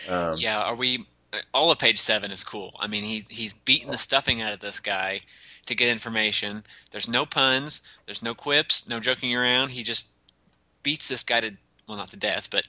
Um, 0.09 0.35
Yeah, 0.37 0.61
are 0.61 0.75
we? 0.75 1.05
All 1.53 1.69
of 1.71 1.79
page 1.79 1.99
seven 1.99 2.31
is 2.31 2.43
cool. 2.43 2.73
I 2.79 2.87
mean, 2.87 3.03
he 3.03 3.25
he's 3.29 3.53
beating 3.53 3.91
the 3.91 3.97
stuffing 3.97 4.41
out 4.41 4.53
of 4.53 4.59
this 4.59 4.79
guy 4.79 5.21
to 5.67 5.75
get 5.75 5.89
information. 5.89 6.63
There's 6.91 7.07
no 7.09 7.25
puns, 7.25 7.81
there's 8.05 8.21
no 8.23 8.33
quips, 8.35 8.87
no 8.87 8.99
joking 8.99 9.35
around. 9.35 9.69
He 9.69 9.83
just 9.83 10.07
beats 10.85 11.09
this 11.09 11.23
guy 11.23 11.41
to 11.41 11.51
well, 11.87 11.97
not 11.97 12.09
to 12.09 12.17
death, 12.17 12.49
but 12.49 12.65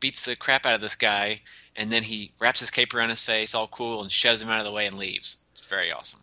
beats 0.00 0.24
the 0.24 0.34
crap 0.36 0.66
out 0.66 0.74
of 0.74 0.80
this 0.80 0.96
guy, 0.96 1.40
and 1.76 1.90
then 1.92 2.02
he 2.02 2.32
wraps 2.40 2.60
his 2.60 2.70
cape 2.70 2.92
around 2.94 3.08
his 3.10 3.22
face, 3.22 3.54
all 3.54 3.66
cool, 3.68 4.02
and 4.02 4.10
shoves 4.10 4.42
him 4.42 4.48
out 4.48 4.58
of 4.58 4.64
the 4.66 4.72
way 4.72 4.86
and 4.86 4.98
leaves. 4.98 5.36
It's 5.52 5.60
very 5.60 5.92
awesome. 5.92 6.20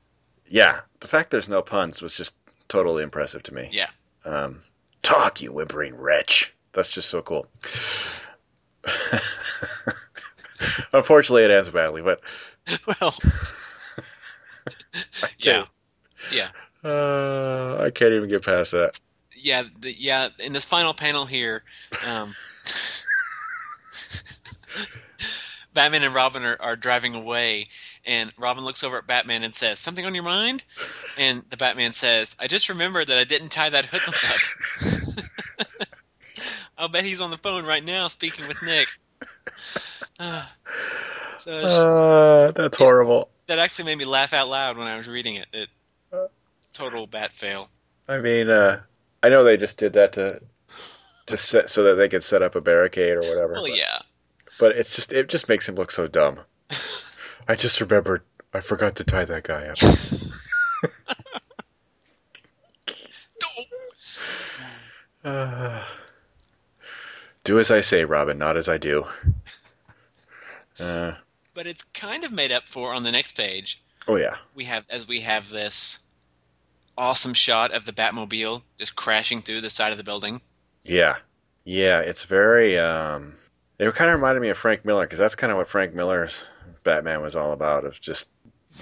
yeah. 0.48 0.82
The 1.00 1.08
fact 1.08 1.32
there's 1.32 1.48
no 1.50 1.62
puns 1.62 2.02
was 2.02 2.14
just 2.14 2.34
totally 2.68 3.04
impressive 3.04 3.44
to 3.44 3.54
me. 3.54 3.70
Yeah. 3.72 3.90
Um, 4.26 4.62
Talk, 5.02 5.42
you 5.42 5.52
whimpering 5.52 5.96
wretch. 5.96 6.54
That's 6.74 6.92
just 6.92 7.10
so 7.10 7.22
cool. 7.22 7.48
Unfortunately, 10.94 11.44
it 11.44 11.52
ends 11.52 11.70
badly, 11.70 12.02
but 12.02 12.22
well, 13.02 13.14
yeah, 15.40 15.66
yeah. 16.32 16.50
uh, 16.84 17.78
I 17.82 17.92
can't 17.92 18.14
even 18.14 18.30
get 18.30 18.44
past 18.44 18.72
that. 18.72 19.00
Yeah, 19.46 19.64
the, 19.80 19.94
yeah. 19.96 20.30
In 20.40 20.54
this 20.54 20.66
final 20.66 20.96
panel 20.96 21.26
here, 21.26 21.62
um, 22.04 22.34
Batman 25.74 26.04
and 26.04 26.14
Robin 26.16 26.44
are, 26.44 26.58
are 26.60 26.76
driving 26.76 27.14
away, 27.16 27.68
and 28.06 28.32
Robin 28.40 28.64
looks 28.66 28.84
over 28.84 28.98
at 28.98 29.06
Batman 29.08 29.44
and 29.44 29.54
says, 29.54 29.78
"Something 29.80 30.06
on 30.06 30.16
your 30.16 30.24
mind?" 30.24 30.64
And 31.18 31.44
the 31.50 31.58
Batman 31.58 31.92
says, 31.92 32.36
"I 32.40 32.48
just 32.48 32.70
remembered 32.70 33.08
that 33.08 33.18
I 33.20 33.24
didn't 33.24 33.50
tie 33.50 33.70
that 33.70 33.86
hood 33.86 34.02
up." 35.18 35.26
I'll 36.78 36.90
bet 36.90 37.04
he's 37.06 37.22
on 37.22 37.30
the 37.30 37.38
phone 37.38 37.66
right 37.66 37.84
now 37.84 38.08
speaking 38.10 38.48
with 38.48 38.62
Nick. 38.64 38.88
Uh, 40.20 40.44
so 41.38 41.54
Uh, 41.56 42.52
that's 42.52 42.78
horrible. 42.78 43.30
that 43.48 43.60
actually 43.60 43.86
made 43.86 43.98
me 44.00 44.06
laugh 44.06 44.34
out 44.34 44.50
loud 44.50 44.78
when 44.78 44.88
I 44.88 44.98
was 44.98 45.08
reading 45.08 45.36
it. 45.36 45.46
It 45.54 45.70
total 46.74 47.06
bat 47.06 47.30
fail. 47.32 47.70
I 48.08 48.18
mean, 48.20 48.50
uh, 48.50 48.82
I 49.26 49.30
know 49.30 49.44
they 49.44 49.58
just 49.58 49.80
did 49.80 49.94
that 49.94 50.14
to 50.14 50.40
to 51.26 51.38
set 51.38 51.68
so 51.68 51.86
that 51.86 51.96
they 51.96 52.10
could 52.10 52.24
set 52.24 52.44
up 52.44 52.54
a 52.54 52.62
barricade 52.62 53.14
or 53.14 53.22
whatever. 53.22 53.54
Well, 53.54 53.64
but, 53.64 53.76
yeah. 53.76 53.98
but 54.60 54.76
it's 54.78 54.96
just 54.96 55.12
it 55.12 55.30
just 55.30 55.50
makes 55.50 55.68
him 55.68 55.74
look 55.74 55.90
so 55.90 56.08
dumb. 56.08 56.42
I 57.48 57.56
just 57.56 57.82
remembered 57.82 58.22
I 58.54 58.60
forgot 58.60 58.98
to 58.98 59.04
tie 59.04 59.26
that 59.26 59.42
guy 59.42 59.70
up. 59.70 59.78
Uh, 65.24 65.84
do 67.44 67.58
as 67.58 67.72
I 67.72 67.82
say, 67.82 68.06
Robin, 68.06 68.38
not 68.38 68.58
as 68.58 68.70
I 68.70 68.78
do. 68.78 69.06
Uh, 70.80 71.14
But 71.56 71.66
it's 71.66 71.84
kind 71.96 72.26
of 72.26 72.32
made 72.32 72.52
up 72.52 72.68
for 72.68 72.94
on 72.94 73.02
the 73.02 73.12
next 73.12 73.36
page. 73.36 73.82
oh 74.08 74.18
yeah, 74.18 74.36
We 74.54 74.66
have 74.66 74.86
as 74.88 75.08
we 75.08 75.22
have 75.22 75.50
this 75.50 76.05
awesome 76.98 77.34
shot 77.34 77.72
of 77.72 77.86
the 77.86 77.92
Batmobile 77.92 78.62
just 78.78 78.96
crashing 78.96 79.42
through 79.42 79.62
the 79.62 79.70
side 79.70 79.92
of 79.92 79.98
the 79.98 80.04
building. 80.04 80.42
yeah, 80.84 81.18
yeah. 81.64 82.00
It's 82.00 82.24
very. 82.24 82.78
Um, 82.80 83.36
it 83.78 83.94
kind 83.94 84.10
of 84.10 84.16
reminded 84.16 84.42
me 84.42 84.50
of 84.50 84.58
Frank 84.58 84.86
Miller 84.86 85.04
because 85.04 85.20
that's 85.20 85.36
kind 85.36 85.52
of 85.52 85.58
what 85.58 85.68
Frank 85.68 85.94
Miller's 85.94 86.44
Batman 86.84 87.22
was 87.22 87.36
all 87.36 87.52
about. 87.52 87.86
Of 87.86 88.00
just 88.00 88.30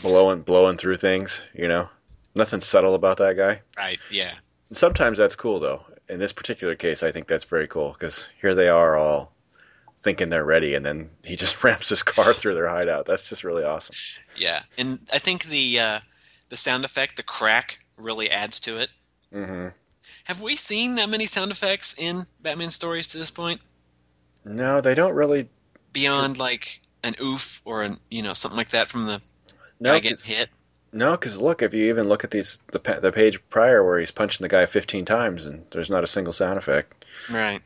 blowing 0.01 0.41
blowing 0.41 0.77
through 0.77 0.97
things. 0.97 1.43
You 1.53 1.67
know, 1.67 1.89
nothing 2.35 2.59
subtle 2.59 2.95
about 2.95 3.17
that 3.17 3.37
guy. 3.37 3.61
Right. 3.77 3.99
Yeah. 4.11 4.33
Sometimes 4.65 5.17
that's 5.17 5.35
cool 5.35 5.59
though. 5.59 5.83
In 6.09 6.19
this 6.19 6.33
particular 6.33 6.75
case, 6.75 7.01
I 7.01 7.11
think 7.11 7.27
that's 7.27 7.45
very 7.45 7.67
cool 7.67 7.91
because 7.91 8.27
here 8.41 8.55
they 8.55 8.67
are 8.67 8.97
all 8.97 9.31
thinking 9.99 10.27
they're 10.29 10.43
ready, 10.43 10.75
and 10.75 10.85
then 10.85 11.09
he 11.23 11.35
just 11.35 11.63
ramps 11.63 11.89
his 11.89 12.03
car 12.03 12.33
through 12.33 12.53
their 12.53 12.67
hideout. 12.67 13.05
That's 13.05 13.27
just 13.27 13.43
really 13.43 13.63
awesome. 13.63 13.95
Yeah. 14.37 14.61
And 14.77 14.99
I 15.11 15.19
think 15.19 15.45
the 15.45 15.79
uh, 15.79 15.99
the 16.49 16.57
sound 16.57 16.85
effect, 16.85 17.17
the 17.17 17.23
crack, 17.23 17.79
really 17.97 18.29
adds 18.29 18.59
to 18.61 18.77
it. 18.77 18.89
hmm 19.31 19.67
Have 20.25 20.41
we 20.41 20.55
seen 20.55 20.95
that 20.95 21.09
many 21.09 21.25
sound 21.25 21.51
effects 21.51 21.95
in 21.97 22.25
Batman 22.41 22.71
stories 22.71 23.07
to 23.09 23.17
this 23.17 23.31
point? 23.31 23.61
No, 24.45 24.81
they 24.81 24.95
don't 24.95 25.13
really. 25.13 25.49
Beyond 25.93 26.29
Just- 26.33 26.39
like 26.39 26.81
an 27.03 27.15
oof 27.21 27.61
or 27.65 27.83
an 27.83 27.99
you 28.09 28.21
know 28.21 28.33
something 28.33 28.57
like 28.57 28.69
that 28.69 28.87
from 28.87 29.05
the 29.05 29.21
No, 29.79 29.91
guy 29.93 29.99
getting 29.99 30.17
hit. 30.23 30.49
no, 30.91 31.11
because 31.11 31.39
look, 31.39 31.61
if 31.61 31.73
you 31.73 31.85
even 31.89 32.07
look 32.07 32.23
at 32.23 32.31
these 32.31 32.59
the 32.71 32.79
the 33.01 33.11
page 33.11 33.39
prior 33.49 33.83
where 33.83 33.99
he's 33.99 34.11
punching 34.11 34.43
the 34.43 34.47
guy 34.49 34.65
15 34.65 35.05
times 35.05 35.45
and 35.45 35.65
there's 35.71 35.89
not 35.89 36.03
a 36.03 36.07
single 36.07 36.33
sound 36.33 36.57
effect. 36.57 37.05
Right. 37.29 37.61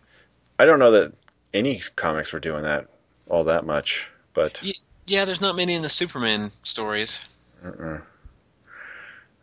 I 0.60 0.66
don't 0.66 0.80
know 0.80 0.92
that 0.92 1.14
any 1.54 1.82
comics 1.96 2.34
were 2.34 2.40
doing 2.40 2.64
that 2.64 2.88
all 3.30 3.46
that 3.46 3.66
much, 3.66 4.10
but 4.34 4.62
Yeah, 5.06 5.26
there's 5.26 5.42
not 5.42 5.56
many 5.56 5.74
in 5.74 5.82
the 5.82 5.90
Superman 5.90 6.52
stories. 6.64 7.22
uh-uh. 7.64 8.00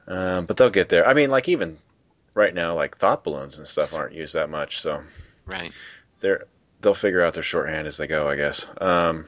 Um, 0.08 0.46
but 0.46 0.56
they'll 0.56 0.70
get 0.70 0.88
there. 0.88 1.06
I 1.06 1.14
mean, 1.14 1.30
like 1.30 1.48
even 1.48 1.78
right 2.34 2.54
now, 2.54 2.74
like 2.74 2.96
thought 2.96 3.24
balloons 3.24 3.58
and 3.58 3.66
stuff 3.66 3.94
aren't 3.94 4.14
used 4.14 4.34
that 4.34 4.50
much, 4.50 4.80
so 4.80 5.02
Right. 5.46 5.72
they're 6.20 6.46
they'll 6.80 6.94
figure 6.94 7.22
out 7.22 7.34
their 7.34 7.42
shorthand 7.42 7.86
as 7.86 7.96
they 7.96 8.06
go, 8.06 8.28
I 8.28 8.36
guess. 8.36 8.66
Um, 8.80 9.26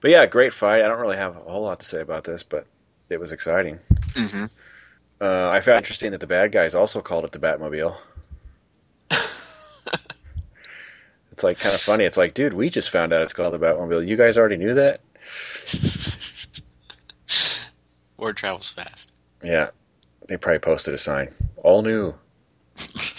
but 0.00 0.10
yeah, 0.10 0.26
great 0.26 0.52
fight. 0.52 0.82
I 0.82 0.88
don't 0.88 1.00
really 1.00 1.16
have 1.16 1.36
a 1.36 1.40
whole 1.40 1.62
lot 1.62 1.80
to 1.80 1.86
say 1.86 2.00
about 2.00 2.24
this, 2.24 2.42
but 2.42 2.66
it 3.08 3.18
was 3.18 3.32
exciting. 3.32 3.78
Mm-hmm. 4.12 4.44
Uh, 5.20 5.48
I 5.50 5.60
found 5.60 5.78
interesting 5.78 6.12
that 6.12 6.20
the 6.20 6.26
bad 6.26 6.52
guys 6.52 6.74
also 6.74 7.00
called 7.00 7.24
it 7.24 7.32
the 7.32 7.38
Batmobile. 7.38 7.96
It's 11.32 11.42
like 11.42 11.58
kind 11.58 11.74
of 11.74 11.80
funny. 11.80 12.04
It's 12.04 12.16
like, 12.16 12.34
dude, 12.34 12.52
we 12.52 12.70
just 12.70 12.90
found 12.90 13.12
out 13.12 13.22
it's 13.22 13.32
called 13.32 13.54
the 13.54 13.58
Batmobile. 13.58 14.06
You 14.06 14.16
guys 14.16 14.38
already 14.38 14.56
knew 14.56 14.74
that? 14.74 15.00
Word 18.16 18.36
travels 18.36 18.70
fast. 18.70 19.12
Yeah. 19.44 19.70
They 20.26 20.36
probably 20.36 20.58
posted 20.58 20.94
a 20.94 20.98
sign. 20.98 21.34
All 21.56 21.82
new. 21.82 22.14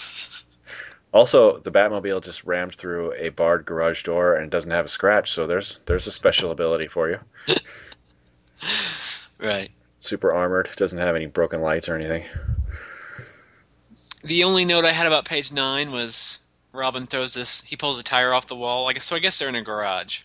Also, 1.12 1.56
the 1.56 1.70
Batmobile 1.70 2.22
just 2.22 2.44
rammed 2.44 2.74
through 2.74 3.14
a 3.14 3.30
barred 3.30 3.64
garage 3.64 4.02
door 4.02 4.34
and 4.34 4.50
doesn't 4.50 4.70
have 4.70 4.84
a 4.84 4.88
scratch, 4.88 5.32
so 5.32 5.46
there's 5.46 5.80
there's 5.86 6.06
a 6.06 6.12
special 6.12 6.50
ability 6.50 6.88
for 6.88 7.08
you. 7.08 7.20
Right. 9.38 9.70
Super 9.98 10.32
armored, 10.34 10.68
doesn't 10.76 10.98
have 10.98 11.16
any 11.16 11.26
broken 11.26 11.60
lights 11.60 11.88
or 11.88 11.94
anything. 11.94 12.24
The 14.24 14.44
only 14.44 14.64
note 14.64 14.84
I 14.84 14.92
had 14.92 15.06
about 15.06 15.24
page 15.24 15.52
nine 15.52 15.92
was 15.92 16.38
Robin 16.72 17.06
throws 17.06 17.34
this. 17.34 17.62
He 17.62 17.76
pulls 17.76 17.98
a 17.98 18.02
tire 18.02 18.32
off 18.32 18.46
the 18.46 18.56
wall. 18.56 18.88
I 18.88 18.92
guess 18.92 19.04
so. 19.04 19.16
I 19.16 19.18
guess 19.18 19.38
they're 19.38 19.48
in 19.48 19.54
a 19.54 19.62
garage. 19.62 20.20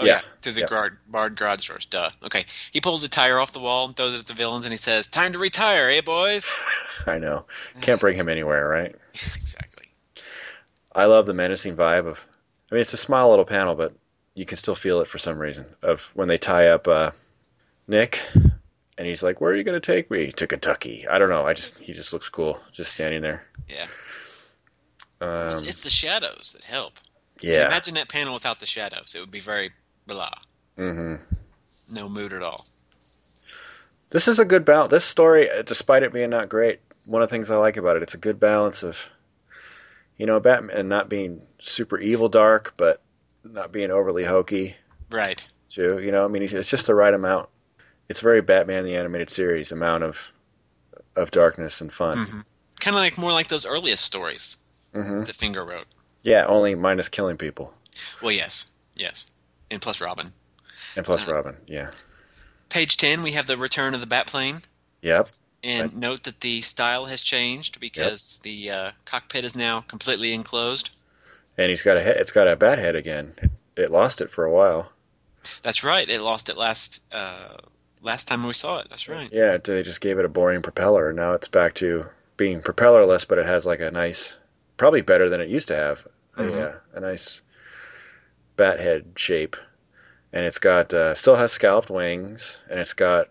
Oh, 0.00 0.04
Yeah. 0.04 0.20
through 0.42 0.52
the 0.52 0.60
Yeah. 0.60 0.66
guard, 0.66 0.98
barred 1.06 1.36
garage 1.36 1.68
doors. 1.68 1.84
Duh. 1.86 2.10
Okay. 2.22 2.44
He 2.72 2.80
pulls 2.80 3.04
a 3.04 3.08
tire 3.08 3.38
off 3.38 3.52
the 3.52 3.58
wall 3.60 3.86
and 3.86 3.96
throws 3.96 4.14
it 4.14 4.20
at 4.20 4.26
the 4.26 4.34
villains, 4.34 4.64
and 4.64 4.72
he 4.72 4.78
says, 4.78 5.06
"Time 5.06 5.32
to 5.34 5.38
retire, 5.38 5.88
eh, 5.90 6.00
boys?" 6.00 6.50
I 7.06 7.18
know. 7.18 7.46
Can't 7.80 8.00
bring 8.00 8.16
him 8.16 8.28
anywhere, 8.28 8.66
right? 8.68 8.94
exactly. 9.36 9.88
I 10.94 11.04
love 11.04 11.26
the 11.26 11.34
menacing 11.34 11.76
vibe 11.76 12.06
of. 12.06 12.24
I 12.70 12.74
mean, 12.76 12.82
it's 12.82 12.92
a 12.94 12.96
small 12.98 13.30
little 13.30 13.44
panel, 13.44 13.74
but 13.74 13.92
you 14.34 14.46
can 14.46 14.56
still 14.56 14.74
feel 14.76 15.00
it 15.00 15.08
for 15.08 15.18
some 15.18 15.38
reason. 15.38 15.66
Of 15.82 16.02
when 16.14 16.28
they 16.28 16.38
tie 16.38 16.68
up 16.68 16.86
uh, 16.88 17.10
Nick, 17.88 18.20
and 18.34 19.06
he's 19.06 19.22
like, 19.22 19.40
"Where 19.40 19.52
are 19.52 19.56
you 19.56 19.64
going 19.64 19.80
to 19.80 19.92
take 19.92 20.10
me 20.10 20.32
to 20.32 20.46
Kentucky?" 20.46 21.06
I 21.08 21.18
don't 21.18 21.30
know. 21.30 21.44
I 21.46 21.52
just 21.54 21.78
he 21.78 21.92
just 21.92 22.12
looks 22.12 22.28
cool, 22.28 22.58
just 22.72 22.92
standing 22.92 23.22
there. 23.22 23.44
Yeah. 23.68 23.86
Um, 25.20 25.48
It's, 25.58 25.62
it's 25.62 25.80
the 25.82 25.90
shadows 25.90 26.52
that 26.54 26.64
help. 26.64 26.94
yeah. 27.40 27.66
Imagine 27.66 27.94
that 27.94 28.08
panel 28.08 28.32
without 28.34 28.58
the 28.60 28.66
shadows. 28.66 29.14
It 29.14 29.20
would 29.20 29.30
be 29.30 29.40
very 29.40 29.70
blah. 30.06 30.34
hmm 30.76 31.16
No 31.90 32.08
mood 32.08 32.32
at 32.32 32.42
all. 32.42 32.66
This 34.10 34.26
is 34.28 34.38
a 34.38 34.44
good 34.44 34.64
balance. 34.64 34.90
This 34.90 35.04
story, 35.04 35.48
uh, 35.50 35.62
despite 35.62 36.02
it 36.02 36.12
being 36.12 36.30
not 36.30 36.48
great, 36.48 36.80
one 37.04 37.22
of 37.22 37.28
the 37.28 37.34
things 37.34 37.50
I 37.50 37.56
like 37.56 37.76
about 37.76 37.96
it, 37.96 38.02
it's 38.02 38.14
a 38.14 38.18
good 38.18 38.40
balance 38.40 38.82
of, 38.82 38.98
you 40.16 40.26
know, 40.26 40.40
Batman 40.40 40.88
not 40.88 41.08
being 41.08 41.42
super 41.60 41.98
evil 41.98 42.28
dark, 42.28 42.74
but 42.76 43.00
not 43.44 43.72
being 43.72 43.90
overly 43.90 44.24
hokey. 44.24 44.76
Right. 45.10 45.46
too. 45.68 46.00
You 46.00 46.12
know, 46.12 46.24
I 46.24 46.28
mean, 46.28 46.42
it's 46.42 46.70
just 46.70 46.86
the 46.86 46.94
right 46.94 47.14
amount. 47.14 47.48
It's 48.08 48.20
very 48.20 48.40
Batman 48.42 48.84
the 48.84 48.96
animated 48.96 49.30
series 49.30 49.72
amount 49.72 50.04
of 50.04 50.32
of 51.16 51.30
darkness 51.30 51.80
and 51.80 51.92
fun. 51.92 52.18
hmm 52.26 52.40
Kind 52.80 52.96
of 52.96 53.00
like 53.02 53.18
more 53.18 53.32
like 53.32 53.48
those 53.48 53.66
earliest 53.66 54.04
stories 54.04 54.56
hmm 54.92 55.22
that 55.22 55.36
Finger 55.36 55.64
wrote. 55.64 55.86
Yeah, 56.22 56.46
only 56.46 56.74
minus 56.74 57.08
killing 57.08 57.36
people 57.36 57.72
Well, 58.22 58.32
yes, 58.32 58.70
yes, 58.96 59.26
and 59.70 59.80
plus 59.80 60.00
Robin. 60.00 60.32
and 60.96 61.04
plus 61.06 61.26
Uh, 61.28 61.32
Robin. 61.34 61.56
Yeah. 61.66 61.90
Page 62.68 62.96
ten, 62.96 63.22
we 63.22 63.32
have 63.32 63.46
the 63.46 63.56
return 63.56 63.94
of 63.94 64.00
the 64.00 64.06
Batplane, 64.06 64.62
Yep. 65.02 65.28
and 65.62 65.82
Right. 65.92 65.96
note 65.96 66.22
that 66.24 66.40
the 66.40 66.60
style 66.62 67.04
has 67.06 67.20
changed 67.20 67.80
because 67.80 68.38
the 68.42 68.70
uh, 68.70 68.90
cockpit 69.04 69.44
is 69.44 69.54
now 69.56 69.80
completely 69.82 70.32
enclosed. 70.32 70.90
And 71.58 71.68
he's 71.68 71.82
got 71.82 71.96
a 71.96 72.02
head. 72.02 72.16
It's 72.16 72.32
got 72.32 72.48
a 72.48 72.56
bat 72.56 72.78
head 72.78 72.94
again. 72.96 73.34
It, 73.42 73.50
it 73.76 73.90
lost 73.90 74.20
it 74.20 74.30
for 74.30 74.44
a 74.44 74.50
while. 74.50 74.90
That's 75.62 75.84
right. 75.84 76.08
It 76.08 76.20
lost 76.20 76.48
it 76.48 76.56
last 76.56 77.02
uh, 77.12 77.56
last 78.02 78.28
time 78.28 78.46
we 78.46 78.52
saw 78.54 78.78
it. 78.78 78.86
That's 78.88 79.08
right. 79.08 79.28
Yeah, 79.32 79.58
they 79.58 79.82
just 79.82 80.00
gave 80.00 80.18
it 80.18 80.24
a 80.24 80.28
boring 80.28 80.62
propeller. 80.62 81.08
and 81.08 81.16
Now 81.16 81.32
it's 81.34 81.48
back 81.48 81.74
to 81.76 82.06
being 82.36 82.62
propellerless, 82.62 83.26
but 83.28 83.38
it 83.38 83.46
has 83.46 83.66
like 83.66 83.80
a 83.80 83.90
nice, 83.90 84.36
probably 84.76 85.02
better 85.02 85.28
than 85.28 85.40
it 85.40 85.48
used 85.48 85.68
to 85.68 85.76
have. 85.76 86.06
Mhm. 86.36 86.54
A, 86.56 86.68
uh, 86.70 86.74
a 86.94 87.00
nice 87.00 87.42
bat 88.60 88.78
head 88.80 89.12
shape, 89.16 89.56
and 90.32 90.44
it's 90.44 90.58
got 90.58 90.92
uh, 90.94 91.14
still 91.14 91.36
has 91.36 91.50
scalloped 91.52 91.90
wings, 91.90 92.60
and 92.70 92.78
it's 92.78 92.94
got. 92.94 93.28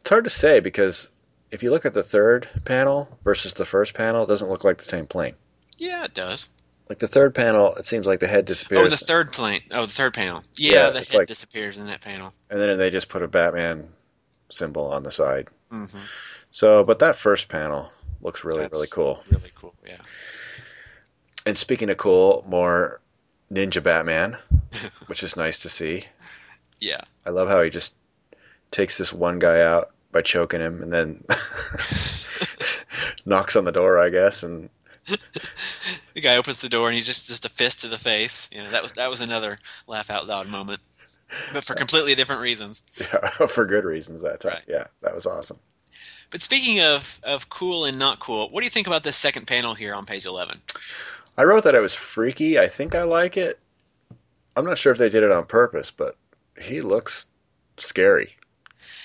It's 0.00 0.10
hard 0.10 0.24
to 0.24 0.30
say 0.30 0.60
because 0.60 1.08
if 1.50 1.62
you 1.62 1.70
look 1.70 1.84
at 1.86 1.94
the 1.94 2.02
third 2.02 2.48
panel 2.64 3.08
versus 3.24 3.54
the 3.54 3.64
first 3.64 3.94
panel, 3.94 4.24
it 4.24 4.28
doesn't 4.28 4.48
look 4.48 4.64
like 4.64 4.78
the 4.78 4.84
same 4.84 5.06
plane. 5.06 5.34
Yeah, 5.78 6.04
it 6.04 6.14
does. 6.14 6.48
Like 6.88 6.98
the 6.98 7.08
third 7.08 7.34
panel, 7.34 7.74
it 7.76 7.84
seems 7.86 8.06
like 8.06 8.18
the 8.20 8.26
head 8.26 8.44
disappears, 8.46 8.86
Oh, 8.86 8.88
the 8.90 8.96
third 8.96 9.30
plane. 9.32 9.60
Oh, 9.70 9.86
the 9.86 9.92
third 9.92 10.12
panel. 10.14 10.42
Yeah, 10.56 10.72
Yeah, 10.72 10.90
the 10.90 10.98
head 11.00 11.14
like- 11.14 11.26
disappears 11.28 11.78
in 11.78 11.86
that 11.86 12.00
panel. 12.00 12.32
and 12.50 12.60
then 12.60 12.78
they 12.78 12.90
just 12.90 13.08
put 13.08 13.22
a 13.22 13.28
Batman 13.28 13.88
symbol 14.48 14.90
on 14.92 15.02
the 15.04 15.10
side. 15.10 15.48
Mm-hmm. 15.70 15.98
So, 16.50 16.82
but 16.82 16.98
that 17.00 17.14
first 17.16 17.48
panel 17.48 17.90
looks 18.20 18.42
really, 18.42 18.60
That's 18.62 18.74
really 18.76 18.88
cool. 18.90 19.22
Really 19.30 19.52
cool. 19.54 19.74
Yeah. 19.86 19.98
And 21.46 21.56
speaking 21.56 21.90
of 21.90 21.96
cool, 21.96 22.44
more 22.48 23.00
Ninja 23.52 23.82
Batman, 23.82 24.36
which 25.06 25.22
is 25.22 25.36
nice 25.36 25.62
to 25.62 25.68
see. 25.68 26.04
Yeah. 26.80 27.02
I 27.26 27.30
love 27.30 27.48
how 27.48 27.62
he 27.62 27.70
just 27.70 27.94
takes 28.70 28.96
this 28.96 29.12
one 29.12 29.38
guy 29.38 29.62
out 29.62 29.90
by 30.12 30.22
choking 30.22 30.60
him 30.60 30.82
and 30.82 30.92
then 30.92 31.24
knocks 33.24 33.56
on 33.56 33.64
the 33.64 33.72
door, 33.72 33.98
I 33.98 34.10
guess, 34.10 34.42
and 34.42 34.70
the 36.14 36.20
guy 36.20 36.36
opens 36.36 36.60
the 36.60 36.68
door 36.68 36.88
and 36.88 36.94
he's 36.94 37.06
just 37.06 37.28
just 37.28 37.44
a 37.44 37.48
fist 37.48 37.80
to 37.80 37.88
the 37.88 37.98
face. 37.98 38.48
You 38.52 38.62
know, 38.62 38.70
that 38.70 38.82
was 38.82 38.92
that 38.92 39.10
was 39.10 39.20
another 39.20 39.58
laugh 39.86 40.10
out 40.10 40.26
loud 40.26 40.48
moment, 40.48 40.80
but 41.52 41.64
for 41.64 41.74
completely 41.74 42.14
different 42.14 42.42
reasons. 42.42 42.82
yeah, 43.00 43.46
for 43.46 43.66
good 43.66 43.84
reasons 43.84 44.22
that 44.22 44.40
time. 44.40 44.54
Right. 44.54 44.62
Yeah, 44.68 44.86
that 45.02 45.14
was 45.14 45.26
awesome. 45.26 45.58
But 46.30 46.42
speaking 46.42 46.80
of 46.80 47.20
of 47.22 47.48
cool 47.48 47.84
and 47.84 47.98
not 47.98 48.20
cool, 48.20 48.48
what 48.48 48.60
do 48.60 48.64
you 48.64 48.70
think 48.70 48.86
about 48.86 49.02
this 49.02 49.16
second 49.16 49.46
panel 49.46 49.74
here 49.74 49.94
on 49.94 50.06
page 50.06 50.26
eleven? 50.26 50.58
I 51.40 51.44
wrote 51.44 51.64
that 51.64 51.74
it 51.74 51.80
was 51.80 51.94
freaky. 51.94 52.58
I 52.58 52.68
think 52.68 52.94
I 52.94 53.04
like 53.04 53.38
it. 53.38 53.58
I'm 54.54 54.66
not 54.66 54.76
sure 54.76 54.92
if 54.92 54.98
they 54.98 55.08
did 55.08 55.22
it 55.22 55.32
on 55.32 55.46
purpose, 55.46 55.90
but 55.90 56.14
he 56.60 56.82
looks 56.82 57.24
scary. 57.78 58.36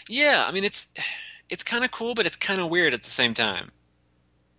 Yeah, 0.09 0.43
I 0.45 0.51
mean 0.51 0.65
it's 0.65 0.93
it's 1.49 1.63
kind 1.63 1.85
of 1.85 1.91
cool, 1.91 2.13
but 2.13 2.25
it's 2.25 2.35
kind 2.35 2.59
of 2.59 2.69
weird 2.69 2.93
at 2.93 3.03
the 3.03 3.09
same 3.09 3.35
time. 3.35 3.71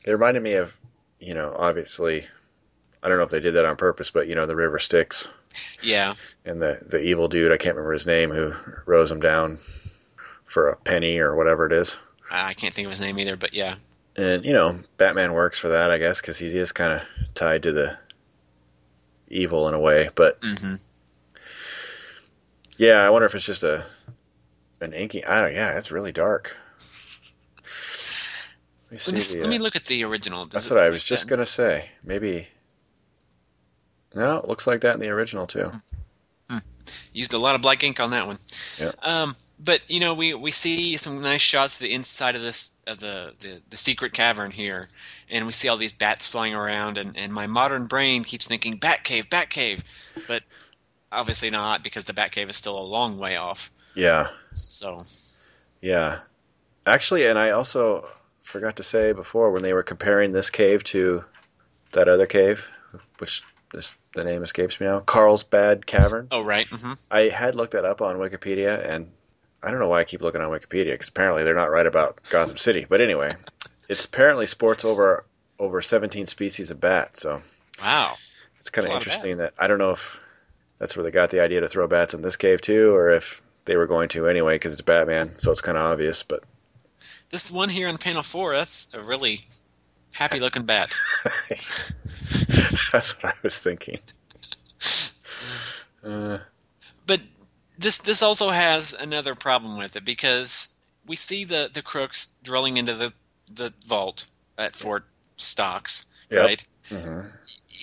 It 0.07 0.11
reminded 0.11 0.43
me 0.43 0.55
of, 0.55 0.73
you 1.21 1.35
know, 1.35 1.55
obviously, 1.55 2.27
I 3.03 3.09
don't 3.11 3.19
know 3.19 3.25
if 3.25 3.31
they 3.31 3.41
did 3.41 3.57
that 3.57 3.67
on 3.67 3.77
purpose, 3.77 4.11
but 4.11 4.27
you 4.27 4.37
know, 4.37 4.47
the 4.47 4.57
River 4.57 4.79
Styx 4.79 5.29
Yeah, 5.83 6.15
and 6.47 6.63
the 6.63 6.79
the 6.81 7.03
evil 7.03 7.29
dude. 7.29 7.53
I 7.53 7.59
can't 7.59 7.77
remember 7.77 7.93
his 7.93 8.07
name 8.07 8.31
who 8.31 8.55
rose 8.87 9.13
him 9.13 9.21
down 9.21 9.59
for 10.47 10.71
a 10.71 10.77
penny 10.77 11.19
or 11.19 11.37
whatever 11.37 11.67
it 11.67 11.75
is. 11.75 11.99
I 12.31 12.55
can't 12.55 12.73
think 12.73 12.87
of 12.87 12.93
his 12.93 13.03
name 13.03 13.19
either, 13.19 13.37
but 13.37 13.53
yeah, 13.53 13.75
And 14.17 14.45
you 14.45 14.53
know, 14.53 14.81
Batman 14.97 15.33
works 15.33 15.59
for 15.59 15.69
that, 15.69 15.91
I 15.91 15.99
guess, 15.99 16.21
because 16.21 16.39
he 16.39 16.47
is 16.47 16.73
kind 16.73 16.93
of 16.93 17.03
tied 17.35 17.65
to 17.65 17.73
the 17.73 17.99
evil 19.29 19.69
in 19.69 19.75
a 19.75 19.81
way. 19.81 20.09
But 20.15 20.39
hmm 20.43 20.75
yeah, 22.79 23.03
I 23.03 23.11
wonder 23.11 23.27
if 23.27 23.35
it's 23.35 23.45
just 23.45 23.63
a 23.63 23.85
an 24.81 24.93
inking. 24.93 25.25
I 25.25 25.41
don't. 25.41 25.55
Yeah, 25.55 25.77
it's 25.77 25.91
really 25.91 26.13
dark. 26.13 26.57
Let 28.91 28.93
me 28.93 28.97
see. 28.99 29.11
let 29.11 29.15
me 29.15 29.21
the, 29.21 29.41
let 29.41 29.51
me 29.51 29.59
uh, 29.59 29.63
look 29.63 29.77
at 29.77 29.85
the 29.87 30.05
original. 30.05 30.45
Does 30.45 30.53
that's 30.53 30.71
what 30.71 30.81
I 30.81 30.91
was 30.91 31.03
just 31.03 31.27
gonna 31.27 31.47
say. 31.47 31.89
Maybe. 32.05 32.49
No, 34.15 34.39
it 34.39 34.49
looks 34.49 34.67
like 34.67 34.83
that 34.83 34.95
in 34.95 35.01
the 35.01 35.09
original 35.09 35.47
too. 35.47 35.73
Used 37.13 37.33
a 37.33 37.39
lot 37.39 37.55
of 37.55 37.63
black 37.63 37.83
ink 37.83 37.99
on 37.99 38.11
that 38.11 38.27
one. 38.27 38.39
Yeah. 38.79 38.93
Um, 39.03 39.37
but 39.59 39.81
you 39.91 40.01
know, 40.01 40.15
we, 40.15 40.35
we 40.35 40.51
see 40.51 40.97
some 40.97 41.23
nice 41.23 41.41
shots 41.41 41.77
of 41.77 41.81
the 41.81 41.93
inside 41.93 42.37
of 42.37 42.43
this 42.43 42.73
of 42.87 43.01
the, 43.01 43.33
the, 43.39 43.61
the 43.71 43.77
secret 43.77 44.13
cavern 44.13 44.51
here, 44.51 44.89
and 45.31 45.47
we 45.47 45.53
see 45.53 45.69
all 45.69 45.77
these 45.77 45.93
bats 45.93 46.27
flying 46.29 46.55
around, 46.55 46.99
and, 46.99 47.17
and 47.17 47.33
my 47.33 47.47
modern 47.47 47.87
brain 47.87 48.25
keeps 48.25 48.47
thinking 48.49 48.77
bat 48.77 49.05
cave 49.05 49.31
bat 49.31 49.51
cave 49.51 49.83
but 50.29 50.43
obviously 51.13 51.51
not 51.51 51.83
because 51.83 52.05
the 52.05 52.13
bat 52.13 52.33
cave 52.33 52.49
is 52.49 52.57
still 52.57 52.79
a 52.79 52.83
long 52.83 53.15
way 53.15 53.37
off. 53.37 53.71
Yeah, 53.95 54.29
So 54.55 55.05
yeah. 55.81 56.21
Actually, 56.85 57.27
and 57.27 57.39
I 57.39 57.51
also 57.51 58.09
forgot 58.43 58.77
to 58.77 58.83
say 58.83 59.13
before 59.13 59.51
when 59.51 59.63
they 59.63 59.73
were 59.73 59.83
comparing 59.83 60.31
this 60.31 60.51
cave 60.51 60.85
to 60.85 61.25
that 61.93 62.09
other 62.09 62.27
cave, 62.27 62.69
which 63.19 63.43
this, 63.73 63.95
the 64.15 64.23
name 64.25 64.43
escapes 64.43 64.81
me 64.81 64.87
now, 64.87 65.01
Carlsbad 65.01 65.87
Cavern. 65.87 66.29
Oh, 66.31 66.43
right. 66.45 66.67
hmm 66.67 66.93
I 67.11 67.23
had 67.23 67.55
looked 67.55 67.73
that 67.73 67.85
up 67.85 68.03
on 68.03 68.17
Wikipedia, 68.17 68.89
and 68.89 69.11
I 69.63 69.71
don't 69.71 69.81
know 69.81 69.89
why 69.89 70.01
I 70.01 70.05
keep 70.05 70.21
looking 70.23 70.41
on 70.41 70.51
Wikipedia 70.51 70.93
because 70.93 71.09
apparently 71.09 71.43
they're 71.45 71.55
not 71.55 71.71
right 71.71 71.87
about 71.87 72.21
Gotham 72.31 72.59
City. 72.59 72.87
But 72.89 73.01
anyway, 73.01 73.31
it's 73.89 74.05
apparently 74.05 74.47
sports 74.47 74.85
over 74.85 75.25
over 75.59 75.81
17 75.81 76.27
species 76.27 76.71
of 76.71 76.81
bat, 76.81 77.17
so 77.17 77.43
Wow. 77.83 78.15
it's 78.61 78.69
kind 78.71 78.87
of 78.87 78.93
interesting 78.93 79.39
that 79.39 79.55
I 79.59 79.67
don't 79.69 79.79
know 79.79 79.93
if 79.93 80.19
that's 80.79 80.95
where 80.97 81.03
they 81.05 81.11
got 81.11 81.31
the 81.31 81.41
idea 81.41 81.61
to 81.61 81.69
throw 81.69 81.87
bats 81.89 82.13
in 82.13 82.21
this 82.21 82.37
cave 82.37 82.61
too, 82.61 82.95
or 82.95 83.11
if 83.11 83.41
they 83.65 83.77
were 83.77 83.87
going 83.87 84.11
to 84.11 84.29
anyway 84.29 84.55
because 84.57 84.75
it's 84.75 84.83
Batman, 84.83 85.39
so 85.39 85.51
it's 85.53 85.63
kind 85.63 85.79
of 85.79 85.85
obvious. 85.85 86.23
But 86.23 86.45
This 87.31 87.51
one 87.51 87.71
here 87.71 87.89
on 87.89 87.97
panel 87.97 88.23
four, 88.23 88.53
that's 88.55 88.89
a 88.93 89.01
really 89.01 89.41
happy 90.13 90.41
looking 90.41 90.65
bat. 90.65 90.95
that's 92.93 93.23
what 93.23 93.25
I 93.25 93.35
was 93.43 93.59
thinking. 93.59 93.99
Uh, 96.05 96.39
But 97.07 97.21
this 97.79 97.99
this 97.99 98.23
also 98.23 98.51
has 98.51 98.93
another 98.93 99.35
problem 99.35 99.79
with 99.79 99.97
it 99.97 100.05
because 100.05 100.69
we 101.07 101.17
see 101.17 101.45
the 101.45 101.71
the 101.73 101.83
crooks 101.83 102.29
drilling 102.43 102.77
into 102.77 102.95
the 102.95 103.13
the 103.53 103.73
vault 103.87 104.27
at 104.59 104.75
Fort 104.75 105.05
Knox, 105.59 106.05
Yep. 106.31 106.41
right? 106.45 106.65
mhm. 106.91 107.31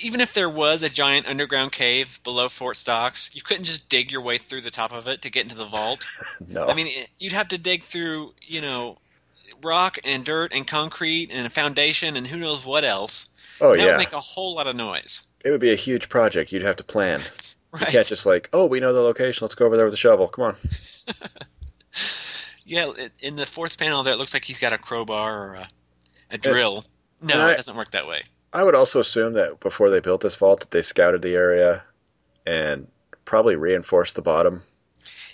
Even 0.02 0.22
if 0.22 0.34
there 0.34 0.50
was 0.50 0.82
a 0.82 0.89
giant 0.89 1.28
underground 1.28 1.72
cave 1.72 2.20
below 2.24 2.50
Fort 2.50 2.84
Knox, 2.88 3.36
you 3.36 3.41
couldn't 3.44 3.66
just 3.66 3.88
dig 3.89 4.12
your 4.12 4.22
way 4.24 4.39
through 4.39 4.62
the 4.62 4.72
top 4.72 4.91
of 4.91 5.08
it 5.08 5.22
to 5.22 5.30
get 5.30 5.44
into 5.44 5.56
the 5.56 5.66
vault. 5.68 6.08
No, 6.48 6.68
I 6.68 6.74
mean, 6.74 6.88
it, 6.88 7.10
you'd 7.20 7.34
have 7.34 7.50
to 7.50 7.58
dig 7.60 7.84
through, 7.84 8.34
you 8.41 8.60
know, 8.62 8.98
rock 9.64 10.00
and 10.04 10.26
dirt 10.26 10.52
and 10.54 10.68
concrete 10.68 11.30
and 11.32 11.46
a 11.46 11.50
foundation 11.50 12.18
and 12.18 12.26
who 12.28 12.38
knows 12.38 12.66
what 12.66 12.84
else. 12.84 13.30
oh 13.62 13.70
that 13.76 13.80
yeah, 13.80 13.86
would 13.91 13.98
make 13.98 14.14
a 14.14 14.20
whole 14.20 14.56
lot 14.56 14.66
of 14.68 14.76
noise. 14.76 15.24
it 15.46 15.52
would 15.52 15.62
be 15.62 15.72
a 15.72 15.76
huge 15.76 16.10
project. 16.10 16.52
You'd 16.52 16.64
have 16.64 16.78
to 16.78 16.84
plan. 16.84 17.22
You 17.80 17.86
can't 17.88 18.06
just 18.06 18.26
like, 18.26 18.50
oh, 18.54 18.66
we 18.68 18.80
know 18.80 18.94
the 18.94 19.02
location. 19.02 19.46
Let's 19.46 19.56
go 19.56 19.66
over 19.66 19.76
there 19.76 19.86
with 19.86 19.94
a 19.96 19.98
shovel. 19.98 20.28
Come 20.28 20.46
on. 20.46 20.56
Yeah, 22.66 22.92
in 23.20 23.36
the 23.36 23.46
fourth 23.46 23.78
panel 23.78 24.04
there, 24.04 24.14
it 24.14 24.18
looks 24.18 24.34
like 24.34 24.46
he's 24.46 24.60
got 24.60 24.72
a 24.72 24.78
crowbar 24.78 25.48
or 25.50 25.56
a, 25.56 25.68
a 26.32 26.38
drill. 26.38 26.86
No, 27.22 27.48
I- 27.48 27.52
it 27.52 27.56
doesn't 27.58 27.76
work 27.76 27.92
that 27.92 28.08
way. 28.08 28.24
I 28.54 28.64
would 28.64 28.76
also 28.76 29.00
assume 29.00 29.34
that 29.34 29.60
before 29.60 29.90
they 29.90 30.00
built 30.00 30.22
this 30.22 30.36
vault, 30.36 30.60
that 30.62 30.72
they 30.72 30.84
scouted 30.84 31.22
the 31.24 31.34
area 31.34 31.84
and 32.46 32.88
probably 33.26 33.56
reinforced 33.56 34.16
the 34.16 34.22
bottom. 34.22 34.62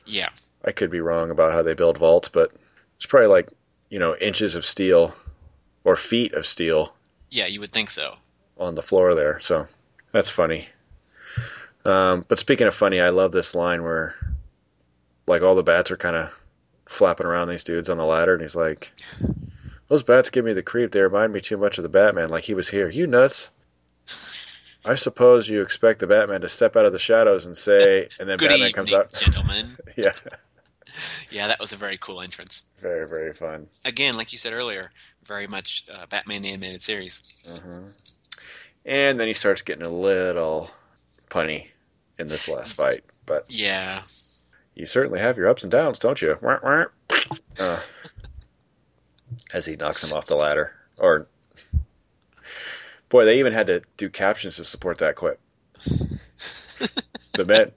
Yeah, 0.06 0.30
I 0.64 0.72
could 0.72 0.90
be 0.90 1.02
wrong 1.02 1.30
about 1.30 1.52
how 1.52 1.62
they 1.62 1.74
build 1.74 1.98
vaults, 1.98 2.30
but 2.30 2.52
it's 2.96 3.06
probably 3.06 3.28
like 3.28 3.50
you 3.90 4.00
know 4.00 4.16
inches 4.16 4.56
of 4.56 4.66
steel 4.66 5.14
or 5.84 5.96
feet 5.98 6.34
of 6.34 6.48
steel 6.48 6.94
yeah, 7.30 7.46
you 7.46 7.60
would 7.60 7.72
think 7.72 7.92
so. 7.92 8.16
on 8.58 8.74
the 8.76 8.82
floor 8.82 9.14
there. 9.16 9.40
So 9.42 9.68
that's 10.14 10.30
funny. 10.30 10.68
Um, 11.90 12.26
but 12.28 12.40
speaking 12.40 12.68
of 12.68 12.76
funny, 12.76 13.02
I 13.02 13.10
love 13.10 13.32
this 13.32 13.56
line 13.56 13.84
where 13.84 14.16
like 15.28 15.42
all 15.42 15.56
the 15.56 15.64
bats 15.64 15.92
are 15.92 15.98
kind 15.98 16.16
of 16.16 16.32
flapping 16.86 17.26
around 17.28 17.50
these 17.50 17.64
dudes 17.64 17.90
on 17.90 17.98
the 17.98 18.06
ladder, 18.06 18.34
and 18.34 18.42
he's 18.42 18.56
like, 18.56 18.92
"Those 19.88 20.04
bats 20.04 20.30
give 20.30 20.46
me 20.46 20.54
the 20.54 20.64
creep. 20.64 20.92
They 20.92 21.02
remind 21.02 21.34
me 21.34 21.42
too 21.42 21.58
much 21.58 21.78
of 21.78 21.84
the 21.84 21.90
Batman. 21.90 22.30
Like 22.30 22.44
he 22.44 22.54
was 22.54 22.70
here. 22.70 22.90
You 22.90 23.08
nuts." 23.08 23.50
I 24.86 24.96
suppose 24.96 25.48
you 25.48 25.62
expect 25.62 26.00
the 26.00 26.08
Batman 26.08 26.42
to 26.42 26.50
step 26.50 26.78
out 26.78 26.86
of 26.86 26.94
the 26.94 27.00
shadows 27.00 27.46
and 27.46 27.56
say, 27.56 28.08
and 28.20 28.30
then 28.30 28.38
Good 28.38 28.50
Batman 28.50 28.70
evening, 28.70 28.74
comes 28.74 28.94
out. 28.94 29.14
gentlemen. 29.14 29.78
yeah, 29.98 30.14
Yeah, 31.30 31.48
that 31.48 31.60
was 31.60 31.74
a 31.74 31.76
very 31.76 31.98
cool 31.98 32.22
entrance. 32.22 32.64
very 32.82 33.08
very 33.08 33.34
fun. 33.34 33.68
Again, 33.86 34.16
like 34.16 34.32
you 34.32 34.38
said 34.38 34.54
earlier, 34.54 34.90
very 35.26 35.48
much 35.48 35.86
uh, 35.94 36.06
Batman 36.10 36.42
the 36.44 36.50
animated 36.50 36.82
series. 36.82 37.22
hmm 37.46 37.88
And 38.86 39.20
then 39.20 39.28
he 39.28 39.34
starts 39.34 39.62
getting 39.64 39.84
a 39.86 39.90
little 39.90 40.72
punny 41.30 41.68
in 42.20 42.28
this 42.28 42.48
last 42.48 42.74
fight. 42.74 43.04
But 43.26 43.46
Yeah, 43.50 44.04
you 44.76 44.86
certainly 44.86 45.20
have 45.20 45.38
your 45.38 45.50
ups 45.50 45.64
and 45.64 45.72
downs, 45.72 46.00
don't 46.00 46.22
you? 46.22 46.38
Uh, 47.60 47.80
as 49.54 49.66
he 49.66 49.76
knocks 49.76 50.04
him 50.04 50.14
off 50.14 50.26
the 50.28 50.36
ladder. 50.36 50.72
Or, 50.98 51.28
boy, 53.10 53.26
they 53.26 53.40
even 53.40 53.54
had 53.54 53.68
to 53.68 53.82
do 53.98 54.10
captions 54.10 54.58
to 54.58 54.64
support 54.66 55.00
that 55.00 55.16
quip. 55.16 55.40
The 57.34 57.46
men. 57.46 57.72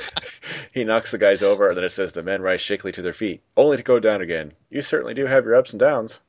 he 0.72 0.84
knocks 0.84 1.10
the 1.10 1.18
guys 1.18 1.42
over, 1.42 1.68
and 1.68 1.76
then 1.76 1.84
it 1.84 1.92
says, 1.92 2.12
The 2.12 2.22
men 2.22 2.40
rise 2.42 2.60
shakily 2.60 2.92
to 2.92 3.02
their 3.02 3.12
feet, 3.12 3.42
only 3.56 3.76
to 3.76 3.82
go 3.82 3.98
down 4.00 4.22
again. 4.22 4.52
You 4.70 4.80
certainly 4.80 5.14
do 5.14 5.26
have 5.26 5.44
your 5.44 5.56
ups 5.56 5.72
and 5.72 5.80
downs. 5.80 6.20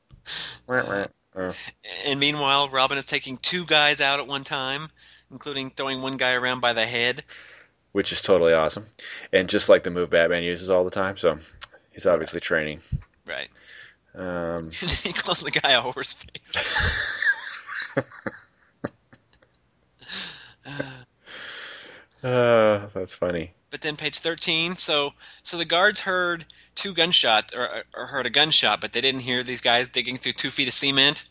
Uh, 1.34 1.52
and 2.04 2.18
meanwhile, 2.20 2.68
Robin 2.68 2.98
is 2.98 3.06
taking 3.06 3.36
two 3.36 3.64
guys 3.64 4.00
out 4.00 4.20
at 4.20 4.26
one 4.26 4.44
time, 4.44 4.90
including 5.30 5.70
throwing 5.70 6.02
one 6.02 6.16
guy 6.16 6.34
around 6.34 6.60
by 6.60 6.72
the 6.72 6.84
head. 6.86 7.24
which 7.92 8.12
is 8.12 8.20
totally 8.20 8.52
awesome. 8.52 8.86
And 9.32 9.48
just 9.48 9.68
like 9.68 9.82
the 9.82 9.90
move 9.90 10.10
Batman 10.10 10.42
uses 10.44 10.70
all 10.70 10.84
the 10.84 10.90
time, 10.90 11.16
so 11.16 11.38
he's 11.92 12.06
obviously 12.06 12.40
training. 12.40 12.80
Right. 13.26 13.48
Um, 14.14 14.70
he 14.70 15.12
calls 15.12 15.40
the 15.40 15.50
guy 15.50 15.72
a 15.72 15.80
horse 15.80 16.14
face. 16.14 16.64
uh, 22.22 22.86
that's 22.92 23.14
funny. 23.14 23.52
But 23.70 23.80
then 23.82 23.96
page 23.96 24.18
13, 24.18 24.76
so 24.76 25.12
so 25.42 25.56
the 25.56 25.64
guards 25.64 26.00
heard 26.00 26.44
two 26.74 26.92
gunshots 26.92 27.54
or, 27.54 27.84
or 27.96 28.06
heard 28.06 28.26
a 28.26 28.30
gunshot, 28.30 28.80
but 28.80 28.92
they 28.92 29.00
didn't 29.00 29.20
hear 29.20 29.42
these 29.42 29.60
guys 29.60 29.88
digging 29.88 30.16
through 30.16 30.32
two 30.32 30.50
feet 30.50 30.68
of 30.68 30.74
cement. 30.74 31.24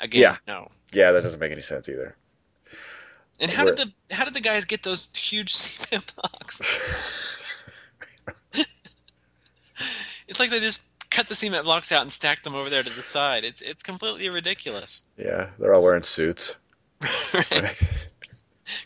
Again, 0.00 0.20
Yeah. 0.22 0.36
no. 0.46 0.68
Yeah, 0.92 1.12
that 1.12 1.22
doesn't 1.22 1.38
make 1.38 1.52
any 1.52 1.62
sense 1.62 1.88
either. 1.88 2.16
And 3.40 3.50
how 3.50 3.64
did 3.64 3.76
the 3.78 4.14
how 4.14 4.24
did 4.24 4.34
the 4.34 4.40
guys 4.40 4.66
get 4.66 4.82
those 4.82 5.08
huge 5.16 5.54
cement 5.54 6.12
blocks? 6.14 6.60
it's 10.28 10.38
like 10.38 10.50
they 10.50 10.60
just 10.60 10.82
cut 11.10 11.26
the 11.26 11.34
cement 11.34 11.64
blocks 11.64 11.90
out 11.90 12.02
and 12.02 12.12
stacked 12.12 12.44
them 12.44 12.54
over 12.54 12.70
there 12.70 12.82
to 12.82 12.90
the 12.90 13.02
side. 13.02 13.44
It's 13.44 13.62
it's 13.62 13.82
completely 13.82 14.28
ridiculous. 14.28 15.04
Yeah, 15.16 15.48
they're 15.58 15.74
all 15.74 15.82
wearing 15.82 16.02
suits. 16.02 16.54
Right? 17.50 17.82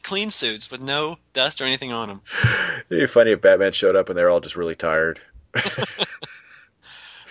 Clean 0.02 0.30
suits 0.30 0.70
with 0.70 0.80
no 0.80 1.16
dust 1.34 1.60
or 1.60 1.64
anything 1.64 1.92
on 1.92 2.08
them. 2.08 2.22
It'd 2.88 3.02
be 3.02 3.06
funny 3.06 3.32
if 3.32 3.42
Batman 3.42 3.72
showed 3.72 3.96
up 3.96 4.08
and 4.08 4.16
they're 4.16 4.30
all 4.30 4.40
just 4.40 4.56
really 4.56 4.74
tired. 4.74 5.20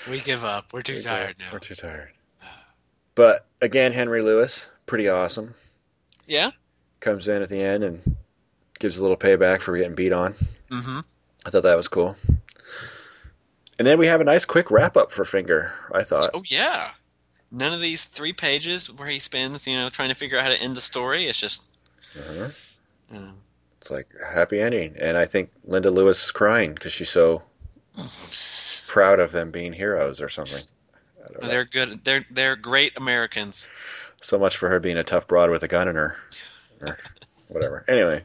We 0.09 0.19
give 0.19 0.43
up. 0.43 0.74
We're 0.74 0.82
too 0.82 1.01
tired 1.01 1.38
now. 1.39 1.49
We're 1.51 1.59
too 1.59 1.76
tired. 1.76 2.11
But 3.15 3.45
again, 3.61 3.93
Henry 3.93 4.21
Lewis, 4.21 4.69
pretty 4.86 5.07
awesome. 5.07 5.55
Yeah. 6.28 6.51
Comes 7.04 7.28
in 7.28 7.41
at 7.41 7.49
the 7.49 7.62
end 7.62 7.84
and 7.84 8.16
gives 8.80 8.97
a 8.97 9.01
little 9.01 9.18
payback 9.18 9.60
for 9.62 9.76
getting 9.78 9.93
beat 9.93 10.14
on. 10.14 10.36
Mm-hmm. 10.72 10.99
I 11.45 11.49
thought 11.49 11.64
that 11.64 11.76
was 11.76 11.89
cool. 11.89 12.16
And 13.78 13.86
then 13.86 13.97
we 13.97 14.08
have 14.08 14.22
a 14.22 14.24
nice 14.24 14.45
quick 14.45 14.72
wrap 14.72 14.95
up 14.95 15.12
for 15.12 15.26
Finger. 15.26 15.74
I 15.93 16.04
thought. 16.04 16.32
Oh 16.34 16.43
yeah. 16.45 16.91
None 17.51 17.74
of 17.74 17.82
these 17.82 18.06
three 18.06 18.32
pages 18.32 18.89
where 18.89 19.08
he 19.10 19.20
spends, 19.20 19.68
you 19.68 19.76
know, 19.76 19.89
trying 19.89 20.10
to 20.10 20.16
figure 20.16 20.38
out 20.38 20.45
how 20.45 20.49
to 20.51 20.62
end 20.62 20.76
the 20.78 20.82
story. 20.82 21.28
It's 21.28 21.38
just, 21.39 21.66
Uh-huh. 22.18 22.49
um, 23.12 23.36
It's 23.82 23.91
like 23.91 24.08
a 24.22 24.34
happy 24.34 24.62
ending, 24.62 24.95
and 24.97 25.18
I 25.18 25.26
think 25.26 25.51
Linda 25.66 25.91
Lewis 25.91 26.24
is 26.24 26.32
crying 26.32 26.74
because 26.74 26.93
she's 26.93 27.10
so 27.10 27.43
proud 28.88 29.20
of 29.20 29.34
them 29.34 29.51
being 29.51 29.74
heroes 29.74 30.22
or 30.22 30.30
something. 30.30 30.64
Know. 31.41 31.47
they're 31.49 31.66
good. 31.66 32.04
They're 32.06 32.26
they're 32.32 32.56
great 32.56 32.97
Americans. 32.97 33.68
So 34.22 34.39
much 34.39 34.56
for 34.58 34.70
her 34.70 34.80
being 34.80 34.97
a 34.97 35.04
tough 35.04 35.28
broad 35.28 35.49
with 35.49 35.64
a 35.64 35.68
gun 35.68 35.88
in 35.89 35.95
her, 35.95 36.16
whatever. 37.47 37.86
Anyway, 37.88 38.21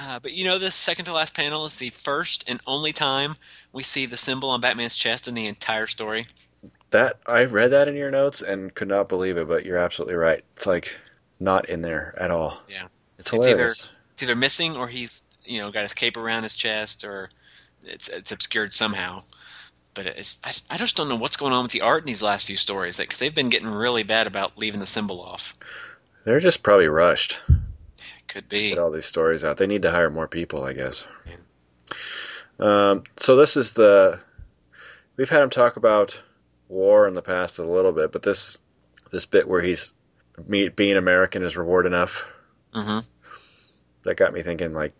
Uh, 0.00 0.18
but 0.20 0.32
you 0.32 0.44
know, 0.44 0.58
this 0.58 0.74
second 0.74 1.04
to 1.06 1.12
last 1.12 1.34
panel 1.34 1.64
is 1.66 1.76
the 1.76 1.90
first 1.90 2.44
and 2.48 2.60
only 2.66 2.92
time 2.92 3.36
we 3.72 3.82
see 3.82 4.06
the 4.06 4.16
symbol 4.16 4.50
on 4.50 4.60
Batman's 4.60 4.96
chest 4.96 5.28
in 5.28 5.34
the 5.34 5.46
entire 5.46 5.86
story. 5.86 6.26
that 6.90 7.18
I 7.26 7.44
read 7.44 7.72
that 7.72 7.88
in 7.88 7.96
your 7.96 8.10
notes 8.12 8.40
and 8.42 8.72
could 8.72 8.88
not 8.88 9.08
believe 9.08 9.36
it, 9.36 9.48
but 9.48 9.64
you're 9.66 9.78
absolutely 9.78 10.14
right. 10.14 10.44
It's 10.56 10.66
like 10.66 10.94
not 11.40 11.68
in 11.68 11.82
there 11.82 12.14
at 12.18 12.30
all. 12.30 12.58
Yeah. 12.68 12.84
it's 13.18 13.32
It's 13.32 13.46
either- 13.46 13.48
hilarious. 13.56 13.90
It's 14.12 14.22
either 14.22 14.36
missing 14.36 14.76
or 14.76 14.86
he's, 14.86 15.22
you 15.44 15.60
know, 15.60 15.72
got 15.72 15.82
his 15.82 15.92
cape 15.94 16.16
around 16.16 16.44
his 16.44 16.54
chest, 16.54 17.04
or 17.04 17.28
it's 17.84 18.08
it's 18.08 18.30
obscured 18.30 18.72
somehow. 18.72 19.24
But 19.92 20.06
it's 20.06 20.38
I, 20.44 20.52
I 20.70 20.76
just 20.76 20.96
don't 20.96 21.08
know 21.08 21.16
what's 21.16 21.36
going 21.36 21.52
on 21.52 21.64
with 21.64 21.72
the 21.72 21.80
art 21.80 22.02
in 22.02 22.06
these 22.06 22.22
last 22.22 22.46
few 22.46 22.56
stories 22.56 22.96
because 22.96 23.18
they've 23.18 23.34
been 23.34 23.48
getting 23.48 23.68
really 23.68 24.04
bad 24.04 24.28
about 24.28 24.56
leaving 24.56 24.78
the 24.78 24.86
symbol 24.86 25.20
off. 25.20 25.56
They're 26.24 26.38
just 26.38 26.62
probably 26.62 26.86
rushed. 26.86 27.40
Could 28.34 28.48
be. 28.50 28.68
get 28.70 28.78
all 28.78 28.90
these 28.90 29.06
stories 29.06 29.44
out. 29.44 29.56
They 29.56 29.66
need 29.68 29.82
to 29.82 29.90
hire 29.90 30.10
more 30.10 30.28
people, 30.28 30.62
I 30.64 30.72
guess. 30.74 31.06
Yeah. 31.26 32.90
Um, 32.90 33.04
so 33.16 33.36
this 33.36 33.56
is 33.56 33.72
the 33.72 34.20
we've 35.16 35.28
had 35.30 35.42
him 35.42 35.50
talk 35.50 35.76
about 35.76 36.20
war 36.68 37.06
in 37.08 37.14
the 37.14 37.22
past 37.22 37.58
a 37.58 37.64
little 37.64 37.92
bit, 37.92 38.10
but 38.12 38.22
this 38.22 38.58
this 39.12 39.24
bit 39.24 39.48
where 39.48 39.62
he's 39.62 39.92
me, 40.46 40.68
being 40.68 40.96
American 40.96 41.44
is 41.44 41.56
reward 41.56 41.86
enough. 41.86 42.26
hmm 42.72 42.98
That 44.04 44.16
got 44.16 44.32
me 44.32 44.42
thinking, 44.42 44.72
like, 44.74 44.92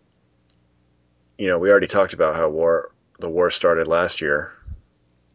you 1.37 1.47
know, 1.47 1.59
we 1.59 1.69
already 1.69 1.87
talked 1.87 2.13
about 2.13 2.35
how 2.35 2.47
war 2.49 2.91
the 3.19 3.29
war 3.29 3.49
started 3.49 3.87
last 3.87 4.21
year, 4.21 4.53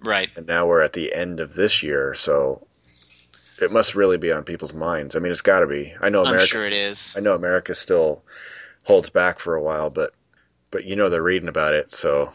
Right. 0.02 0.30
and 0.36 0.46
now 0.46 0.66
we're 0.66 0.80
at 0.82 0.94
the 0.94 1.12
end 1.14 1.40
of 1.40 1.52
this 1.54 1.82
year. 1.82 2.14
So 2.14 2.66
it 3.62 3.72
must 3.72 3.94
really 3.94 4.16
be 4.18 4.32
on 4.32 4.44
people's 4.44 4.74
minds. 4.74 5.16
I 5.16 5.18
mean, 5.18 5.32
it's 5.32 5.42
got 5.42 5.60
to 5.60 5.66
be. 5.66 5.94
I 6.00 6.08
know 6.08 6.20
America. 6.22 6.40
I'm 6.42 6.46
sure 6.46 6.66
it 6.66 6.72
is. 6.72 7.14
I 7.16 7.20
know 7.20 7.34
America 7.34 7.74
still 7.74 8.22
holds 8.84 9.10
back 9.10 9.38
for 9.40 9.54
a 9.54 9.62
while, 9.62 9.90
but 9.90 10.12
but 10.70 10.84
you 10.84 10.96
know 10.96 11.08
they're 11.10 11.22
reading 11.22 11.48
about 11.48 11.74
it, 11.74 11.92
so 11.92 12.32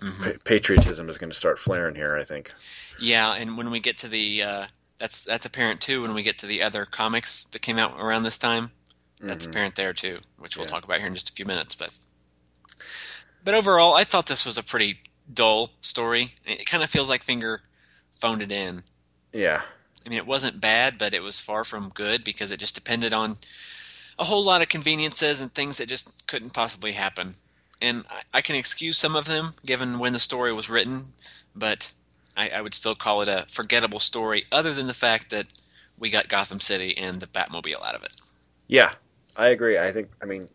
Mm-hmm. 0.00 0.24
pa- 0.24 0.38
patriotism 0.42 1.08
is 1.08 1.18
going 1.18 1.30
to 1.30 1.36
start 1.36 1.58
flaring 1.60 1.94
here. 1.94 2.18
I 2.20 2.24
think. 2.24 2.52
Yeah, 3.00 3.32
and 3.34 3.56
when 3.56 3.70
we 3.70 3.78
get 3.78 3.98
to 3.98 4.08
the 4.08 4.42
uh, 4.42 4.66
that's 4.98 5.22
that's 5.24 5.46
apparent 5.46 5.80
too. 5.80 6.02
When 6.02 6.14
we 6.14 6.22
get 6.22 6.38
to 6.38 6.46
the 6.46 6.64
other 6.64 6.84
comics 6.84 7.44
that 7.52 7.60
came 7.62 7.78
out 7.78 8.00
around 8.00 8.24
this 8.24 8.36
time, 8.36 8.72
that's 9.20 9.46
Mhm. 9.46 9.50
apparent 9.50 9.76
there 9.76 9.92
too, 9.92 10.16
which 10.38 10.56
we'll 10.56 10.66
Yeah. 10.66 10.72
talk 10.72 10.84
about 10.84 10.98
here 10.98 11.06
in 11.06 11.14
just 11.14 11.30
a 11.30 11.32
few 11.32 11.44
minutes. 11.44 11.76
But 11.76 11.90
but 13.44 13.54
overall, 13.54 13.94
I 13.94 14.02
thought 14.04 14.26
this 14.26 14.44
was 14.44 14.58
a 14.58 14.62
pretty 14.64 14.98
dull 15.32 15.70
story. 15.80 16.34
It 16.44 16.66
kind 16.66 16.82
of 16.82 16.90
feels 16.90 17.08
like 17.08 17.22
Finger 17.22 17.60
phoned 18.20 18.42
it 18.42 18.50
in. 18.52 18.82
Yeah. 19.32 19.62
I 20.04 20.08
mean, 20.08 20.18
it 20.18 20.26
wasn't 20.26 20.60
bad, 20.60 20.98
but 20.98 21.14
it 21.14 21.22
was 21.22 21.40
far 21.40 21.64
from 21.64 21.88
good 21.88 22.24
because 22.24 22.50
it 22.50 22.60
just 22.60 22.74
depended 22.74 23.14
on 23.14 23.36
a 24.18 24.24
whole 24.24 24.44
lot 24.44 24.62
of 24.62 24.68
conveniences 24.68 25.40
and 25.40 25.52
things 25.52 25.78
that 25.78 25.88
just 25.88 26.26
couldn't 26.26 26.52
possibly 26.52 26.92
happen. 26.92 27.34
And 27.80 28.04
I, 28.10 28.38
I 28.38 28.40
can 28.42 28.56
excuse 28.56 28.98
some 28.98 29.16
of 29.16 29.24
them 29.24 29.54
given 29.64 29.98
when 29.98 30.12
the 30.12 30.18
story 30.18 30.52
was 30.52 30.70
written, 30.70 31.12
but 31.54 31.90
I, 32.36 32.50
I 32.50 32.60
would 32.60 32.74
still 32.74 32.94
call 32.94 33.22
it 33.22 33.28
a 33.28 33.46
forgettable 33.48 34.00
story, 34.00 34.46
other 34.52 34.74
than 34.74 34.86
the 34.86 34.94
fact 34.94 35.30
that 35.30 35.46
we 35.98 36.10
got 36.10 36.28
Gotham 36.28 36.60
City 36.60 36.96
and 36.96 37.20
the 37.20 37.26
Batmobile 37.26 37.82
out 37.82 37.94
of 37.94 38.02
it. 38.02 38.12
Yeah, 38.66 38.92
I 39.36 39.48
agree. 39.48 39.78
I 39.78 39.92
think. 39.92 40.10
I 40.22 40.26
mean, 40.26 40.48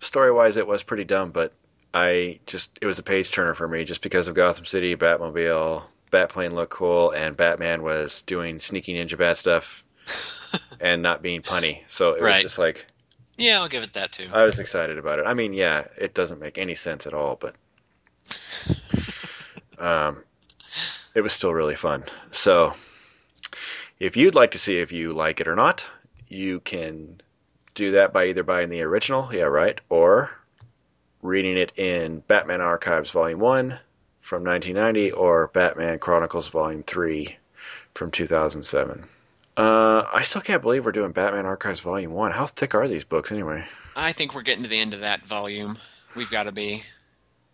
story 0.00 0.32
wise, 0.32 0.56
it 0.56 0.66
was 0.66 0.82
pretty 0.82 1.04
dumb, 1.04 1.30
but 1.30 1.52
I 1.92 2.40
just 2.46 2.78
it 2.80 2.86
was 2.86 2.98
a 2.98 3.02
page 3.02 3.30
turner 3.30 3.54
for 3.54 3.66
me 3.66 3.84
just 3.84 4.02
because 4.02 4.28
of 4.28 4.34
Gotham 4.34 4.64
City, 4.64 4.94
Batmobile, 4.96 5.84
Batplane 6.14 6.52
looked 6.52 6.72
cool, 6.72 7.10
and 7.10 7.36
Batman 7.36 7.82
was 7.82 8.22
doing 8.22 8.60
sneaky 8.60 8.94
ninja 8.94 9.18
bat 9.18 9.36
stuff 9.36 9.82
and 10.80 11.02
not 11.02 11.22
being 11.22 11.42
punny. 11.42 11.80
So 11.88 12.12
it 12.12 12.22
was 12.22 12.42
just 12.42 12.58
like 12.58 12.86
Yeah, 13.36 13.60
I'll 13.60 13.68
give 13.68 13.82
it 13.82 13.94
that 13.94 14.12
too. 14.12 14.28
I 14.32 14.44
was 14.44 14.60
excited 14.60 14.96
about 14.96 15.18
it. 15.18 15.26
I 15.26 15.34
mean, 15.34 15.52
yeah, 15.52 15.88
it 15.98 16.14
doesn't 16.14 16.40
make 16.40 16.56
any 16.56 16.76
sense 16.76 17.08
at 17.08 17.14
all, 17.14 17.36
but 17.36 17.56
um, 19.78 20.22
it 21.16 21.20
was 21.20 21.32
still 21.32 21.52
really 21.52 21.74
fun. 21.74 22.04
So, 22.30 22.74
if 23.98 24.16
you'd 24.16 24.36
like 24.36 24.52
to 24.52 24.58
see 24.60 24.78
if 24.78 24.92
you 24.92 25.12
like 25.12 25.40
it 25.40 25.48
or 25.48 25.56
not, 25.56 25.84
you 26.28 26.60
can 26.60 27.20
do 27.74 27.90
that 27.92 28.12
by 28.12 28.26
either 28.26 28.44
buying 28.44 28.70
the 28.70 28.82
original, 28.82 29.28
yeah, 29.34 29.42
right, 29.42 29.80
or 29.88 30.30
reading 31.22 31.56
it 31.56 31.72
in 31.76 32.20
Batman 32.20 32.60
Archives 32.60 33.10
Volume 33.10 33.40
1 33.40 33.80
from 34.24 34.42
1990 34.42 35.12
or 35.12 35.48
Batman 35.48 35.98
Chronicles 35.98 36.48
Volume 36.48 36.82
3 36.82 37.36
from 37.94 38.10
2007. 38.10 39.04
Uh, 39.54 40.04
I 40.12 40.22
still 40.22 40.40
can't 40.40 40.62
believe 40.62 40.86
we're 40.86 40.92
doing 40.92 41.12
Batman 41.12 41.44
Archives 41.44 41.80
Volume 41.80 42.10
1. 42.10 42.32
How 42.32 42.46
thick 42.46 42.74
are 42.74 42.88
these 42.88 43.04
books 43.04 43.30
anyway? 43.30 43.66
I 43.94 44.12
think 44.12 44.34
we're 44.34 44.40
getting 44.40 44.64
to 44.64 44.70
the 44.70 44.80
end 44.80 44.94
of 44.94 45.00
that 45.00 45.26
volume. 45.26 45.76
We've 46.16 46.30
got 46.30 46.44
to 46.44 46.52
be. 46.52 46.82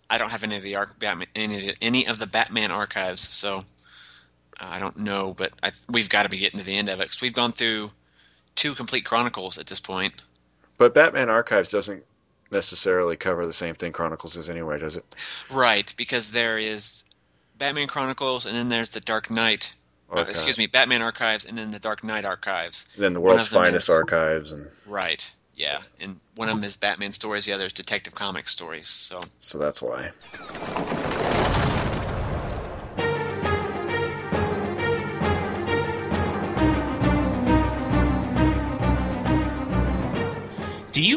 I 0.09 0.19
don't 0.19 0.31
have 0.31 0.45
any 0.45 0.57
of 0.57 0.63
the 0.63 0.77
arc, 0.77 0.97
Batman, 0.99 1.27
any 1.35 1.57
of 1.57 1.63
the, 1.63 1.85
any 1.85 2.07
of 2.07 2.21
the 2.21 2.29
Batman 2.29 2.71
archives, 2.71 3.21
so 3.21 3.59
uh, 3.59 3.63
I 4.61 4.79
don't 4.79 4.99
know. 4.99 5.35
But 5.35 5.53
I, 5.61 5.73
we've 5.89 6.09
got 6.09 6.23
to 6.23 6.29
be 6.29 6.39
getting 6.39 6.61
to 6.61 6.67
the 6.67 6.77
end 6.77 6.89
of 6.89 7.01
it 7.01 7.05
because 7.05 7.21
we've 7.21 7.33
gone 7.33 7.53
through 7.53 7.91
two 8.55 8.75
complete 8.75 9.05
chronicles 9.05 9.59
at 9.59 9.67
this 9.67 9.81
point. 9.81 10.15
But 10.79 10.95
Batman 10.95 11.31
Archives 11.31 11.71
doesn't 11.71 12.05
necessarily 12.51 13.17
cover 13.17 13.47
the 13.47 13.53
same 13.53 13.75
thing 13.75 13.93
Chronicles 13.93 14.37
is 14.37 14.51
anyway, 14.51 14.79
does 14.79 14.97
it? 14.97 15.05
Right, 15.51 15.93
because 15.97 16.31
there 16.31 16.59
is 16.59 17.05
Batman 17.59 17.87
Chronicles, 17.87 18.47
and 18.47 18.55
then 18.57 18.69
there's 18.69 18.91
the 18.91 19.01
Dark 19.01 19.31
Knight. 19.31 19.75
uh, 20.13 20.25
excuse 20.29 20.59
me, 20.59 20.67
Batman 20.67 21.03
Archives, 21.03 21.45
and 21.45 21.57
then 21.57 21.71
the 21.71 21.79
Dark 21.79 22.03
Knight 22.03 22.25
Archives. 22.25 22.87
Then 22.99 23.13
the 23.13 23.21
world's 23.21 23.47
finest 23.47 23.89
is- 23.89 23.95
archives, 23.95 24.51
and 24.53 24.69
Right. 24.87 25.31
Yeah, 25.55 25.83
and 26.01 26.19
one 26.37 26.49
of 26.49 26.57
them 26.57 26.65
is 26.65 26.79
Batman 26.79 27.13
stories, 27.13 27.45
the 27.45 27.53
other 27.53 27.67
is 27.67 27.73
Detective 27.75 28.15
Comics 28.15 28.51
stories. 28.51 28.89
So 28.89 29.21
so 29.41 29.59
that's 29.59 29.83
why. 29.83 30.11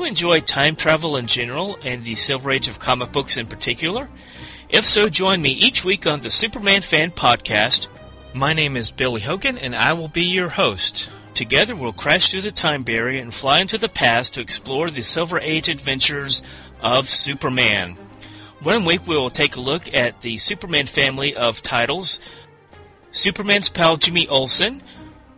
You 0.03 0.09
enjoy 0.09 0.41
time 0.41 0.75
travel 0.75 1.15
in 1.15 1.27
general 1.27 1.77
and 1.85 2.03
the 2.03 2.15
Silver 2.15 2.51
Age 2.51 2.67
of 2.67 2.77
comic 2.77 3.13
books 3.13 3.37
in 3.37 3.47
particular? 3.47 4.09
If 4.67 4.83
so, 4.83 5.07
join 5.07 5.41
me 5.41 5.51
each 5.51 5.85
week 5.85 6.05
on 6.05 6.19
the 6.19 6.29
Superman 6.29 6.81
Fan 6.81 7.11
Podcast. 7.11 7.87
My 8.33 8.51
name 8.51 8.75
is 8.75 8.91
Billy 8.91 9.21
Hogan, 9.21 9.57
and 9.57 9.73
I 9.73 9.93
will 9.93 10.09
be 10.09 10.25
your 10.25 10.49
host. 10.49 11.09
Together, 11.35 11.73
we'll 11.73 11.93
crash 11.93 12.29
through 12.29 12.41
the 12.41 12.51
time 12.51 12.83
barrier 12.83 13.21
and 13.21 13.33
fly 13.33 13.61
into 13.61 13.77
the 13.77 13.87
past 13.87 14.33
to 14.33 14.41
explore 14.41 14.89
the 14.89 15.01
Silver 15.01 15.39
Age 15.39 15.69
adventures 15.69 16.41
of 16.81 17.07
Superman. 17.07 17.97
One 18.61 18.83
week, 18.83 19.07
we 19.07 19.15
will 19.15 19.29
take 19.29 19.55
a 19.55 19.61
look 19.61 19.93
at 19.93 20.19
the 20.19 20.37
Superman 20.37 20.85
family 20.85 21.33
of 21.33 21.61
titles 21.61 22.19
Superman's 23.11 23.69
pal 23.69 23.95
Jimmy 23.95 24.27
Olsen, 24.27 24.83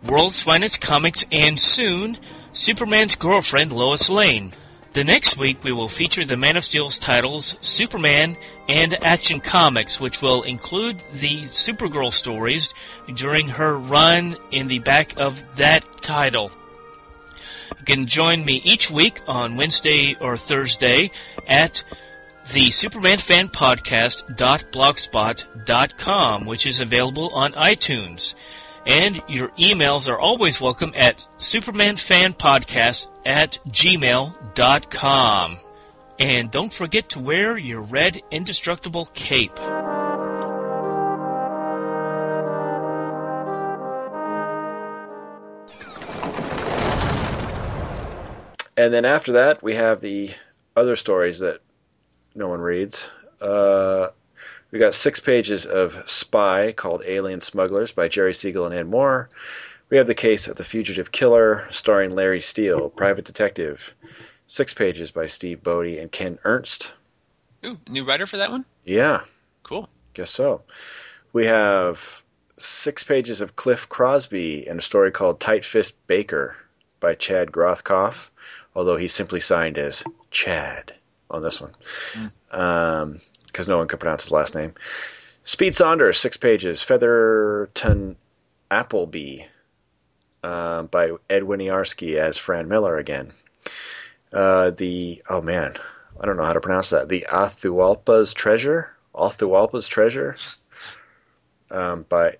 World's 0.04 0.42
Finest 0.42 0.80
Comics, 0.80 1.24
and 1.30 1.60
soon, 1.60 2.18
Superman's 2.56 3.14
girlfriend 3.16 3.70
Lois 3.70 4.08
Lane. 4.08 4.54
The 4.94 5.04
next 5.04 5.36
week, 5.36 5.62
we 5.62 5.72
will 5.72 5.88
feature 5.88 6.24
the 6.24 6.38
Man 6.38 6.56
of 6.56 6.64
Steel's 6.64 6.98
titles 6.98 7.58
Superman 7.60 8.38
and 8.66 8.94
Action 9.04 9.40
Comics, 9.40 10.00
which 10.00 10.22
will 10.22 10.42
include 10.42 11.00
the 11.12 11.42
Supergirl 11.42 12.10
stories 12.10 12.72
during 13.14 13.48
her 13.48 13.76
run 13.76 14.36
in 14.50 14.68
the 14.68 14.78
back 14.78 15.18
of 15.18 15.44
that 15.56 15.84
title. 16.00 16.50
You 17.78 17.84
can 17.84 18.06
join 18.06 18.42
me 18.42 18.62
each 18.64 18.90
week 18.90 19.20
on 19.28 19.56
Wednesday 19.56 20.16
or 20.18 20.38
Thursday 20.38 21.10
at 21.46 21.84
the 22.54 22.70
Superman 22.70 23.18
Fan 23.18 23.48
Podcast.blogspot.com, 23.48 26.46
which 26.46 26.66
is 26.66 26.80
available 26.80 27.28
on 27.34 27.52
iTunes. 27.52 28.34
And 28.86 29.20
your 29.28 29.48
emails 29.58 30.08
are 30.08 30.18
always 30.18 30.60
welcome 30.60 30.92
at 30.94 31.26
supermanfanpodcast 31.38 33.08
at 33.26 33.58
gmail.com. 33.68 35.58
And 36.18 36.50
don't 36.50 36.72
forget 36.72 37.10
to 37.10 37.18
wear 37.20 37.58
your 37.58 37.82
red 37.82 38.22
indestructible 38.30 39.06
cape. 39.12 39.58
And 48.78 48.92
then 48.92 49.04
after 49.04 49.32
that, 49.32 49.62
we 49.62 49.74
have 49.74 50.00
the 50.00 50.30
other 50.76 50.96
stories 50.96 51.40
that 51.40 51.60
no 52.34 52.48
one 52.48 52.60
reads. 52.60 53.08
Uh, 53.40 54.08
we 54.76 54.80
got 54.80 54.92
six 54.92 55.20
pages 55.20 55.64
of 55.64 56.02
Spy 56.04 56.72
called 56.72 57.02
Alien 57.02 57.40
Smugglers 57.40 57.92
by 57.92 58.08
Jerry 58.08 58.34
Siegel 58.34 58.66
and 58.66 58.74
Ed 58.74 58.86
Moore. 58.86 59.30
We 59.88 59.96
have 59.96 60.06
the 60.06 60.14
case 60.14 60.48
of 60.48 60.56
the 60.56 60.64
fugitive 60.64 61.10
killer 61.10 61.66
starring 61.70 62.10
Larry 62.10 62.42
Steele, 62.42 62.90
private 62.90 63.24
detective. 63.24 63.94
Six 64.46 64.74
pages 64.74 65.10
by 65.10 65.28
Steve 65.28 65.62
Bodie 65.62 65.98
and 65.98 66.12
Ken 66.12 66.38
Ernst. 66.44 66.92
Ooh, 67.64 67.78
new 67.88 68.04
writer 68.04 68.26
for 68.26 68.36
that 68.36 68.50
one? 68.50 68.66
Yeah, 68.84 69.22
Cool. 69.62 69.88
guess 70.12 70.30
so. 70.30 70.60
We 71.32 71.46
have 71.46 72.22
six 72.58 73.02
pages 73.02 73.40
of 73.40 73.56
Cliff 73.56 73.88
Crosby 73.88 74.66
and 74.68 74.80
a 74.80 74.82
story 74.82 75.10
called 75.10 75.40
Tight 75.40 75.64
Fist 75.64 75.96
Baker 76.06 76.54
by 77.00 77.14
Chad 77.14 77.50
Grothkoff, 77.50 78.28
although 78.74 78.96
he's 78.96 79.14
simply 79.14 79.40
signed 79.40 79.78
as 79.78 80.04
Chad 80.30 80.92
on 81.30 81.42
this 81.42 81.62
one 81.62 81.74
mm. 82.12 82.56
um, 82.56 83.20
because 83.56 83.68
no 83.68 83.78
one 83.78 83.88
could 83.88 84.00
pronounce 84.00 84.24
his 84.24 84.32
last 84.32 84.54
name. 84.54 84.74
Speed 85.42 85.74
Saunders, 85.74 86.18
six 86.18 86.36
pages. 86.36 86.82
Featherton 86.82 88.16
Appleby 88.70 89.44
uh, 90.44 90.82
by 90.82 91.12
Ed 91.30 91.42
Winiarski 91.42 92.16
as 92.16 92.36
Fran 92.36 92.68
Miller 92.68 92.98
again. 92.98 93.32
Uh, 94.30 94.70
the 94.70 95.22
oh 95.30 95.40
man, 95.40 95.74
I 96.20 96.26
don't 96.26 96.36
know 96.36 96.44
how 96.44 96.52
to 96.52 96.60
pronounce 96.60 96.90
that. 96.90 97.08
The 97.08 97.28
Athualpa's 97.30 98.34
Treasure, 98.34 98.94
Athualpa's 99.14 99.88
Treasure, 99.88 100.36
um, 101.70 102.04
by 102.06 102.36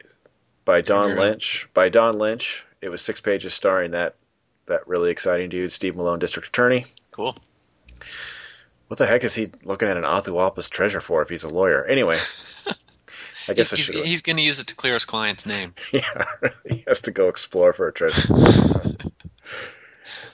by 0.67 0.83
Don. 0.83 1.17
Lynch. 1.17 1.67
By 1.73 1.89
Don 1.89 2.19
Lynch. 2.19 2.67
It 2.83 2.91
was 2.91 3.01
six 3.01 3.23
pages, 3.23 3.55
starring 3.55 3.93
that 3.93 4.17
that 4.67 4.87
really 4.87 5.11
exciting 5.11 5.49
dude, 5.49 5.73
Steve 5.73 5.97
Malone, 5.97 6.19
District 6.19 6.49
Attorney. 6.49 6.85
Cool. 7.11 7.35
What 8.89 8.99
the 8.99 9.07
heck 9.07 9.25
is 9.25 9.35
he 9.35 9.51
looking 9.65 9.89
at 9.89 9.97
an 9.97 10.05
Athualpa's 10.05 10.69
treasure 10.71 11.01
for 11.01 11.23
if 11.23 11.29
he's 11.29 11.45
a 11.45 11.49
lawyer? 11.49 11.85
Anyway, 11.85 12.17
I 13.49 13.53
guess 13.55 13.71
he's, 13.71 13.89
he's 13.89 14.23
going 14.23 14.37
to 14.37 14.43
use 14.43 14.61
it 14.61 14.69
to 14.69 14.75
clear 14.77 14.95
his 14.95 15.05
client's 15.05 15.45
name. 15.47 15.75
yeah, 15.93 16.25
he 16.69 16.85
has 16.87 17.01
to 17.03 17.11
go 17.11 17.29
explore 17.29 17.73
for 17.73 17.89
a 17.89 17.93
treasure. 17.93 18.33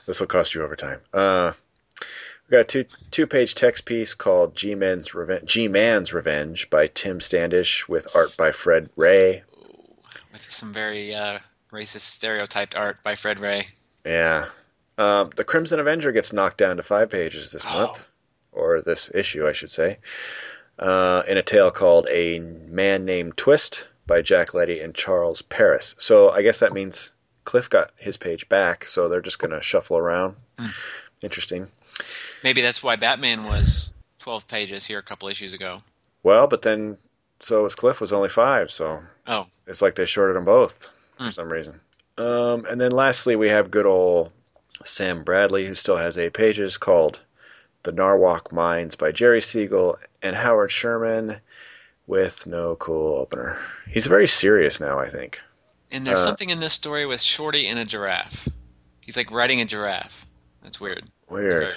this 0.07 0.21
will 0.21 0.27
cost 0.27 0.55
you 0.55 0.63
overtime. 0.63 1.01
Uh, 1.13 1.53
we 2.49 2.53
got 2.57 2.61
a 2.61 2.65
two 2.65 2.85
two 3.11 3.27
page 3.27 3.55
text 3.55 3.85
piece 3.87 4.15
called 4.15 4.55
G 4.57 4.75
Man's 4.75 5.15
Revenge. 5.15 5.49
G 5.49 5.69
Man's 5.69 6.13
Revenge 6.13 6.69
by 6.71 6.89
Tim 6.89 7.21
Standish 7.21 7.89
with 7.89 8.07
art 8.15 8.37
by 8.37 8.53
Fred 8.53 8.91
Ray. 8.97 9.43
With 10.33 10.43
some 10.51 10.73
very 10.73 11.15
uh, 11.15 11.39
racist 11.73 12.01
stereotyped 12.01 12.75
art 12.75 13.03
by 13.03 13.15
Fred 13.15 13.41
Ray. 13.41 13.69
Yeah. 14.05 14.47
Um, 14.99 15.31
the 15.35 15.45
Crimson 15.45 15.81
Avenger 15.81 16.13
gets 16.13 16.33
knocked 16.35 16.59
down 16.59 16.77
to 16.77 16.83
five 16.83 17.11
pages 17.11 17.51
this 17.51 17.65
Oh. 17.67 17.87
month, 17.87 18.07
or 18.53 18.81
this 18.83 19.11
issue, 19.15 19.47
I 19.49 19.53
should 19.53 19.71
say, 19.71 19.99
uh, 20.79 21.23
in 21.27 21.37
a 21.39 21.43
tale 21.43 21.71
called 21.71 22.07
A 22.11 22.39
Man 22.39 23.05
Named 23.05 23.37
Twist 23.37 23.87
by 24.07 24.23
Jack 24.23 24.55
Letty 24.55 24.81
and 24.81 24.95
Charles 24.95 25.43
Paris. 25.43 25.95
So 25.99 26.31
I 26.31 26.43
guess 26.43 26.61
that 26.61 26.73
means 26.73 27.13
Cliff 27.45 27.69
got 27.71 27.91
his 27.97 28.17
page 28.17 28.49
back, 28.49 28.85
so 28.87 29.09
they're 29.09 29.21
just 29.21 29.39
going 29.39 29.51
to 29.53 29.63
shuffle 29.63 29.97
around. 29.99 30.37
Hmm. 30.59 30.67
Interesting. 31.23 31.69
Maybe 32.43 32.63
that's 32.63 32.83
why 32.83 32.97
Batman 32.97 33.45
was 33.45 33.93
12 34.21 34.49
pages 34.49 34.85
here 34.85 34.99
a 34.99 35.03
couple 35.03 35.29
issues 35.29 35.53
ago. 35.53 35.79
Well, 36.23 36.47
but 36.47 36.63
then 36.63 36.99
so 37.41 37.63
was 37.65 37.75
Cliff 37.75 38.01
was 38.01 38.13
only 38.13 38.29
five, 38.29 38.71
so 38.71 39.03
Oh, 39.27 39.47
it's 39.67 39.83
like 39.83 39.95
they 39.95 40.05
shorted 40.05 40.37
them 40.37 40.45
both 40.45 40.93
Hmm. 41.19 41.27
for 41.27 41.33
some 41.33 41.53
reason. 41.53 41.81
Um, 42.19 42.65
and 42.67 42.81
then 42.81 42.91
lastly, 42.93 43.37
we 43.37 43.49
have 43.49 43.71
good 43.71 43.87
old 43.87 44.33
Sam 44.85 45.23
Bradley, 45.25 45.67
who 45.67 45.75
still 45.75 45.97
has 45.97 46.19
eight 46.19 46.33
pages, 46.35 46.77
called 46.77 47.21
The 47.85 47.93
Narwhal 47.93 48.43
Mines 48.53 48.95
by 48.97 49.11
Jerry 49.13 49.41
Siegel 49.41 49.99
and 50.23 50.37
Howard 50.37 50.71
Sherman, 50.71 51.41
with 52.07 52.47
no 52.47 52.77
cool 52.77 53.19
opener. 53.19 53.59
He's 53.89 54.07
very 54.07 54.29
serious 54.29 54.79
now, 54.81 54.99
I 55.01 55.09
think. 55.09 55.41
and 55.91 56.07
there's 56.07 56.21
Uh, 56.21 56.25
something 56.25 56.49
in 56.51 56.59
this 56.61 56.73
story 56.73 57.05
with 57.07 57.21
Shorty 57.21 57.67
and 57.69 57.79
a 57.79 57.85
giraffe. 57.85 58.49
He's 59.05 59.17
like 59.17 59.31
riding 59.31 59.61
a 59.61 59.65
giraffe. 59.65 60.25
That's 60.63 60.81
weird. 60.81 61.05
Weird. 61.29 61.53
Weird. 61.63 61.75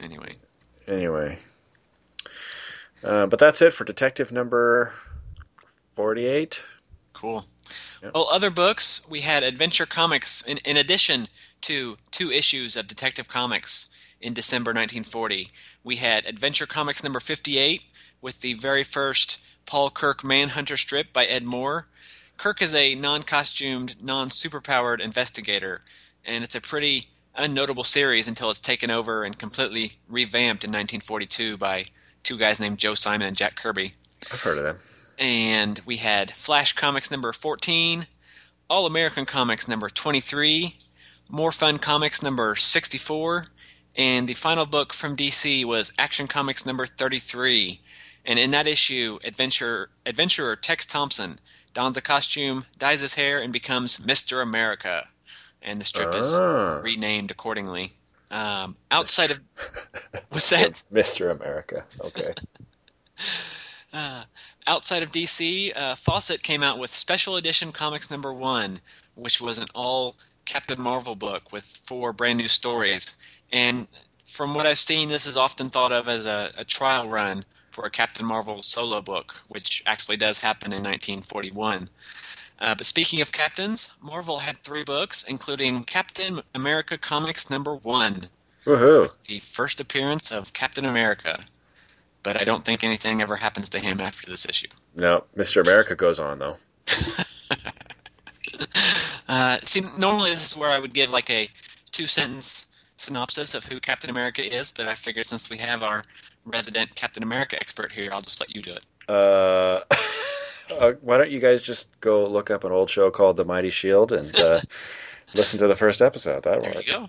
Anyway, 0.00 0.36
Anyway. 0.88 1.38
Uh, 3.04 3.26
but 3.26 3.38
that's 3.38 3.60
it 3.62 3.72
for 3.72 3.84
Detective 3.84 4.32
number 4.32 4.92
48. 5.96 6.62
cool. 7.12 7.44
Yep. 8.02 8.12
Well, 8.14 8.28
other 8.30 8.50
books, 8.50 9.02
we 9.08 9.20
had 9.20 9.42
Adventure 9.44 9.86
Comics 9.86 10.42
in, 10.42 10.56
in 10.58 10.76
addition 10.78 11.28
to 11.62 11.96
two 12.10 12.30
issues 12.30 12.76
of 12.76 12.88
Detective 12.88 13.28
Comics 13.28 13.89
in 14.20 14.34
December 14.34 14.70
1940. 14.70 15.48
We 15.84 15.96
had 15.96 16.26
Adventure 16.26 16.66
Comics 16.66 17.02
number 17.02 17.20
58 17.20 17.82
with 18.20 18.40
the 18.40 18.54
very 18.54 18.84
first 18.84 19.38
Paul 19.66 19.90
Kirk 19.90 20.24
Manhunter 20.24 20.76
strip 20.76 21.12
by 21.12 21.26
Ed 21.26 21.44
Moore. 21.44 21.86
Kirk 22.36 22.62
is 22.62 22.74
a 22.74 22.94
non 22.94 23.22
costumed, 23.22 24.02
non 24.02 24.28
superpowered 24.30 25.00
investigator, 25.00 25.80
and 26.24 26.44
it's 26.44 26.54
a 26.54 26.60
pretty 26.60 27.08
unnotable 27.38 27.86
series 27.86 28.28
until 28.28 28.50
it's 28.50 28.60
taken 28.60 28.90
over 28.90 29.24
and 29.24 29.38
completely 29.38 29.96
revamped 30.08 30.64
in 30.64 30.70
1942 30.70 31.56
by 31.56 31.84
two 32.22 32.36
guys 32.36 32.60
named 32.60 32.78
Joe 32.78 32.94
Simon 32.94 33.28
and 33.28 33.36
Jack 33.36 33.56
Kirby 33.56 33.94
I've 34.32 34.42
heard 34.42 34.58
of 34.58 34.64
them. 34.64 34.78
and 35.18 35.80
we 35.86 35.96
had 35.96 36.30
Flash 36.30 36.72
Comics 36.74 37.10
number 37.10 37.32
14, 37.32 38.06
All 38.68 38.86
American 38.86 39.26
Comics 39.26 39.68
number 39.68 39.88
23, 39.88 40.76
More 41.28 41.52
Fun 41.52 41.78
Comics 41.78 42.22
number 42.22 42.56
64, 42.56 43.46
and 44.00 44.26
the 44.26 44.32
final 44.32 44.64
book 44.64 44.94
from 44.94 45.14
DC 45.14 45.66
was 45.66 45.92
Action 45.98 46.26
Comics 46.26 46.64
number 46.64 46.86
33. 46.86 47.78
And 48.24 48.38
in 48.38 48.52
that 48.52 48.66
issue, 48.66 49.18
adventure 49.22 49.90
adventurer 50.06 50.56
Tex 50.56 50.86
Thompson 50.86 51.38
dons 51.74 51.98
a 51.98 52.00
costume, 52.00 52.64
dyes 52.78 53.00
his 53.00 53.12
hair, 53.12 53.42
and 53.42 53.52
becomes 53.52 53.98
Mr. 53.98 54.42
America. 54.42 55.06
And 55.60 55.78
the 55.78 55.84
strip 55.84 56.14
is 56.14 56.32
Ah. 56.34 56.80
renamed 56.82 57.30
accordingly. 57.30 57.92
Um, 58.30 58.74
outside 58.90 59.32
of 59.32 59.38
what's 60.30 60.48
that? 60.48 60.82
Mr. 60.90 61.30
America. 61.30 61.84
Okay. 62.00 62.32
Uh, 63.92 64.22
outside 64.68 65.02
of 65.02 65.10
DC, 65.10 65.76
uh, 65.76 65.96
Fawcett 65.96 66.44
came 66.44 66.62
out 66.62 66.78
with 66.78 66.94
Special 66.94 67.34
Edition 67.34 67.72
Comics 67.72 68.08
number 68.08 68.32
one, 68.32 68.80
which 69.16 69.40
was 69.40 69.58
an 69.58 69.66
all 69.74 70.14
Captain 70.44 70.80
Marvel 70.80 71.16
book 71.16 71.52
with 71.52 71.64
four 71.86 72.12
brand 72.12 72.38
new 72.38 72.46
stories. 72.46 73.16
And 73.52 73.86
from 74.24 74.54
what 74.54 74.66
I've 74.66 74.78
seen, 74.78 75.08
this 75.08 75.26
is 75.26 75.36
often 75.36 75.70
thought 75.70 75.92
of 75.92 76.08
as 76.08 76.26
a, 76.26 76.52
a 76.58 76.64
trial 76.64 77.08
run 77.08 77.44
for 77.70 77.86
a 77.86 77.90
Captain 77.90 78.26
Marvel 78.26 78.62
solo 78.62 79.00
book, 79.00 79.34
which 79.48 79.82
actually 79.86 80.16
does 80.16 80.38
happen 80.38 80.72
in 80.72 80.82
1941. 80.82 81.88
Uh, 82.58 82.74
but 82.74 82.86
speaking 82.86 83.22
of 83.22 83.32
captains, 83.32 83.90
Marvel 84.02 84.38
had 84.38 84.58
three 84.58 84.84
books, 84.84 85.24
including 85.24 85.82
Captain 85.82 86.42
America 86.54 86.98
Comics 86.98 87.48
number 87.48 87.74
one, 87.74 88.28
the 89.26 89.38
first 89.40 89.80
appearance 89.80 90.30
of 90.30 90.52
Captain 90.52 90.84
America. 90.84 91.42
But 92.22 92.38
I 92.38 92.44
don't 92.44 92.62
think 92.62 92.84
anything 92.84 93.22
ever 93.22 93.36
happens 93.36 93.70
to 93.70 93.78
him 93.78 94.00
after 94.00 94.30
this 94.30 94.44
issue. 94.44 94.68
No, 94.94 95.24
Mr. 95.36 95.62
America 95.62 95.94
goes 95.94 96.20
on, 96.20 96.38
though. 96.38 96.56
Uh, 99.30 99.60
see, 99.62 99.80
normally 99.96 100.30
this 100.30 100.44
is 100.44 100.56
where 100.56 100.68
I 100.68 100.78
would 100.80 100.92
give 100.92 101.10
like 101.10 101.30
a 101.30 101.48
two 101.92 102.08
sentence 102.08 102.66
synopsis 103.00 103.54
of 103.54 103.64
who 103.64 103.80
Captain 103.80 104.10
America 104.10 104.42
is, 104.42 104.72
but 104.72 104.86
I 104.86 104.94
figured 104.94 105.26
since 105.26 105.50
we 105.50 105.58
have 105.58 105.82
our 105.82 106.04
resident 106.44 106.94
Captain 106.94 107.22
America 107.22 107.56
expert 107.56 107.92
here, 107.92 108.10
I'll 108.12 108.22
just 108.22 108.40
let 108.40 108.54
you 108.54 108.62
do 108.62 108.72
it. 108.74 108.84
Uh, 109.08 109.80
uh, 110.78 110.92
why 111.00 111.18
don't 111.18 111.30
you 111.30 111.40
guys 111.40 111.62
just 111.62 111.88
go 112.00 112.26
look 112.26 112.50
up 112.50 112.64
an 112.64 112.72
old 112.72 112.90
show 112.90 113.10
called 113.10 113.36
The 113.36 113.44
Mighty 113.44 113.70
Shield 113.70 114.12
and 114.12 114.34
uh, 114.38 114.60
listen 115.34 115.58
to 115.60 115.66
the 115.68 115.76
first 115.76 116.02
episode? 116.02 116.44
That'll 116.44 116.62
There 116.62 116.74
work. 116.74 116.86
you 116.86 116.92
go. 116.92 117.08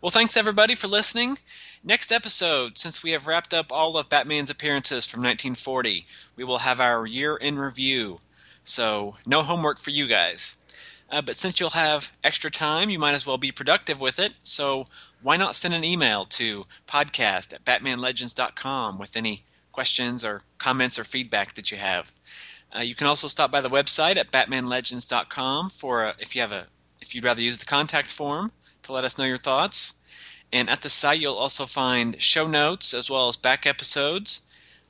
Well, 0.00 0.10
thanks 0.10 0.36
everybody 0.36 0.74
for 0.76 0.86
listening. 0.86 1.36
Next 1.82 2.12
episode, 2.12 2.78
since 2.78 3.02
we 3.02 3.12
have 3.12 3.26
wrapped 3.26 3.52
up 3.52 3.72
all 3.72 3.96
of 3.96 4.08
Batman's 4.08 4.50
appearances 4.50 5.06
from 5.06 5.20
1940, 5.20 6.06
we 6.36 6.44
will 6.44 6.58
have 6.58 6.80
our 6.80 7.04
year 7.06 7.36
in 7.36 7.58
review. 7.58 8.20
So, 8.64 9.16
no 9.26 9.42
homework 9.42 9.78
for 9.78 9.90
you 9.90 10.06
guys. 10.06 10.56
Uh, 11.10 11.22
but 11.22 11.36
since 11.36 11.58
you'll 11.58 11.70
have 11.70 12.10
extra 12.22 12.50
time, 12.50 12.90
you 12.90 12.98
might 12.98 13.14
as 13.14 13.26
well 13.26 13.38
be 13.38 13.52
productive 13.52 13.98
with 13.98 14.18
it. 14.18 14.32
So, 14.42 14.86
why 15.22 15.36
not 15.36 15.56
send 15.56 15.74
an 15.74 15.84
email 15.84 16.26
to 16.26 16.64
podcast 16.86 17.52
at 17.54 17.64
batmanlegends.com 17.64 18.98
with 18.98 19.16
any 19.16 19.44
questions 19.78 20.24
or 20.24 20.42
comments 20.58 20.98
or 20.98 21.04
feedback 21.04 21.54
that 21.54 21.70
you 21.70 21.78
have. 21.78 22.12
Uh, 22.74 22.80
you 22.80 22.96
can 22.96 23.06
also 23.06 23.28
stop 23.28 23.52
by 23.52 23.60
the 23.60 23.70
website 23.70 24.16
at 24.16 24.32
batmanlegends.com 24.32 25.70
for 25.70 26.06
a, 26.06 26.14
if 26.18 26.34
you 26.34 26.40
have 26.40 26.50
a 26.50 26.66
if 27.00 27.14
you'd 27.14 27.24
rather 27.24 27.40
use 27.40 27.58
the 27.58 27.64
contact 27.64 28.08
form 28.08 28.50
to 28.82 28.92
let 28.92 29.04
us 29.04 29.18
know 29.18 29.24
your 29.24 29.38
thoughts. 29.38 29.94
And 30.52 30.68
at 30.68 30.80
the 30.80 30.90
site, 30.90 31.20
you'll 31.20 31.34
also 31.34 31.64
find 31.64 32.20
show 32.20 32.48
notes 32.48 32.92
as 32.92 33.08
well 33.08 33.28
as 33.28 33.36
back 33.36 33.66
episodes, 33.66 34.40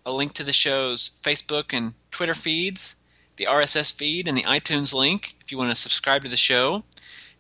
a 0.06 0.12
link 0.12 0.32
to 0.34 0.44
the 0.44 0.54
show's 0.54 1.10
Facebook 1.22 1.76
and 1.76 1.92
Twitter 2.10 2.34
feeds, 2.34 2.96
the 3.38 3.46
RSS 3.46 3.92
feed, 3.92 4.28
and 4.28 4.36
the 4.36 4.42
iTunes 4.42 4.92
link 4.92 5.34
if 5.40 5.50
you 5.50 5.58
want 5.58 5.70
to 5.70 5.76
subscribe 5.76 6.22
to 6.22 6.28
the 6.28 6.36
show. 6.36 6.84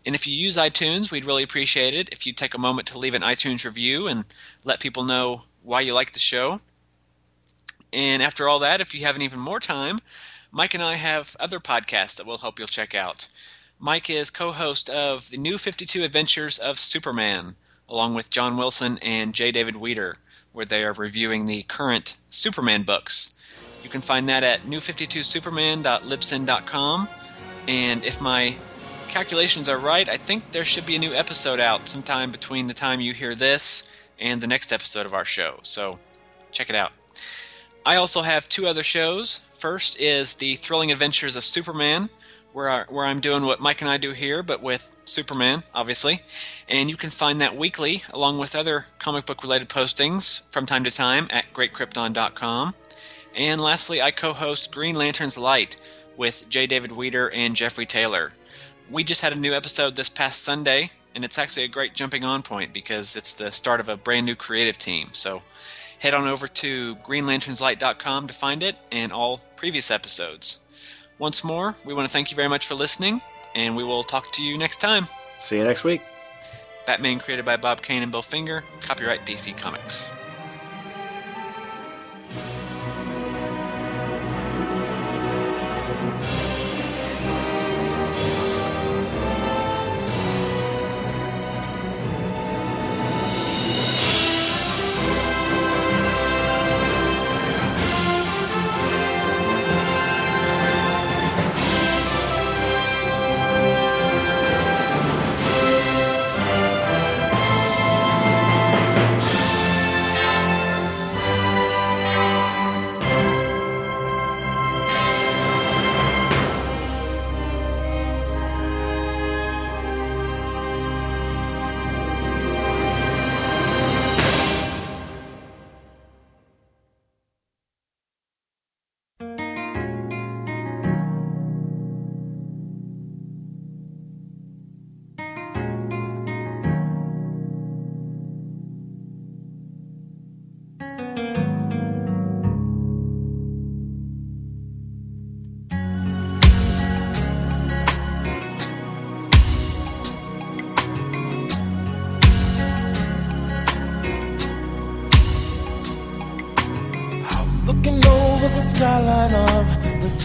And 0.06 0.14
if 0.14 0.26
you 0.26 0.34
use 0.34 0.56
iTunes, 0.56 1.10
we'd 1.10 1.26
really 1.26 1.42
appreciate 1.42 1.92
it 1.92 2.08
if 2.12 2.26
you 2.26 2.32
take 2.32 2.54
a 2.54 2.58
moment 2.58 2.88
to 2.88 2.98
leave 2.98 3.14
an 3.14 3.22
iTunes 3.22 3.64
review 3.64 4.08
and 4.08 4.24
let 4.64 4.80
people 4.80 5.04
know 5.04 5.42
why 5.62 5.82
you 5.82 5.92
like 5.92 6.12
the 6.12 6.18
show. 6.18 6.60
And 7.92 8.22
after 8.22 8.48
all 8.48 8.60
that, 8.60 8.80
if 8.80 8.94
you 8.94 9.02
have 9.02 9.20
even 9.20 9.40
more 9.40 9.60
time, 9.60 9.98
Mike 10.50 10.74
and 10.74 10.82
I 10.82 10.94
have 10.94 11.36
other 11.38 11.60
podcasts 11.60 12.16
that 12.16 12.26
we'll 12.26 12.38
help 12.38 12.58
you'll 12.58 12.68
check 12.68 12.94
out. 12.94 13.26
Mike 13.78 14.08
is 14.08 14.30
co 14.30 14.52
host 14.52 14.88
of 14.88 15.28
the 15.30 15.36
New 15.36 15.58
52 15.58 16.04
Adventures 16.04 16.58
of 16.58 16.78
Superman, 16.78 17.54
along 17.88 18.14
with 18.14 18.30
John 18.30 18.56
Wilson 18.56 18.98
and 19.02 19.34
J. 19.34 19.52
David 19.52 19.76
Weter, 19.76 20.16
where 20.52 20.64
they 20.64 20.84
are 20.84 20.92
reviewing 20.92 21.46
the 21.46 21.62
current 21.62 22.16
Superman 22.30 22.82
books. 22.82 23.34
You 23.82 23.90
can 23.90 24.00
find 24.00 24.28
that 24.28 24.44
at 24.44 24.62
new52superman.libsyn.com. 24.62 27.08
And 27.68 28.04
if 28.04 28.20
my 28.20 28.56
calculations 29.08 29.68
are 29.68 29.78
right, 29.78 30.08
I 30.08 30.16
think 30.16 30.52
there 30.52 30.64
should 30.64 30.86
be 30.86 30.96
a 30.96 30.98
new 30.98 31.12
episode 31.12 31.60
out 31.60 31.88
sometime 31.88 32.32
between 32.32 32.66
the 32.66 32.74
time 32.74 33.00
you 33.00 33.12
hear 33.12 33.34
this 33.34 33.88
and 34.18 34.40
the 34.40 34.46
next 34.46 34.72
episode 34.72 35.06
of 35.06 35.14
our 35.14 35.24
show. 35.24 35.60
So 35.62 35.98
check 36.50 36.70
it 36.70 36.76
out. 36.76 36.92
I 37.84 37.96
also 37.96 38.22
have 38.22 38.48
two 38.48 38.66
other 38.66 38.82
shows. 38.82 39.40
First 39.54 39.98
is 39.98 40.34
the 40.34 40.56
Thrilling 40.56 40.92
Adventures 40.92 41.36
of 41.36 41.44
Superman, 41.44 42.10
where 42.52 42.68
I, 42.68 42.84
where 42.88 43.06
I'm 43.06 43.20
doing 43.20 43.44
what 43.44 43.60
Mike 43.60 43.80
and 43.80 43.90
I 43.90 43.96
do 43.96 44.12
here, 44.12 44.42
but 44.42 44.62
with 44.62 44.84
Superman, 45.04 45.62
obviously. 45.74 46.22
And 46.68 46.90
you 46.90 46.96
can 46.96 47.10
find 47.10 47.40
that 47.40 47.56
weekly, 47.56 48.02
along 48.10 48.38
with 48.38 48.54
other 48.54 48.86
comic 48.98 49.26
book 49.26 49.42
related 49.42 49.68
postings 49.68 50.42
from 50.50 50.66
time 50.66 50.84
to 50.84 50.90
time 50.90 51.28
at 51.30 51.52
greatkrypton.com. 51.52 52.74
And 53.38 53.60
lastly, 53.60 54.02
I 54.02 54.10
co-host 54.10 54.72
Green 54.72 54.96
Lantern's 54.96 55.38
Light 55.38 55.80
with 56.16 56.48
J. 56.48 56.66
David 56.66 56.90
Weter 56.90 57.30
and 57.30 57.54
Jeffrey 57.54 57.86
Taylor. 57.86 58.32
We 58.90 59.04
just 59.04 59.20
had 59.20 59.32
a 59.32 59.38
new 59.38 59.54
episode 59.54 59.94
this 59.94 60.08
past 60.08 60.42
Sunday, 60.42 60.90
and 61.14 61.24
it's 61.24 61.38
actually 61.38 61.62
a 61.62 61.68
great 61.68 61.94
jumping 61.94 62.24
on 62.24 62.42
point 62.42 62.72
because 62.72 63.14
it's 63.14 63.34
the 63.34 63.52
start 63.52 63.78
of 63.78 63.88
a 63.88 63.96
brand 63.96 64.26
new 64.26 64.34
creative 64.34 64.76
team. 64.76 65.10
So 65.12 65.40
head 66.00 66.14
on 66.14 66.26
over 66.26 66.48
to 66.48 66.96
greenlanternslight.com 66.96 68.26
to 68.26 68.34
find 68.34 68.64
it 68.64 68.74
and 68.90 69.12
all 69.12 69.40
previous 69.54 69.92
episodes. 69.92 70.58
Once 71.20 71.44
more, 71.44 71.76
we 71.84 71.94
want 71.94 72.06
to 72.08 72.12
thank 72.12 72.32
you 72.32 72.36
very 72.36 72.48
much 72.48 72.66
for 72.66 72.74
listening, 72.74 73.22
and 73.54 73.76
we 73.76 73.84
will 73.84 74.02
talk 74.02 74.32
to 74.32 74.42
you 74.42 74.58
next 74.58 74.80
time. 74.80 75.06
See 75.38 75.58
you 75.58 75.64
next 75.64 75.84
week. 75.84 76.02
Batman 76.86 77.20
created 77.20 77.44
by 77.44 77.56
Bob 77.56 77.82
Kane 77.82 78.02
and 78.02 78.10
Bill 78.10 78.22
Finger, 78.22 78.64
copyright 78.80 79.24
DC 79.26 79.56
Comics. 79.56 80.10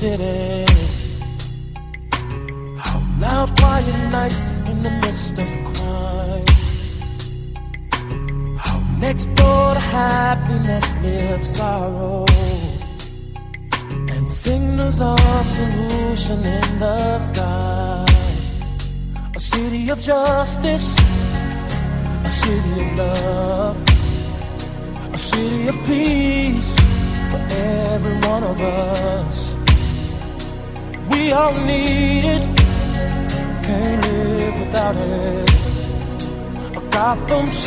City. 0.03 0.52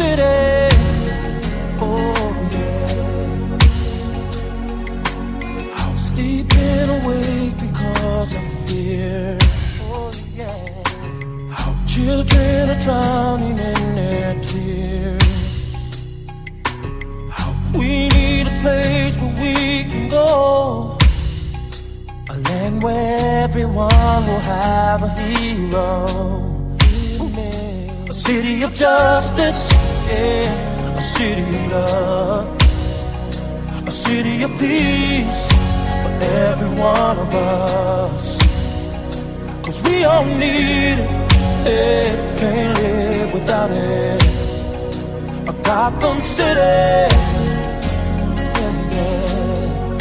City, 0.07 0.71
oh 1.81 2.31
yeah. 2.53 3.57
Sleeping 6.09 6.89
awake 6.97 7.57
because 7.67 8.33
of 8.39 8.45
fear. 8.67 9.37
Oh 9.83 10.13
yeah. 10.37 10.63
How 11.59 11.73
children 11.87 12.71
are 12.71 12.81
drowning 12.85 13.59
in 13.59 13.83
their 13.99 14.35
tears. 14.43 15.39
How 17.39 17.53
we 17.77 17.91
need 18.17 18.47
a 18.47 18.57
place 18.63 19.17
where 19.21 19.35
we 19.43 19.55
can 19.91 20.09
go. 20.09 20.97
A 22.31 22.33
land 22.49 22.77
where 22.85 23.43
everyone 23.45 24.23
will 24.29 24.45
have 24.55 25.03
a 25.03 25.11
hero. 25.21 25.91
A 28.09 28.13
city 28.13 28.63
of 28.63 28.73
justice, 28.73 29.63
yeah. 30.09 30.97
A 30.97 31.03
city 31.03 31.43
of 31.43 31.73
love. 31.73 32.47
A 33.87 33.91
city 33.91 34.43
of 34.43 34.51
peace 34.59 35.43
for 36.03 36.13
every 36.23 36.71
one 36.71 37.19
of 37.19 37.35
us. 37.35 38.39
Cause 39.65 39.83
we 39.83 40.05
all 40.05 40.25
need 40.25 40.99
it. 41.67 42.39
Can't 42.39 42.79
live 42.79 43.33
without 43.35 43.71
it. 43.71 44.23
A 45.49 45.53
Gotham 45.63 46.21
City. 46.21 46.61
yeah, 48.37 48.73
yeah. 48.97 49.97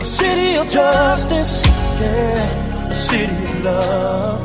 A 0.00 0.04
city 0.04 0.56
of 0.56 0.68
justice, 0.70 1.64
yeah. 2.00 2.88
A 2.90 2.94
city 2.94 3.44
of 3.44 3.64
love, 3.64 4.40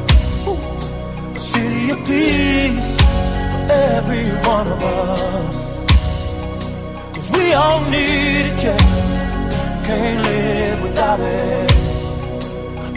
a 1.35 1.39
city 1.39 1.89
of 1.91 1.99
peace 2.05 3.04
every 3.69 4.29
one 4.47 4.67
of 4.67 4.81
us. 4.83 5.57
Cause 7.15 7.29
we 7.31 7.53
all 7.53 7.81
need 7.89 8.45
it, 8.51 8.63
yeah. 8.63 8.77
Can't 9.85 10.21
live 10.23 10.81
without 10.83 11.19
it. 11.19 11.71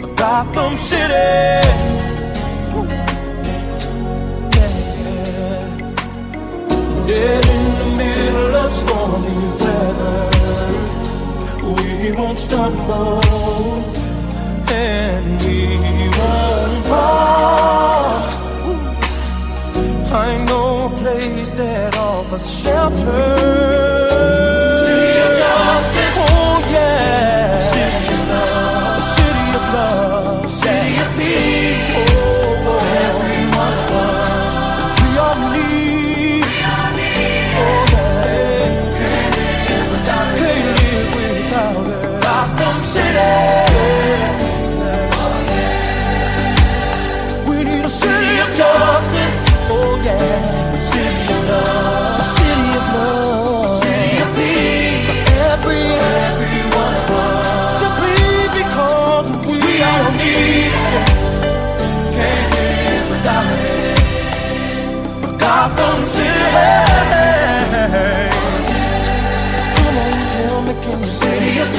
A 0.03 0.07
Gotham 0.15 0.77
City. 0.77 1.59
Dead 7.07 7.45
in 7.57 7.65
the 7.79 7.85
middle 7.97 8.55
of 8.55 8.71
stormy 8.71 9.39
weather. 9.59 10.29
We 11.63 12.11
won't 12.11 12.37
stumble 12.37 13.21
and 14.69 15.41
we 15.43 15.65
won't 16.17 16.85
fall. 16.85 17.98
I 20.11 20.43
know 20.45 20.87
a 20.87 20.97
place 20.97 21.51
that 21.51 21.95
offers 21.95 22.49
shelter. 22.49 23.37
City 24.83 25.19
of 25.21 25.31
justice. 25.37 26.17
Oh 26.17 26.69
yeah. 26.71 27.38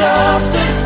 just 0.01 0.80